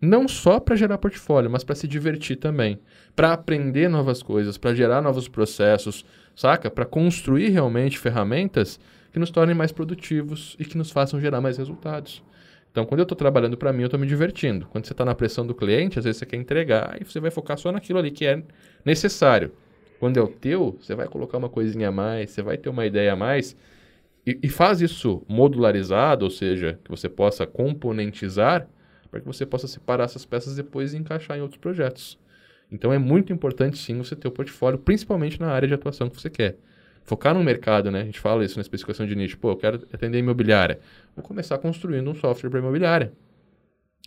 não 0.00 0.28
só 0.28 0.60
para 0.60 0.76
gerar 0.76 0.98
portfólio, 0.98 1.50
mas 1.50 1.64
para 1.64 1.74
se 1.74 1.88
divertir 1.88 2.36
também, 2.36 2.78
para 3.16 3.32
aprender 3.32 3.88
novas 3.88 4.22
coisas, 4.22 4.56
para 4.56 4.76
gerar 4.76 5.02
novos 5.02 5.26
processos, 5.26 6.04
saca? 6.36 6.70
Para 6.70 6.86
construir 6.86 7.48
realmente 7.48 7.98
ferramentas 7.98 8.78
que 9.12 9.18
nos 9.18 9.30
tornem 9.32 9.56
mais 9.56 9.72
produtivos 9.72 10.54
e 10.60 10.64
que 10.64 10.78
nos 10.78 10.92
façam 10.92 11.20
gerar 11.20 11.40
mais 11.40 11.58
resultados. 11.58 12.22
Então, 12.72 12.86
quando 12.86 13.00
eu 13.00 13.04
estou 13.04 13.16
trabalhando 13.16 13.56
para 13.56 13.70
mim, 13.70 13.82
eu 13.82 13.86
estou 13.86 14.00
me 14.00 14.06
divertindo. 14.06 14.66
Quando 14.66 14.86
você 14.86 14.94
está 14.94 15.04
na 15.04 15.14
pressão 15.14 15.46
do 15.46 15.54
cliente, 15.54 15.98
às 15.98 16.06
vezes 16.06 16.18
você 16.18 16.26
quer 16.26 16.38
entregar 16.38 16.96
e 17.00 17.04
você 17.04 17.20
vai 17.20 17.30
focar 17.30 17.58
só 17.58 17.70
naquilo 17.70 17.98
ali 17.98 18.10
que 18.10 18.24
é 18.24 18.42
necessário. 18.82 19.52
Quando 20.00 20.16
é 20.16 20.22
o 20.22 20.26
teu, 20.26 20.78
você 20.80 20.94
vai 20.94 21.06
colocar 21.06 21.36
uma 21.36 21.50
coisinha 21.50 21.88
a 21.88 21.92
mais, 21.92 22.30
você 22.30 22.40
vai 22.42 22.56
ter 22.56 22.70
uma 22.70 22.86
ideia 22.86 23.12
a 23.12 23.16
mais 23.16 23.54
e, 24.26 24.38
e 24.42 24.48
faz 24.48 24.80
isso 24.80 25.22
modularizado, 25.28 26.24
ou 26.24 26.30
seja, 26.30 26.78
que 26.82 26.90
você 26.90 27.08
possa 27.10 27.46
componentizar 27.46 28.66
para 29.10 29.20
que 29.20 29.26
você 29.26 29.44
possa 29.44 29.68
separar 29.68 30.04
essas 30.04 30.24
peças 30.24 30.56
depois 30.56 30.94
e 30.94 30.96
encaixar 30.96 31.36
em 31.36 31.42
outros 31.42 31.60
projetos. 31.60 32.18
Então 32.70 32.90
é 32.90 32.98
muito 32.98 33.32
importante 33.34 33.76
sim 33.76 33.98
você 33.98 34.16
ter 34.16 34.28
o 34.28 34.32
portfólio, 34.32 34.78
principalmente 34.78 35.38
na 35.38 35.48
área 35.48 35.68
de 35.68 35.74
atuação 35.74 36.08
que 36.08 36.18
você 36.18 36.30
quer. 36.30 36.56
Focar 37.04 37.34
no 37.34 37.42
mercado, 37.42 37.90
né? 37.90 38.02
A 38.02 38.04
gente 38.04 38.20
fala 38.20 38.44
isso 38.44 38.56
na 38.56 38.62
especificação 38.62 39.06
de 39.06 39.14
nicho. 39.14 39.38
Pô, 39.38 39.50
eu 39.50 39.56
quero 39.56 39.86
atender 39.92 40.18
imobiliária. 40.18 40.80
Vou 41.16 41.24
começar 41.24 41.58
construindo 41.58 42.10
um 42.10 42.14
software 42.14 42.48
para 42.48 42.60
imobiliária. 42.60 43.12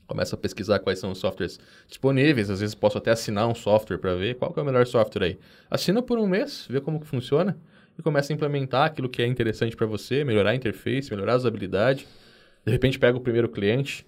Começa 0.08 0.36
a 0.36 0.38
pesquisar 0.38 0.80
quais 0.80 1.00
são 1.00 1.12
os 1.12 1.18
softwares 1.18 1.60
disponíveis. 1.88 2.50
Às 2.50 2.60
vezes 2.60 2.76
posso 2.76 2.98
até 2.98 3.12
assinar 3.12 3.48
um 3.48 3.56
software 3.56 3.98
para 3.98 4.16
ver 4.16 4.36
qual 4.36 4.54
é 4.56 4.62
o 4.62 4.66
melhor 4.66 4.86
software 4.86 5.26
aí. 5.26 5.40
Assina 5.70 6.02
por 6.02 6.20
um 6.20 6.28
mês, 6.28 6.68
vê 6.70 6.80
como 6.80 7.00
que 7.00 7.08
funciona 7.08 7.58
e 7.98 8.02
começa 8.02 8.32
a 8.32 8.36
implementar 8.36 8.86
aquilo 8.86 9.10
que 9.10 9.22
é 9.22 9.28
interessante 9.28 9.76
para 9.76 9.88
você, 9.88 10.24
melhorar 10.24 10.52
a 10.52 10.56
interface, 10.56 11.10
melhorar 11.12 11.34
a 11.34 11.38
usabilidade. 11.38 12.08
De 12.66 12.72
repente 12.72 13.00
pega 13.00 13.18
o 13.18 13.22
primeiro 13.22 13.50
cliente, 13.50 14.06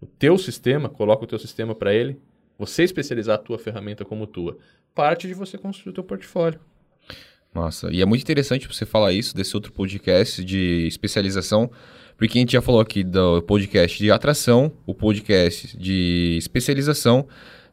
o 0.00 0.06
teu 0.06 0.38
sistema, 0.38 0.88
coloca 0.88 1.24
o 1.24 1.26
teu 1.26 1.38
sistema 1.38 1.74
para 1.74 1.92
ele, 1.92 2.20
você 2.58 2.82
especializar 2.82 3.36
a 3.36 3.38
tua 3.38 3.58
ferramenta 3.58 4.04
como 4.04 4.26
tua. 4.26 4.56
Parte 4.94 5.26
de 5.26 5.34
você 5.34 5.58
construir 5.58 5.90
o 5.90 5.94
teu 5.94 6.04
portfólio. 6.04 6.60
Massa. 7.56 7.88
E 7.90 8.02
é 8.02 8.04
muito 8.04 8.22
interessante 8.22 8.68
você 8.68 8.84
falar 8.84 9.12
isso 9.12 9.34
desse 9.34 9.56
outro 9.56 9.72
podcast 9.72 10.44
de 10.44 10.86
especialização, 10.86 11.70
porque 12.16 12.38
a 12.38 12.40
gente 12.40 12.52
já 12.52 12.62
falou 12.62 12.80
aqui 12.80 13.02
do 13.02 13.42
podcast 13.42 13.98
de 13.98 14.10
atração, 14.10 14.72
o 14.86 14.94
podcast 14.94 15.76
de 15.76 16.36
especialização 16.38 17.26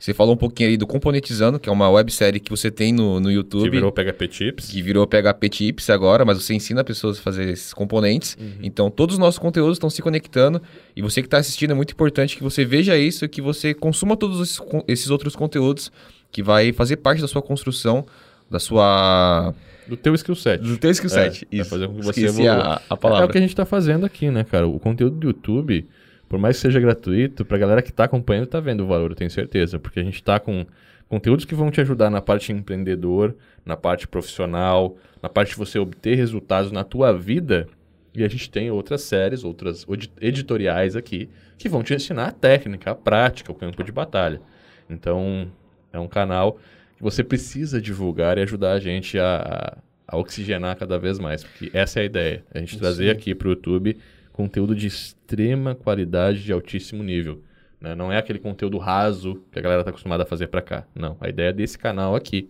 você 0.04 0.14
falou 0.14 0.34
um 0.34 0.38
pouquinho 0.38 0.68
aí 0.68 0.76
do 0.76 0.86
Componentizando, 0.86 1.58
que 1.58 1.70
é 1.70 1.72
uma 1.72 1.90
websérie 1.90 2.38
que 2.38 2.50
você 2.50 2.70
tem 2.70 2.92
no, 2.92 3.22
no 3.22 3.32
YouTube. 3.32 3.64
Que 3.64 3.70
virou 3.70 3.90
PHP 3.90 4.28
Tips. 4.28 4.70
Que 4.70 4.82
virou 4.82 5.08
PHP 5.08 5.48
Tips 5.48 5.90
agora, 5.90 6.26
mas 6.26 6.44
você 6.44 6.54
ensina 6.54 6.84
pessoas 6.84 7.20
a 7.20 7.22
fazer 7.22 7.48
esses 7.48 7.74
componentes. 7.74 8.36
Uhum. 8.38 8.52
Então, 8.62 8.92
todos 8.92 9.16
os 9.16 9.20
nossos 9.20 9.40
conteúdos 9.40 9.78
estão 9.78 9.90
se 9.90 10.02
conectando. 10.02 10.62
E 10.94 11.02
você 11.02 11.22
que 11.22 11.28
está 11.28 11.38
assistindo, 11.38 11.72
é 11.72 11.74
muito 11.74 11.94
importante 11.94 12.36
que 12.36 12.44
você 12.44 12.66
veja 12.66 12.98
isso, 12.98 13.30
que 13.30 13.42
você 13.42 13.74
consuma 13.74 14.18
todos 14.18 14.42
esses, 14.42 14.62
esses 14.90 15.10
outros 15.10 15.38
conteúdos, 15.38 15.90
que 16.30 16.44
vai 16.44 16.74
fazer 16.74 16.98
parte 16.98 17.22
da 17.22 17.28
sua 17.30 17.42
construção, 17.42 18.06
da 18.52 18.60
sua... 18.60 19.56
Do 19.88 19.98
teu 19.98 20.14
skill 20.16 20.36
set. 20.36 20.62
Do 20.62 20.78
teu 20.78 20.92
skill 20.92 21.10
set, 21.10 21.48
é, 21.52 21.58
isso. 21.58 21.70
fazer 21.70 21.88
com 21.88 21.96
que 21.96 22.04
você 22.06 22.26
evolua. 22.26 22.54
A, 22.54 22.82
a 22.90 22.98
palavra. 22.98 23.24
É, 23.24 23.28
é 23.28 23.30
o 23.30 23.32
que 23.32 23.38
a 23.38 23.42
gente 23.42 23.52
está 23.52 23.66
fazendo 23.66 24.06
aqui, 24.06 24.30
né, 24.30 24.44
cara? 24.44 24.68
O 24.68 24.80
conteúdo 24.80 25.16
do 25.18 25.28
YouTube 25.28 25.88
por 26.34 26.40
mais 26.40 26.56
que 26.56 26.64
seja 26.64 26.80
gratuito, 26.80 27.46
para 27.46 27.58
a 27.58 27.60
galera 27.60 27.82
que 27.84 27.92
está 27.92 28.06
acompanhando, 28.06 28.46
está 28.46 28.60
vendo 28.60 28.84
o 28.84 28.88
valor, 28.88 29.12
eu 29.12 29.16
tenho 29.16 29.30
certeza. 29.30 29.78
Porque 29.78 30.00
a 30.00 30.04
gente 30.04 30.16
está 30.16 30.40
com 30.40 30.66
conteúdos 31.08 31.46
que 31.46 31.54
vão 31.54 31.70
te 31.70 31.80
ajudar 31.80 32.10
na 32.10 32.22
parte 32.22 32.52
empreendedor, 32.52 33.36
na 33.64 33.78
parte 33.78 34.08
profissional, 34.08 34.98
na 35.22 35.30
parte 35.30 35.50
de 35.50 35.58
você 35.58 35.78
obter 35.78 36.16
resultados 36.16 36.72
na 36.72 36.84
tua 36.84 37.14
vida. 37.14 37.68
E 38.16 38.24
a 38.24 38.28
gente 38.28 38.50
tem 38.50 38.72
outras 38.72 39.04
séries, 39.04 39.44
outras 39.44 39.86
editoriais 40.20 40.96
aqui, 40.96 41.30
que 41.56 41.70
vão 41.70 41.84
te 41.84 41.94
ensinar 41.94 42.30
a 42.30 42.32
técnica, 42.32 42.90
a 42.90 42.96
prática, 42.96 43.52
o 43.52 43.56
campo 43.56 43.84
de 43.84 43.92
batalha. 43.92 44.42
Então, 44.90 45.52
é 45.92 46.00
um 46.00 46.08
canal 46.08 46.58
você 47.04 47.24
precisa 47.24 47.82
divulgar 47.82 48.38
e 48.38 48.42
ajudar 48.42 48.74
a 48.74 48.80
gente 48.80 49.20
a, 49.20 49.78
a 50.08 50.18
oxigenar 50.18 50.78
cada 50.78 50.98
vez 50.98 51.20
mais. 51.20 51.44
Porque 51.44 51.70
essa 51.74 52.00
é 52.00 52.04
a 52.04 52.06
ideia. 52.06 52.44
A 52.54 52.60
gente 52.60 52.74
Sim. 52.74 52.80
trazer 52.80 53.10
aqui 53.10 53.36
para 53.36 53.48
o 53.48 53.52
YouTube 53.52 53.98
conteúdo 54.32 54.76
de 54.76 54.88
extrema 54.88 55.76
qualidade, 55.76 56.44
de 56.44 56.52
altíssimo 56.52 57.04
nível. 57.04 57.44
Né? 57.80 57.94
Não 57.94 58.12
é 58.12 58.18
aquele 58.18 58.40
conteúdo 58.40 58.78
raso 58.78 59.44
que 59.52 59.60
a 59.60 59.62
galera 59.62 59.82
está 59.82 59.92
acostumada 59.92 60.24
a 60.24 60.26
fazer 60.26 60.48
para 60.48 60.62
cá. 60.62 60.88
Não. 60.96 61.18
A 61.20 61.30
ideia 61.30 61.54
desse 61.54 61.78
canal 61.78 62.16
aqui 62.16 62.50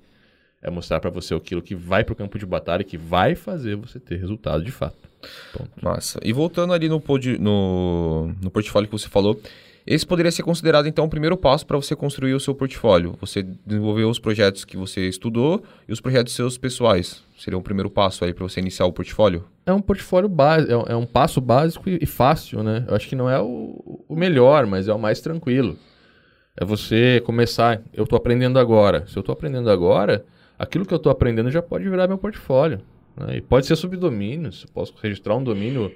é 0.62 0.70
mostrar 0.70 1.00
para 1.02 1.10
você 1.10 1.34
aquilo 1.34 1.62
que 1.62 1.76
vai 1.76 2.04
para 2.04 2.14
o 2.14 2.16
campo 2.16 2.40
de 2.40 2.46
batalha 2.46 2.84
e 2.84 2.86
que 2.86 2.98
vai 2.98 3.36
fazer 3.36 3.76
você 3.76 4.00
ter 4.00 4.18
resultado 4.18 4.64
de 4.64 4.72
fato. 4.72 5.10
Ponto. 5.52 5.72
Massa. 5.82 6.20
E 6.24 6.32
voltando 6.32 6.72
ali 6.72 6.88
no, 6.88 7.02
pod, 7.02 7.38
no, 7.38 8.34
no 8.42 8.50
portfólio 8.50 8.88
que 8.88 8.98
você 8.98 9.10
falou, 9.10 9.42
esse 9.86 10.06
poderia 10.08 10.32
ser 10.32 10.44
considerado, 10.44 10.88
então, 10.88 11.06
o 11.06 11.10
primeiro 11.10 11.36
passo 11.36 11.66
para 11.66 11.76
você 11.76 11.94
construir 11.96 12.34
o 12.34 12.40
seu 12.40 12.56
portfólio. 12.56 13.16
Você 13.20 13.44
desenvolver 13.66 14.06
os 14.06 14.18
projetos 14.18 14.64
que 14.64 14.78
você 14.78 15.08
estudou 15.10 15.62
e 15.88 15.92
os 15.92 16.00
projetos 16.00 16.34
seus 16.34 16.58
pessoais. 16.58 17.22
Seria 17.38 17.58
um 17.58 17.62
primeiro 17.62 17.90
passo 17.90 18.24
aí 18.24 18.34
para 18.34 18.48
você 18.48 18.62
iniciar 18.62 18.86
o 18.86 18.94
portfólio? 18.94 19.44
É 19.66 19.74
um 19.74 19.82
portfólio 19.82 20.30
básico, 20.30 20.72
é, 20.72 20.94
é 20.94 20.96
um 20.96 21.06
passo 21.06 21.42
básico 21.42 21.90
e, 21.90 22.06
fácil, 22.06 22.64
né? 22.64 22.86
Eu 22.88 22.96
acho 22.96 23.10
que 23.10 23.16
não 23.16 23.30
é 23.30 23.42
o, 23.42 24.06
o 24.08 24.16
melhor, 24.16 24.66
mas 24.66 24.88
é 24.88 24.94
o 24.94 25.00
mais 25.00 25.20
tranquilo. 25.20 25.78
É 26.56 26.64
você 26.64 27.22
começar, 27.26 27.82
eu 27.94 28.06
estou 28.06 28.16
aprendendo 28.16 28.60
agora. 28.60 29.06
Se 29.08 29.18
eu 29.18 29.22
estou 29.22 29.34
aprendendo 29.34 29.70
agora, 29.70 30.24
aquilo 30.58 30.86
que 30.86 30.94
eu 30.94 30.98
estou 30.98 31.12
aprendendo 31.12 31.52
já 31.52 31.62
pode 31.62 31.90
virar 31.90 32.08
meu 32.08 32.18
portfólio. 32.18 32.80
Né? 33.18 33.38
E 33.38 33.42
pode 33.42 33.66
ser 33.66 33.76
subdomínios. 33.76 34.66
Posso 34.74 34.94
registrar 35.02 35.36
um 35.36 35.44
domínio 35.44 35.92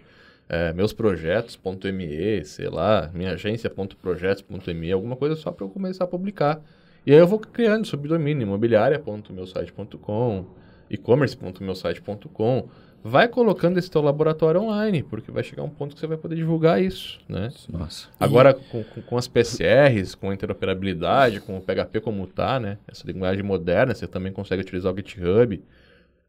é, 0.49 0.73
meus 0.73 0.91
projetos.me, 0.93 2.43
sei 2.45 2.69
lá, 2.69 3.11
minha 3.13 3.33
agência.projetos.me, 3.33 4.91
alguma 4.91 5.15
coisa 5.15 5.35
só 5.35 5.51
para 5.51 5.65
eu 5.65 5.69
começar 5.69 6.05
a 6.05 6.07
publicar. 6.07 6.59
E 7.05 7.11
aí 7.11 7.17
eu 7.17 7.27
vou 7.27 7.37
criando 7.39 7.85
subdomínio, 7.85 8.43
imobiliária.meusite.com, 8.43 10.45
e-commerce.meusite.com. 10.89 12.69
Vai 13.03 13.27
colocando 13.27 13.77
esse 13.77 13.91
teu 13.91 14.01
laboratório 14.01 14.61
online, 14.61 15.03
porque 15.03 15.31
vai 15.31 15.43
chegar 15.43 15.63
um 15.63 15.69
ponto 15.69 15.93
que 15.93 15.99
você 15.99 16.07
vai 16.07 16.17
poder 16.17 16.35
divulgar 16.35 16.81
isso, 16.81 17.19
né? 17.29 17.49
Nossa. 17.69 18.07
Agora, 18.19 18.53
com, 18.53 18.83
com, 18.83 19.01
com 19.01 19.17
as 19.17 19.25
PCRs, 19.27 20.15
com 20.15 20.29
a 20.29 20.33
interoperabilidade, 20.33 21.39
com 21.39 21.57
o 21.57 21.61
PHP 21.61 22.01
como 22.01 22.25
está, 22.25 22.59
né? 22.59 22.77
Essa 22.87 23.07
linguagem 23.07 23.43
moderna, 23.43 23.93
você 23.93 24.07
também 24.07 24.33
consegue 24.33 24.61
utilizar 24.61 24.91
o 24.91 24.97
GitHub 24.97 25.63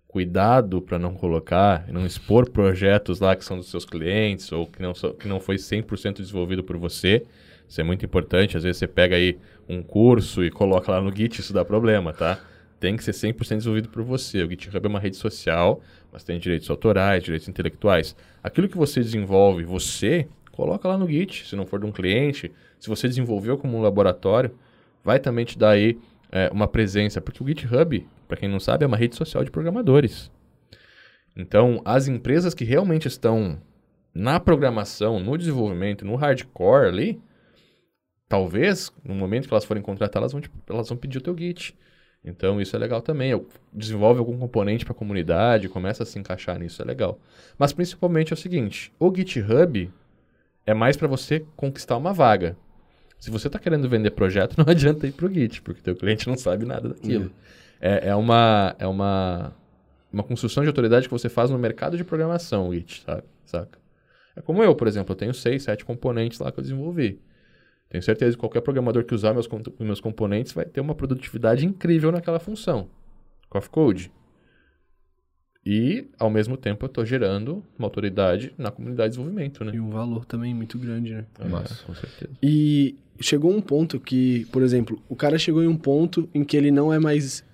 cuidado 0.08 0.80
para 0.80 0.98
não 0.98 1.14
colocar, 1.14 1.86
não 1.88 2.06
expor 2.06 2.50
projetos 2.50 3.20
lá 3.20 3.36
que 3.36 3.44
são 3.44 3.58
dos 3.58 3.70
seus 3.70 3.84
clientes 3.84 4.50
ou 4.50 4.66
que 4.66 4.80
não, 4.80 4.92
que 4.92 5.28
não 5.28 5.38
foi 5.38 5.56
100% 5.56 6.16
desenvolvido 6.16 6.64
por 6.64 6.78
você. 6.78 7.24
Isso 7.68 7.78
é 7.80 7.84
muito 7.84 8.04
importante. 8.06 8.56
Às 8.56 8.62
vezes 8.62 8.78
você 8.78 8.88
pega 8.88 9.14
aí 9.14 9.38
um 9.68 9.82
curso 9.82 10.42
e 10.42 10.50
coloca 10.50 10.90
lá 10.90 11.00
no 11.00 11.14
Git, 11.14 11.40
isso 11.40 11.52
dá 11.52 11.62
problema, 11.62 12.14
tá? 12.14 12.40
Tem 12.80 12.96
que 12.96 13.04
ser 13.04 13.10
100% 13.10 13.58
desenvolvido 13.58 13.90
por 13.90 14.02
você. 14.02 14.42
O 14.42 14.48
GitHub 14.48 14.86
é 14.86 14.88
uma 14.88 15.00
rede 15.00 15.16
social, 15.16 15.82
mas 16.10 16.24
tem 16.24 16.38
direitos 16.38 16.70
autorais, 16.70 17.22
direitos 17.22 17.46
intelectuais. 17.46 18.16
Aquilo 18.42 18.68
que 18.68 18.78
você 18.78 19.00
desenvolve, 19.00 19.64
você, 19.64 20.26
coloca 20.52 20.88
lá 20.88 20.96
no 20.96 21.06
Git, 21.06 21.46
se 21.46 21.54
não 21.54 21.66
for 21.66 21.80
de 21.80 21.86
um 21.86 21.92
cliente. 21.92 22.50
Se 22.80 22.88
você 22.88 23.08
desenvolveu 23.08 23.58
como 23.58 23.76
um 23.76 23.82
laboratório, 23.82 24.52
vai 25.04 25.18
também 25.18 25.44
te 25.44 25.58
dar 25.58 25.70
aí 25.70 25.98
é, 26.32 26.48
uma 26.50 26.66
presença, 26.66 27.20
porque 27.20 27.42
o 27.42 27.46
GitHub 27.46 28.06
para 28.28 28.36
quem 28.36 28.48
não 28.48 28.60
sabe, 28.60 28.84
é 28.84 28.86
uma 28.86 28.96
rede 28.96 29.16
social 29.16 29.42
de 29.42 29.50
programadores. 29.50 30.30
Então, 31.34 31.80
as 31.84 32.06
empresas 32.06 32.52
que 32.52 32.64
realmente 32.64 33.08
estão 33.08 33.60
na 34.14 34.38
programação, 34.38 35.18
no 35.18 35.36
desenvolvimento, 35.38 36.04
no 36.04 36.16
hardcore 36.16 36.88
ali, 36.88 37.22
talvez, 38.28 38.92
no 39.02 39.14
momento 39.14 39.48
que 39.48 39.54
elas 39.54 39.64
forem 39.64 39.82
contratar, 39.82 40.20
elas 40.20 40.32
vão, 40.32 40.42
elas 40.68 40.88
vão 40.88 40.98
pedir 40.98 41.18
o 41.18 41.20
teu 41.20 41.36
Git. 41.36 41.74
Então, 42.24 42.60
isso 42.60 42.76
é 42.76 42.78
legal 42.78 43.00
também. 43.00 43.30
Eu, 43.30 43.48
desenvolve 43.72 44.18
algum 44.18 44.36
componente 44.36 44.84
para 44.84 44.92
a 44.92 44.96
comunidade, 44.96 45.68
começa 45.68 46.02
a 46.02 46.06
se 46.06 46.18
encaixar 46.18 46.58
nisso, 46.58 46.82
é 46.82 46.84
legal. 46.84 47.18
Mas, 47.56 47.72
principalmente, 47.72 48.32
é 48.32 48.34
o 48.34 48.36
seguinte, 48.36 48.92
o 48.98 49.14
GitHub 49.14 49.90
é 50.66 50.74
mais 50.74 50.96
para 50.96 51.08
você 51.08 51.46
conquistar 51.56 51.96
uma 51.96 52.12
vaga. 52.12 52.56
Se 53.18 53.30
você 53.30 53.46
está 53.46 53.58
querendo 53.58 53.88
vender 53.88 54.10
projeto, 54.10 54.56
não 54.58 54.66
adianta 54.68 55.06
ir 55.06 55.12
para 55.12 55.26
o 55.26 55.32
Git, 55.32 55.62
porque 55.62 55.80
teu 55.80 55.96
cliente 55.96 56.26
não 56.28 56.36
sabe 56.36 56.66
nada 56.66 56.88
daquilo. 56.88 57.26
Uhum 57.26 57.58
é, 57.80 58.08
é, 58.08 58.14
uma, 58.14 58.74
é 58.78 58.86
uma, 58.86 59.54
uma 60.12 60.22
construção 60.22 60.62
de 60.62 60.68
autoridade 60.68 61.06
que 61.06 61.12
você 61.12 61.28
faz 61.28 61.50
no 61.50 61.58
mercado 61.58 61.96
de 61.96 62.04
programação, 62.04 62.72
Git, 62.72 63.02
sabe? 63.02 63.22
Saca? 63.44 63.78
É 64.36 64.40
como 64.40 64.62
eu, 64.62 64.74
por 64.74 64.86
exemplo, 64.86 65.12
eu 65.12 65.16
tenho 65.16 65.34
seis, 65.34 65.64
sete 65.64 65.84
componentes 65.84 66.38
lá 66.38 66.52
que 66.52 66.58
eu 66.58 66.62
desenvolvi. 66.62 67.20
Tenho 67.88 68.02
certeza 68.02 68.32
que 68.32 68.40
qualquer 68.40 68.60
programador 68.60 69.04
que 69.04 69.14
usar 69.14 69.32
meus, 69.32 69.48
meus 69.80 70.00
componentes 70.00 70.52
vai 70.52 70.64
ter 70.64 70.80
uma 70.80 70.94
produtividade 70.94 71.64
incrível 71.64 72.12
naquela 72.12 72.38
função. 72.38 72.88
Coffee 73.48 73.70
Code. 73.70 74.12
E, 75.64 76.08
ao 76.18 76.30
mesmo 76.30 76.56
tempo, 76.56 76.84
eu 76.84 76.88
estou 76.88 77.04
gerando 77.04 77.64
uma 77.78 77.86
autoridade 77.86 78.54
na 78.56 78.70
comunidade 78.70 79.10
de 79.10 79.16
desenvolvimento, 79.16 79.64
né? 79.64 79.72
E 79.74 79.80
um 79.80 79.90
valor 79.90 80.24
também 80.24 80.54
muito 80.54 80.78
grande, 80.78 81.14
né? 81.14 81.26
É, 81.38 81.48
Mas, 81.48 81.80
com 81.80 81.94
certeza. 81.94 82.30
E 82.42 82.96
chegou 83.20 83.52
um 83.52 83.60
ponto 83.60 83.98
que, 83.98 84.46
por 84.46 84.62
exemplo, 84.62 85.02
o 85.08 85.16
cara 85.16 85.38
chegou 85.38 85.62
em 85.62 85.66
um 85.66 85.76
ponto 85.76 86.28
em 86.32 86.44
que 86.44 86.56
ele 86.56 86.70
não 86.70 86.92
é 86.92 86.98
mais 86.98 87.44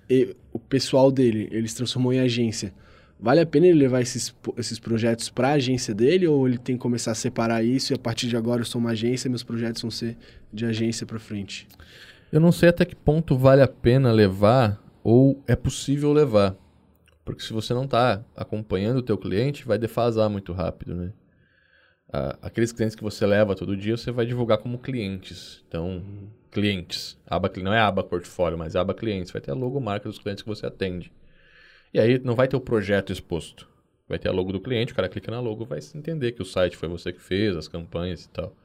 o 0.51 0.59
pessoal 0.59 1.11
dele, 1.11 1.47
ele 1.51 1.67
se 1.67 1.75
transformou 1.75 2.13
em 2.13 2.19
agência. 2.19 2.73
Vale 3.19 3.39
a 3.39 3.45
pena 3.45 3.67
ele 3.67 3.79
levar 3.79 4.01
esses, 4.01 4.35
esses 4.57 4.77
projetos 4.77 5.29
para 5.29 5.49
a 5.49 5.53
agência 5.53 5.93
dele 5.93 6.27
ou 6.27 6.47
ele 6.47 6.57
tem 6.57 6.75
que 6.75 6.81
começar 6.81 7.11
a 7.11 7.15
separar 7.15 7.63
isso 7.63 7.93
e 7.93 7.95
a 7.95 7.97
partir 7.97 8.27
de 8.27 8.35
agora 8.35 8.61
eu 8.61 8.65
sou 8.65 8.79
uma 8.79 8.91
agência, 8.91 9.29
meus 9.29 9.43
projetos 9.43 9.81
vão 9.81 9.91
ser 9.91 10.17
de 10.51 10.65
agência 10.65 11.05
para 11.05 11.17
frente? 11.17 11.67
Eu 12.31 12.39
não 12.41 12.51
sei 12.51 12.69
até 12.69 12.83
que 12.83 12.95
ponto 12.95 13.37
vale 13.37 13.61
a 13.61 13.67
pena 13.67 14.11
levar 14.11 14.81
ou 15.03 15.41
é 15.47 15.55
possível 15.55 16.11
levar. 16.11 16.55
Porque 17.23 17.41
se 17.41 17.53
você 17.53 17.73
não 17.73 17.85
está 17.85 18.23
acompanhando 18.35 18.97
o 18.97 19.03
teu 19.03 19.17
cliente, 19.17 19.65
vai 19.65 19.77
defasar 19.77 20.29
muito 20.29 20.53
rápido, 20.53 20.93
né? 20.93 21.11
Ah, 22.11 22.37
aqueles 22.41 22.71
clientes 22.71 22.95
que 22.95 23.03
você 23.03 23.25
leva 23.25 23.55
todo 23.55 23.75
dia, 23.75 23.97
você 23.97 24.11
vai 24.11 24.25
divulgar 24.25 24.57
como 24.57 24.79
clientes. 24.79 25.63
Então, 25.67 25.97
uhum. 25.97 26.29
clientes. 26.51 27.17
Aba, 27.27 27.51
não 27.61 27.73
é 27.73 27.79
aba 27.79 28.03
portfólio, 28.03 28.57
mas 28.57 28.75
aba 28.75 28.93
clientes. 28.93 29.31
Vai 29.31 29.41
ter 29.41 29.51
a 29.51 29.55
logomarca 29.55 30.07
dos 30.07 30.19
clientes 30.19 30.43
que 30.43 30.49
você 30.49 30.65
atende. 30.65 31.11
E 31.93 31.99
aí 31.99 32.19
não 32.19 32.35
vai 32.35 32.47
ter 32.47 32.55
o 32.55 32.61
projeto 32.61 33.11
exposto. 33.11 33.67
Vai 34.07 34.19
ter 34.19 34.29
a 34.29 34.31
logo 34.31 34.51
do 34.51 34.59
cliente, 34.59 34.93
o 34.93 34.95
cara 34.95 35.09
clica 35.09 35.31
na 35.31 35.39
logo, 35.39 35.65
vai 35.65 35.79
entender 35.95 36.31
que 36.33 36.41
o 36.41 36.45
site 36.45 36.77
foi 36.77 36.87
você 36.87 37.11
que 37.11 37.21
fez, 37.21 37.55
as 37.55 37.67
campanhas 37.67 38.25
e 38.25 38.29
tal. 38.29 38.55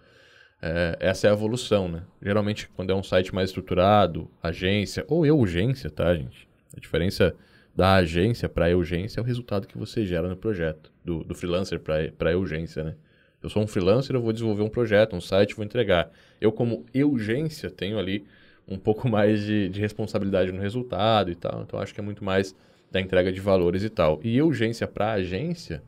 É, 0.60 0.96
essa 1.00 1.26
é 1.26 1.30
a 1.30 1.32
evolução, 1.32 1.88
né? 1.88 2.02
Geralmente, 2.20 2.68
quando 2.76 2.90
é 2.90 2.94
um 2.94 3.02
site 3.02 3.34
mais 3.34 3.48
estruturado, 3.48 4.30
agência, 4.42 5.04
ou 5.08 5.24
eu 5.24 5.38
urgência, 5.38 5.88
tá, 5.88 6.14
gente? 6.14 6.46
A 6.76 6.80
diferença 6.80 7.34
da 7.74 7.94
agência 7.94 8.48
para 8.48 8.70
a 8.70 8.76
urgência 8.76 9.20
é 9.20 9.22
o 9.22 9.26
resultado 9.26 9.66
que 9.66 9.78
você 9.78 10.04
gera 10.04 10.28
no 10.28 10.36
projeto, 10.36 10.92
do, 11.02 11.24
do 11.24 11.34
freelancer 11.34 11.80
para 11.80 12.32
a 12.32 12.36
urgência, 12.36 12.84
né? 12.84 12.96
Eu 13.42 13.48
sou 13.48 13.62
um 13.62 13.66
freelancer, 13.66 14.14
eu 14.14 14.20
vou 14.20 14.32
desenvolver 14.32 14.62
um 14.62 14.68
projeto, 14.68 15.16
um 15.16 15.20
site, 15.20 15.54
vou 15.54 15.64
entregar. 15.64 16.10
Eu, 16.40 16.52
como 16.52 16.84
urgência, 16.94 17.70
tenho 17.70 17.98
ali 17.98 18.26
um 18.68 18.78
pouco 18.78 19.08
mais 19.10 19.42
de, 19.42 19.68
de 19.68 19.80
responsabilidade 19.80 20.52
no 20.52 20.60
resultado 20.60 21.30
e 21.30 21.34
tal. 21.34 21.62
Então, 21.62 21.78
acho 21.80 21.94
que 21.94 22.00
é 22.00 22.02
muito 22.02 22.24
mais 22.24 22.54
da 22.90 23.00
entrega 23.00 23.32
de 23.32 23.40
valores 23.40 23.82
e 23.82 23.88
tal. 23.88 24.20
E 24.22 24.40
urgência 24.42 24.86
para 24.86 25.12
agência, 25.12 25.82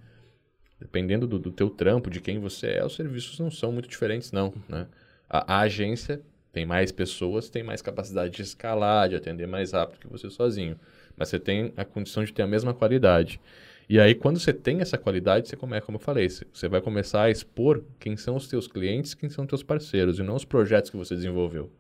dependendo 0.81 1.27
do, 1.27 1.39
do 1.39 1.51
teu 1.51 1.69
trampo, 1.69 2.11
de 2.11 2.21
quem 2.21 2.39
você 2.39 2.69
é, 2.69 2.85
os 2.85 2.95
serviços 2.95 3.39
não 3.39 3.51
são 3.51 3.73
muito 3.73 3.89
diferentes, 3.89 4.33
não. 4.33 4.53
Né? 4.69 4.87
A, 5.29 5.57
a 5.57 5.61
agência 5.61 6.21
tem 6.53 6.67
mais 6.67 6.93
pessoas, 6.93 7.49
tem 7.49 7.63
mais 7.63 7.81
capacidade 7.81 8.35
de 8.35 8.43
escalar, 8.43 9.09
de 9.09 9.17
atender 9.17 9.47
mais 9.47 9.73
rápido 9.73 10.01
que 10.01 10.07
você 10.07 10.29
sozinho. 10.31 10.79
Mas 11.17 11.29
você 11.29 11.39
tem 11.39 11.73
a 11.77 11.85
condição 11.85 12.25
de 12.25 12.33
ter 12.33 12.43
a 12.43 12.47
mesma 12.47 12.75
qualidade. 12.75 13.41
E 13.89 14.01
aí, 14.01 14.15
quando 14.15 14.39
você 14.39 14.53
tem 14.53 14.81
essa 14.81 14.97
qualidade, 14.97 15.49
você 15.49 15.57
começa, 15.57 15.85
como 15.85 15.97
eu 15.97 16.01
falei, 16.01 16.29
você 16.29 16.69
vai 16.69 16.81
começar 16.81 17.25
a 17.25 17.31
expor 17.31 17.83
quem 17.99 18.17
são 18.17 18.37
os 18.37 18.49
teus 18.49 18.67
clientes, 18.67 19.13
quem 19.13 19.29
são 19.29 19.45
os 19.45 19.49
teus 19.49 19.63
parceiros, 19.63 20.19
e 20.19 20.23
não 20.23 20.35
os 20.35 20.45
projetos 20.45 20.91
que 20.91 20.97
você 20.97 21.15
desenvolveu. 21.15 21.71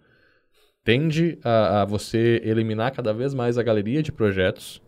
Tende 0.84 1.38
a, 1.42 1.82
a 1.82 1.84
você 1.84 2.40
eliminar 2.44 2.92
cada 2.92 3.14
vez 3.14 3.32
mais 3.32 3.56
a 3.56 3.62
galeria 3.62 4.02
de 4.02 4.12
projetos 4.12 4.82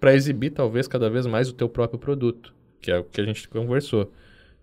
para 0.00 0.14
exibir, 0.14 0.50
talvez, 0.50 0.88
cada 0.88 1.08
vez 1.08 1.26
mais 1.26 1.48
o 1.48 1.52
teu 1.52 1.68
próprio 1.68 1.98
produto, 1.98 2.54
que 2.80 2.90
é 2.90 2.98
o 2.98 3.04
que 3.04 3.20
a 3.20 3.24
gente 3.24 3.48
conversou. 3.48 4.10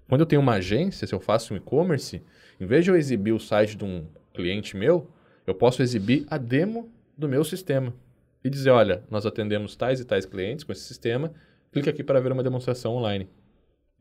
Quando 0.09 0.21
eu 0.21 0.27
tenho 0.27 0.41
uma 0.41 0.55
agência, 0.55 1.07
se 1.07 1.13
eu 1.13 1.19
faço 1.19 1.53
um 1.53 1.57
e-commerce, 1.57 2.21
em 2.59 2.65
vez 2.65 2.83
de 2.83 2.91
eu 2.91 2.97
exibir 2.97 3.31
o 3.31 3.39
site 3.39 3.77
de 3.77 3.85
um 3.85 4.05
cliente 4.33 4.75
meu, 4.75 5.07
eu 5.45 5.53
posso 5.53 5.81
exibir 5.81 6.25
a 6.29 6.37
demo 6.37 6.91
do 7.17 7.29
meu 7.29 7.43
sistema 7.43 7.93
e 8.43 8.49
dizer, 8.49 8.71
olha, 8.71 9.03
nós 9.09 9.25
atendemos 9.25 9.75
tais 9.75 9.99
e 9.99 10.05
tais 10.05 10.25
clientes 10.25 10.63
com 10.63 10.71
esse 10.71 10.83
sistema, 10.83 11.33
clique 11.71 11.89
aqui 11.89 12.03
para 12.03 12.19
ver 12.19 12.31
uma 12.31 12.43
demonstração 12.43 12.95
online. 12.95 13.27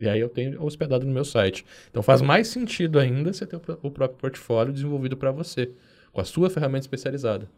E 0.01 0.09
aí 0.09 0.19
eu 0.19 0.29
tenho 0.29 0.61
hospedado 0.63 1.07
no 1.07 1.13
meu 1.13 1.25
site. 1.25 1.65
Então 1.89 2.03
faz 2.03 2.21
mais 2.21 2.49
sentido 2.49 2.99
ainda 2.99 3.33
você 3.33 3.47
ter 3.47 3.57
o 3.57 3.91
próprio 3.91 4.19
portfólio 4.19 4.73
desenvolvido 4.73 5.17
para 5.17 5.31
você, 5.31 5.71
com 6.13 6.21
a 6.21 6.25
sua 6.25 6.51
ferramenta 6.51 6.85
especializada. 6.85 7.49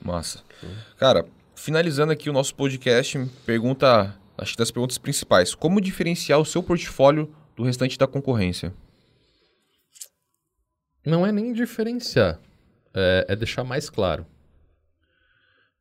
Massa. 0.00 0.42
Cara, 0.96 1.26
finalizando 1.54 2.12
aqui 2.12 2.30
o 2.30 2.32
nosso 2.32 2.54
podcast, 2.54 3.18
pergunta, 3.44 4.16
acho 4.38 4.52
que 4.52 4.58
das 4.58 4.70
perguntas 4.70 4.98
principais. 4.98 5.54
Como 5.54 5.80
diferenciar 5.80 6.38
o 6.38 6.44
seu 6.44 6.62
portfólio 6.62 7.34
do 7.56 7.64
restante 7.64 7.98
da 7.98 8.06
concorrência? 8.06 8.72
Não 11.04 11.26
é 11.26 11.32
nem 11.32 11.52
diferenciar, 11.52 12.40
é, 12.94 13.26
é 13.28 13.36
deixar 13.36 13.64
mais 13.64 13.90
claro. 13.90 14.24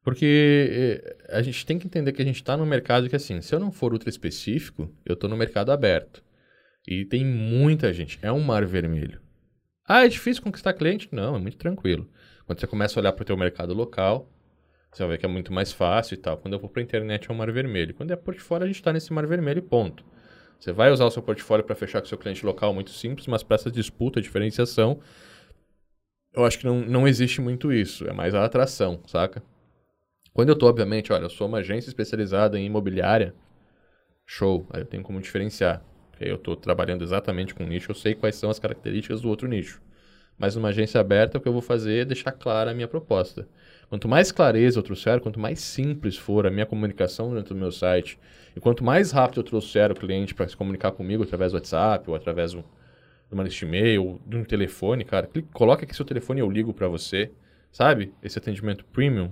Porque 0.04 1.02
eh, 1.04 1.18
a 1.30 1.42
gente 1.42 1.66
tem 1.66 1.78
que 1.78 1.86
entender 1.86 2.12
que 2.12 2.22
a 2.22 2.26
gente 2.26 2.38
está 2.38 2.58
no 2.58 2.66
mercado 2.66 3.08
que, 3.08 3.16
assim, 3.16 3.40
se 3.42 3.54
eu 3.54 3.60
não 3.60 3.72
for 3.72 3.94
ultra 3.94 4.10
específico, 4.10 4.92
eu 5.06 5.14
estou 5.14 5.30
no 5.30 5.38
mercado 5.38 5.72
aberto. 5.72 6.24
E 6.88 7.06
tem 7.06 7.24
muita 7.24 7.94
gente. 7.94 8.18
É 8.22 8.32
um 8.32 8.40
mar 8.42 8.66
vermelho. 8.66 9.22
Ah, 9.88 10.06
é 10.06 10.08
difícil 10.08 10.42
conquistar 10.42 10.74
cliente? 10.74 11.08
Não, 11.12 11.36
é 11.36 11.40
muito 11.40 11.58
tranquilo. 11.58 12.10
Quando 12.46 12.60
você 12.60 12.68
começa 12.68 13.00
a 13.00 13.02
olhar 13.02 13.14
para 13.14 13.22
o 13.22 13.26
teu 13.26 13.38
mercado 13.38 13.74
local, 13.74 14.32
você 14.92 15.04
vai 15.04 15.12
ver 15.12 15.18
que 15.20 15.26
é 15.26 15.30
muito 15.30 15.54
mais 15.54 15.72
fácil 15.72 16.16
e 16.16 16.18
tal. 16.18 16.38
Quando 16.38 16.54
eu 16.54 16.60
vou 16.60 16.70
para 16.70 16.82
a 16.82 16.84
internet 16.84 17.30
é 17.30 17.34
um 17.34 17.38
mar 17.38 17.52
vermelho. 17.52 17.94
Quando 17.94 18.12
é 18.12 18.16
portfólio, 18.16 18.66
a 18.66 18.68
gente 18.68 18.78
está 18.78 18.92
nesse 18.92 19.14
mar 19.14 19.26
vermelho 19.28 19.62
ponto. 19.62 20.04
Você 20.60 20.72
vai 20.72 20.92
usar 20.92 21.06
o 21.06 21.12
seu 21.12 21.22
portfólio 21.22 21.66
para 21.66 21.76
fechar 21.76 22.02
com 22.02 22.06
o 22.06 22.10
seu 22.10 22.18
cliente 22.18 22.46
local 22.46 22.74
muito 22.74 22.92
simples, 22.92 23.26
mas 23.28 23.42
para 23.42 23.56
essa 23.56 23.72
disputa, 23.72 24.22
diferenciação, 24.22 25.00
eu 26.34 26.46
acho 26.46 26.60
que 26.60 26.66
não, 26.66 26.82
não 26.82 27.08
existe 27.08 27.42
muito 27.42 27.72
isso. 27.72 28.08
É 28.08 28.14
mais 28.14 28.36
a 28.36 28.46
atração, 28.46 29.02
saca? 29.08 29.44
Quando 30.34 30.50
eu 30.50 30.56
tô, 30.56 30.68
obviamente, 30.68 31.12
olha, 31.12 31.24
eu 31.24 31.30
sou 31.30 31.48
uma 31.48 31.58
agência 31.58 31.90
especializada 31.90 32.58
em 32.58 32.66
imobiliária, 32.66 33.36
show, 34.26 34.66
aí 34.72 34.82
eu 34.82 34.86
tenho 34.86 35.04
como 35.04 35.20
diferenciar. 35.20 35.84
Aí 36.20 36.30
eu 36.30 36.36
estou 36.36 36.56
trabalhando 36.56 37.04
exatamente 37.04 37.54
com 37.54 37.66
nicho, 37.66 37.92
eu 37.92 37.96
sei 37.96 38.16
quais 38.16 38.36
são 38.36 38.50
as 38.50 38.60
características 38.60 39.22
do 39.22 39.30
outro 39.30 39.48
nicho. 39.48 39.82
Mas 40.38 40.56
numa 40.56 40.70
agência 40.70 41.02
aberta, 41.02 41.38
o 41.38 41.42
que 41.42 41.48
eu 41.48 41.54
vou 41.54 41.62
fazer 41.62 42.00
é 42.00 42.06
deixar 42.06 42.32
clara 42.32 42.72
a 42.72 42.74
minha 42.74 42.88
proposta. 42.88 43.48
Quanto 43.90 44.08
mais 44.08 44.32
clareza 44.32 44.80
eu 44.80 44.84
trouxer, 44.84 45.20
quanto 45.20 45.40
mais 45.40 45.60
simples 45.60 46.16
for 46.16 46.48
a 46.48 46.50
minha 46.50 46.66
comunicação 46.66 47.34
dentro 47.34 47.54
do 47.54 47.60
meu 47.60 47.72
site, 47.72 48.18
e 48.56 48.60
quanto 48.60 48.84
mais 48.84 49.12
rápido 49.12 49.42
eu 49.42 49.44
trouxer 49.44 49.92
o 49.92 49.96
cliente 49.96 50.34
para 50.34 50.48
se 50.48 50.56
comunicar 50.56 50.94
comigo 50.94 51.24
através 51.24 51.52
do 51.52 51.56
WhatsApp, 51.56 52.10
ou 52.10 52.16
através 52.16 52.52
de 52.52 52.64
uma 53.30 53.44
lista 53.44 53.66
e-mail, 53.66 54.06
ou 54.06 54.22
de 54.26 54.38
um 54.38 54.44
telefone, 54.46 55.04
cara, 55.04 55.30
coloca 55.52 55.84
aqui 55.84 55.94
seu 55.94 56.06
telefone 56.06 56.40
e 56.40 56.44
eu 56.44 56.50
ligo 56.50 56.74
para 56.74 56.88
você, 56.88 57.32
sabe? 57.72 58.14
Esse 58.24 58.40
atendimento 58.40 58.86
premium, 58.86 59.32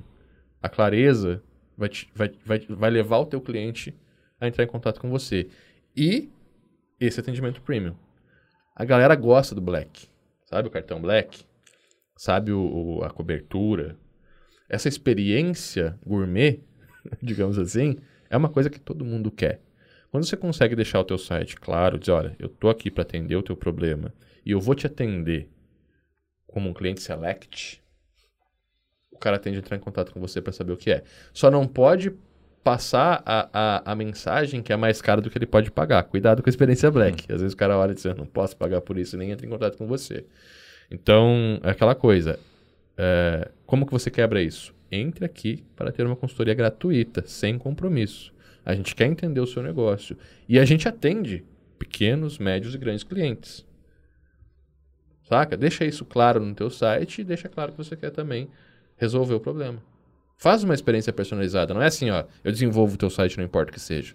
a 0.61 0.69
clareza 0.69 1.41
vai, 1.77 1.89
te, 1.89 2.09
vai, 2.15 2.31
vai, 2.45 2.59
vai 2.59 2.89
levar 2.89 3.17
o 3.19 3.25
teu 3.25 3.41
cliente 3.41 3.95
a 4.39 4.47
entrar 4.47 4.63
em 4.63 4.67
contato 4.67 4.99
com 4.99 5.09
você. 5.09 5.49
E 5.95 6.29
esse 6.99 7.19
atendimento 7.19 7.61
premium. 7.61 7.95
A 8.75 8.85
galera 8.85 9.15
gosta 9.15 9.55
do 9.55 9.61
Black. 9.61 10.07
Sabe 10.45 10.67
o 10.67 10.71
cartão 10.71 11.01
Black? 11.01 11.43
Sabe 12.15 12.51
o, 12.51 12.59
o, 12.59 13.03
a 13.03 13.09
cobertura? 13.09 13.97
Essa 14.67 14.87
experiência 14.87 15.97
gourmet, 16.05 16.61
digamos 17.21 17.57
assim, 17.57 17.97
é 18.29 18.37
uma 18.37 18.49
coisa 18.49 18.69
que 18.69 18.79
todo 18.79 19.05
mundo 19.05 19.31
quer. 19.31 19.61
Quando 20.11 20.25
você 20.25 20.35
consegue 20.35 20.75
deixar 20.75 20.99
o 20.99 21.03
teu 21.03 21.17
site 21.17 21.55
claro, 21.55 21.99
dizer, 21.99 22.11
olha, 22.11 22.35
eu 22.39 22.47
estou 22.47 22.69
aqui 22.69 22.89
para 22.89 23.03
atender 23.03 23.35
o 23.35 23.43
teu 23.43 23.55
problema 23.55 24.13
e 24.45 24.51
eu 24.51 24.59
vou 24.59 24.73
te 24.73 24.87
atender 24.87 25.49
como 26.47 26.69
um 26.69 26.73
cliente 26.73 27.01
select, 27.01 27.78
cara 29.19 29.37
tende 29.37 29.57
a 29.57 29.59
entrar 29.59 29.77
em 29.77 29.79
contato 29.79 30.11
com 30.11 30.19
você 30.19 30.41
para 30.41 30.51
saber 30.53 30.73
o 30.73 30.77
que 30.77 30.91
é. 30.91 31.03
Só 31.33 31.51
não 31.51 31.67
pode 31.67 32.11
passar 32.63 33.21
a, 33.25 33.49
a, 33.53 33.91
a, 33.91 33.95
mensagem 33.95 34.61
que 34.61 34.73
é 34.73 34.75
mais 34.75 35.01
cara 35.01 35.21
do 35.21 35.29
que 35.29 35.37
ele 35.37 35.45
pode 35.45 35.71
pagar. 35.71 36.03
Cuidado 36.03 36.43
com 36.43 36.49
a 36.49 36.51
experiência 36.51 36.91
black. 36.91 37.23
Hum. 37.23 37.35
Às 37.35 37.41
vezes 37.41 37.53
o 37.53 37.57
cara 37.57 37.77
olha 37.77 37.91
e 37.91 37.95
diz, 37.95 38.03
não 38.05 38.25
posso 38.25 38.55
pagar 38.57 38.81
por 38.81 38.97
isso, 38.97 39.17
nem 39.17 39.31
entra 39.31 39.45
em 39.45 39.49
contato 39.49 39.77
com 39.77 39.87
você. 39.87 40.25
Então, 40.91 41.59
é 41.63 41.71
aquela 41.71 41.95
coisa. 41.95 42.39
É, 42.97 43.49
como 43.65 43.85
que 43.85 43.91
você 43.91 44.11
quebra 44.11 44.41
isso? 44.41 44.73
Entre 44.91 45.23
aqui 45.23 45.63
para 45.75 45.91
ter 45.91 46.05
uma 46.05 46.15
consultoria 46.15 46.53
gratuita, 46.53 47.23
sem 47.25 47.57
compromisso. 47.57 48.33
A 48.65 48.75
gente 48.75 48.95
quer 48.95 49.05
entender 49.05 49.39
o 49.39 49.47
seu 49.47 49.63
negócio. 49.63 50.17
E 50.47 50.59
a 50.59 50.65
gente 50.65 50.87
atende 50.87 51.45
pequenos, 51.77 52.37
médios 52.37 52.75
e 52.75 52.77
grandes 52.77 53.03
clientes. 53.03 53.65
Saca? 55.23 55.55
Deixa 55.55 55.85
isso 55.85 56.03
claro 56.03 56.43
no 56.43 56.53
teu 56.53 56.69
site 56.69 57.21
e 57.21 57.23
deixa 57.23 57.47
claro 57.47 57.71
que 57.71 57.77
você 57.77 57.95
quer 57.95 58.09
também 58.09 58.49
resolver 58.99 59.33
o 59.33 59.39
problema. 59.39 59.81
Faz 60.37 60.63
uma 60.63 60.73
experiência 60.73 61.11
personalizada. 61.11 61.73
Não 61.73 61.81
é 61.81 61.87
assim, 61.87 62.09
ó, 62.11 62.23
eu 62.43 62.51
desenvolvo 62.51 62.93
o 62.93 62.97
teu 62.97 63.09
site, 63.09 63.37
não 63.37 63.43
importa 63.43 63.71
o 63.71 63.73
que 63.73 63.79
seja. 63.79 64.13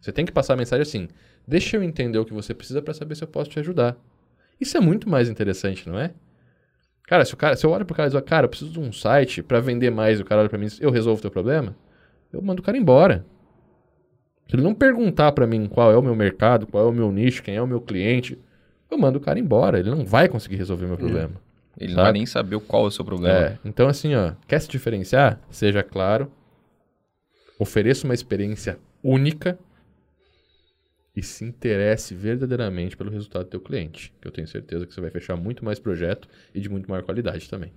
Você 0.00 0.12
tem 0.12 0.24
que 0.24 0.32
passar 0.32 0.54
a 0.54 0.56
mensagem 0.56 0.82
assim, 0.82 1.08
deixa 1.46 1.76
eu 1.76 1.82
entender 1.82 2.18
o 2.18 2.24
que 2.24 2.32
você 2.32 2.54
precisa 2.54 2.80
para 2.80 2.94
saber 2.94 3.14
se 3.14 3.24
eu 3.24 3.28
posso 3.28 3.50
te 3.50 3.58
ajudar. 3.58 3.96
Isso 4.60 4.76
é 4.76 4.80
muito 4.80 5.08
mais 5.08 5.28
interessante, 5.28 5.88
não 5.88 5.98
é? 5.98 6.12
Cara, 7.06 7.24
se, 7.24 7.34
o 7.34 7.36
cara, 7.36 7.56
se 7.56 7.66
eu 7.66 7.70
olho 7.70 7.84
pro 7.84 7.94
cara 7.94 8.08
e 8.08 8.10
digo, 8.10 8.22
cara, 8.22 8.44
eu 8.44 8.48
preciso 8.48 8.70
de 8.70 8.80
um 8.80 8.92
site 8.92 9.42
para 9.42 9.60
vender 9.60 9.90
mais, 9.90 10.20
o 10.20 10.24
cara 10.24 10.40
olha 10.40 10.48
pra 10.48 10.58
mim 10.58 10.66
e 10.66 10.68
diz, 10.68 10.80
eu 10.80 10.90
resolvo 10.90 11.18
o 11.18 11.22
teu 11.22 11.30
problema, 11.30 11.76
eu 12.32 12.40
mando 12.40 12.62
o 12.62 12.64
cara 12.64 12.78
embora. 12.78 13.26
Se 14.48 14.56
ele 14.56 14.62
não 14.62 14.74
perguntar 14.74 15.32
para 15.32 15.46
mim 15.46 15.66
qual 15.66 15.92
é 15.92 15.96
o 15.96 16.02
meu 16.02 16.14
mercado, 16.14 16.66
qual 16.66 16.86
é 16.86 16.88
o 16.88 16.92
meu 16.92 17.10
nicho, 17.10 17.42
quem 17.42 17.56
é 17.56 17.62
o 17.62 17.66
meu 17.66 17.80
cliente, 17.80 18.38
eu 18.90 18.98
mando 18.98 19.18
o 19.18 19.20
cara 19.20 19.38
embora. 19.38 19.78
Ele 19.78 19.90
não 19.90 20.04
vai 20.04 20.28
conseguir 20.28 20.56
resolver 20.56 20.86
meu 20.86 20.96
problema. 20.96 21.34
Ele 21.78 21.90
não 21.90 21.96
Sabe? 21.96 22.04
vai 22.04 22.12
nem 22.12 22.26
saber 22.26 22.60
qual 22.60 22.84
é 22.84 22.88
o 22.88 22.90
seu 22.90 23.04
problema. 23.04 23.38
É, 23.38 23.58
então 23.64 23.88
assim, 23.88 24.14
ó, 24.14 24.32
quer 24.46 24.60
se 24.60 24.68
diferenciar? 24.68 25.40
Seja 25.50 25.82
claro, 25.82 26.30
ofereça 27.58 28.06
uma 28.06 28.14
experiência 28.14 28.78
única 29.02 29.58
e 31.14 31.22
se 31.22 31.44
interesse 31.44 32.14
verdadeiramente 32.14 32.96
pelo 32.96 33.10
resultado 33.10 33.44
do 33.44 33.50
teu 33.50 33.60
cliente, 33.60 34.12
que 34.20 34.26
eu 34.26 34.32
tenho 34.32 34.48
certeza 34.48 34.86
que 34.86 34.94
você 34.94 35.00
vai 35.00 35.10
fechar 35.10 35.36
muito 35.36 35.64
mais 35.64 35.78
projeto 35.78 36.28
e 36.54 36.60
de 36.60 36.68
muito 36.68 36.88
maior 36.88 37.02
qualidade 37.02 37.48
também. 37.48 37.72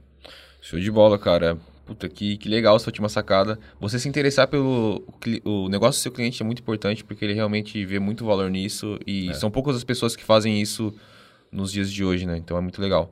Show 0.62 0.80
de 0.80 0.90
bola, 0.90 1.20
cara. 1.20 1.58
Puta, 1.86 2.10
que, 2.10 2.38
que 2.38 2.50
legal 2.50 2.76
essa 2.76 2.90
última 2.90 3.08
sacada. 3.08 3.60
Você 3.80 4.00
se 4.00 4.10
interessar 4.10 4.48
pelo 4.48 5.04
o 5.44 5.70
negócio 5.70 6.00
do 6.00 6.02
seu 6.02 6.12
cliente 6.12 6.42
é 6.42 6.46
muito 6.46 6.62
importante 6.62 7.04
porque 7.04 7.24
ele 7.24 7.34
realmente 7.34 7.86
vê 7.86 8.00
muito 8.00 8.26
valor 8.26 8.50
nisso 8.50 8.98
e 9.06 9.32
são 9.36 9.52
poucas 9.52 9.76
as 9.76 9.84
pessoas 9.84 10.16
que 10.16 10.24
fazem 10.24 10.60
isso 10.60 10.92
nos 11.56 11.72
dias 11.72 11.92
de 11.92 12.04
hoje, 12.04 12.26
né? 12.26 12.38
Então 12.38 12.58
é 12.58 12.62
muito 12.62 12.82
legal. 12.82 13.12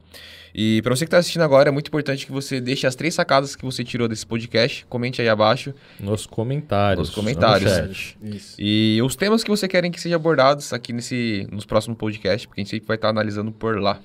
E 0.53 0.81
para 0.83 0.95
você 0.95 1.05
que 1.05 1.07
está 1.07 1.17
assistindo 1.17 1.41
agora, 1.41 1.69
é 1.69 1.71
muito 1.71 1.87
importante 1.87 2.25
que 2.27 2.31
você 2.31 2.61
deixe 2.61 2.85
as 2.85 2.93
três 2.95 3.15
sacadas 3.15 3.55
que 3.55 3.65
você 3.65 3.83
tirou 3.83 4.07
desse 4.07 4.25
podcast, 4.25 4.85
comente 4.87 5.19
aí 5.19 5.27
abaixo 5.27 5.73
Nos 5.99 6.27
comentários. 6.27 7.07
Nos 7.07 7.15
comentários. 7.15 7.71
no 7.71 7.77
chat. 7.77 8.17
Isso. 8.21 8.55
e 8.59 8.99
os 9.03 9.15
temas 9.15 9.43
que 9.43 9.49
você 9.49 9.67
querem 9.67 9.91
que 9.91 9.99
sejam 9.99 10.17
abordados 10.17 10.71
aqui 10.71 10.93
nesse 10.93 11.47
nos 11.51 11.65
próximos 11.65 11.97
podcasts, 11.97 12.45
porque 12.45 12.61
a 12.61 12.63
gente 12.63 12.69
sempre 12.69 12.87
vai 12.87 12.97
estar 12.97 13.09
analisando 13.09 13.51
por 13.51 13.79
lá. 13.79 13.99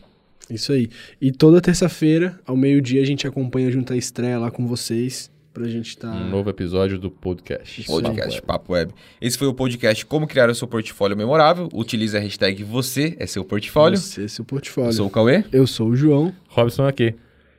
Isso 0.48 0.72
aí. 0.72 0.88
E 1.20 1.30
toda 1.30 1.60
terça-feira, 1.60 2.40
ao 2.46 2.56
meio-dia, 2.56 3.02
a 3.02 3.04
gente 3.04 3.26
acompanha 3.26 3.70
junto 3.70 3.92
à 3.92 3.96
estreia 3.96 4.38
lá 4.38 4.50
com 4.50 4.66
vocês. 4.66 5.30
Pra 5.58 5.66
gente 5.66 5.88
estar. 5.88 6.14
Um 6.14 6.30
novo 6.30 6.48
episódio 6.50 7.00
do 7.00 7.10
podcast. 7.10 7.82
Podcast 7.82 8.40
Papo 8.42 8.74
Web. 8.74 8.92
Esse 9.20 9.36
foi 9.36 9.48
o 9.48 9.52
podcast 9.52 10.06
Como 10.06 10.24
Criar 10.24 10.48
o 10.48 10.54
Seu 10.54 10.68
Portfólio 10.68 11.16
Memorável. 11.16 11.68
Utilize 11.74 12.16
a 12.16 12.20
hashtag 12.20 12.62
Você 12.62 13.16
é 13.18 13.26
Seu 13.26 13.44
Portfólio. 13.44 13.98
Você, 13.98 14.28
seu 14.28 14.44
portfólio. 14.44 14.90
Eu 14.90 14.92
sou 14.92 15.06
o 15.08 15.10
Cauê. 15.10 15.42
Eu 15.50 15.66
sou 15.66 15.88
o 15.88 15.96
João. 15.96 16.32
Robson 16.46 16.86
aqui. 16.86 17.12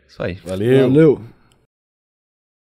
Isso 0.07 0.23
aí. 0.23 0.35
Valeu. 0.45 0.89
Valeu. 0.89 1.21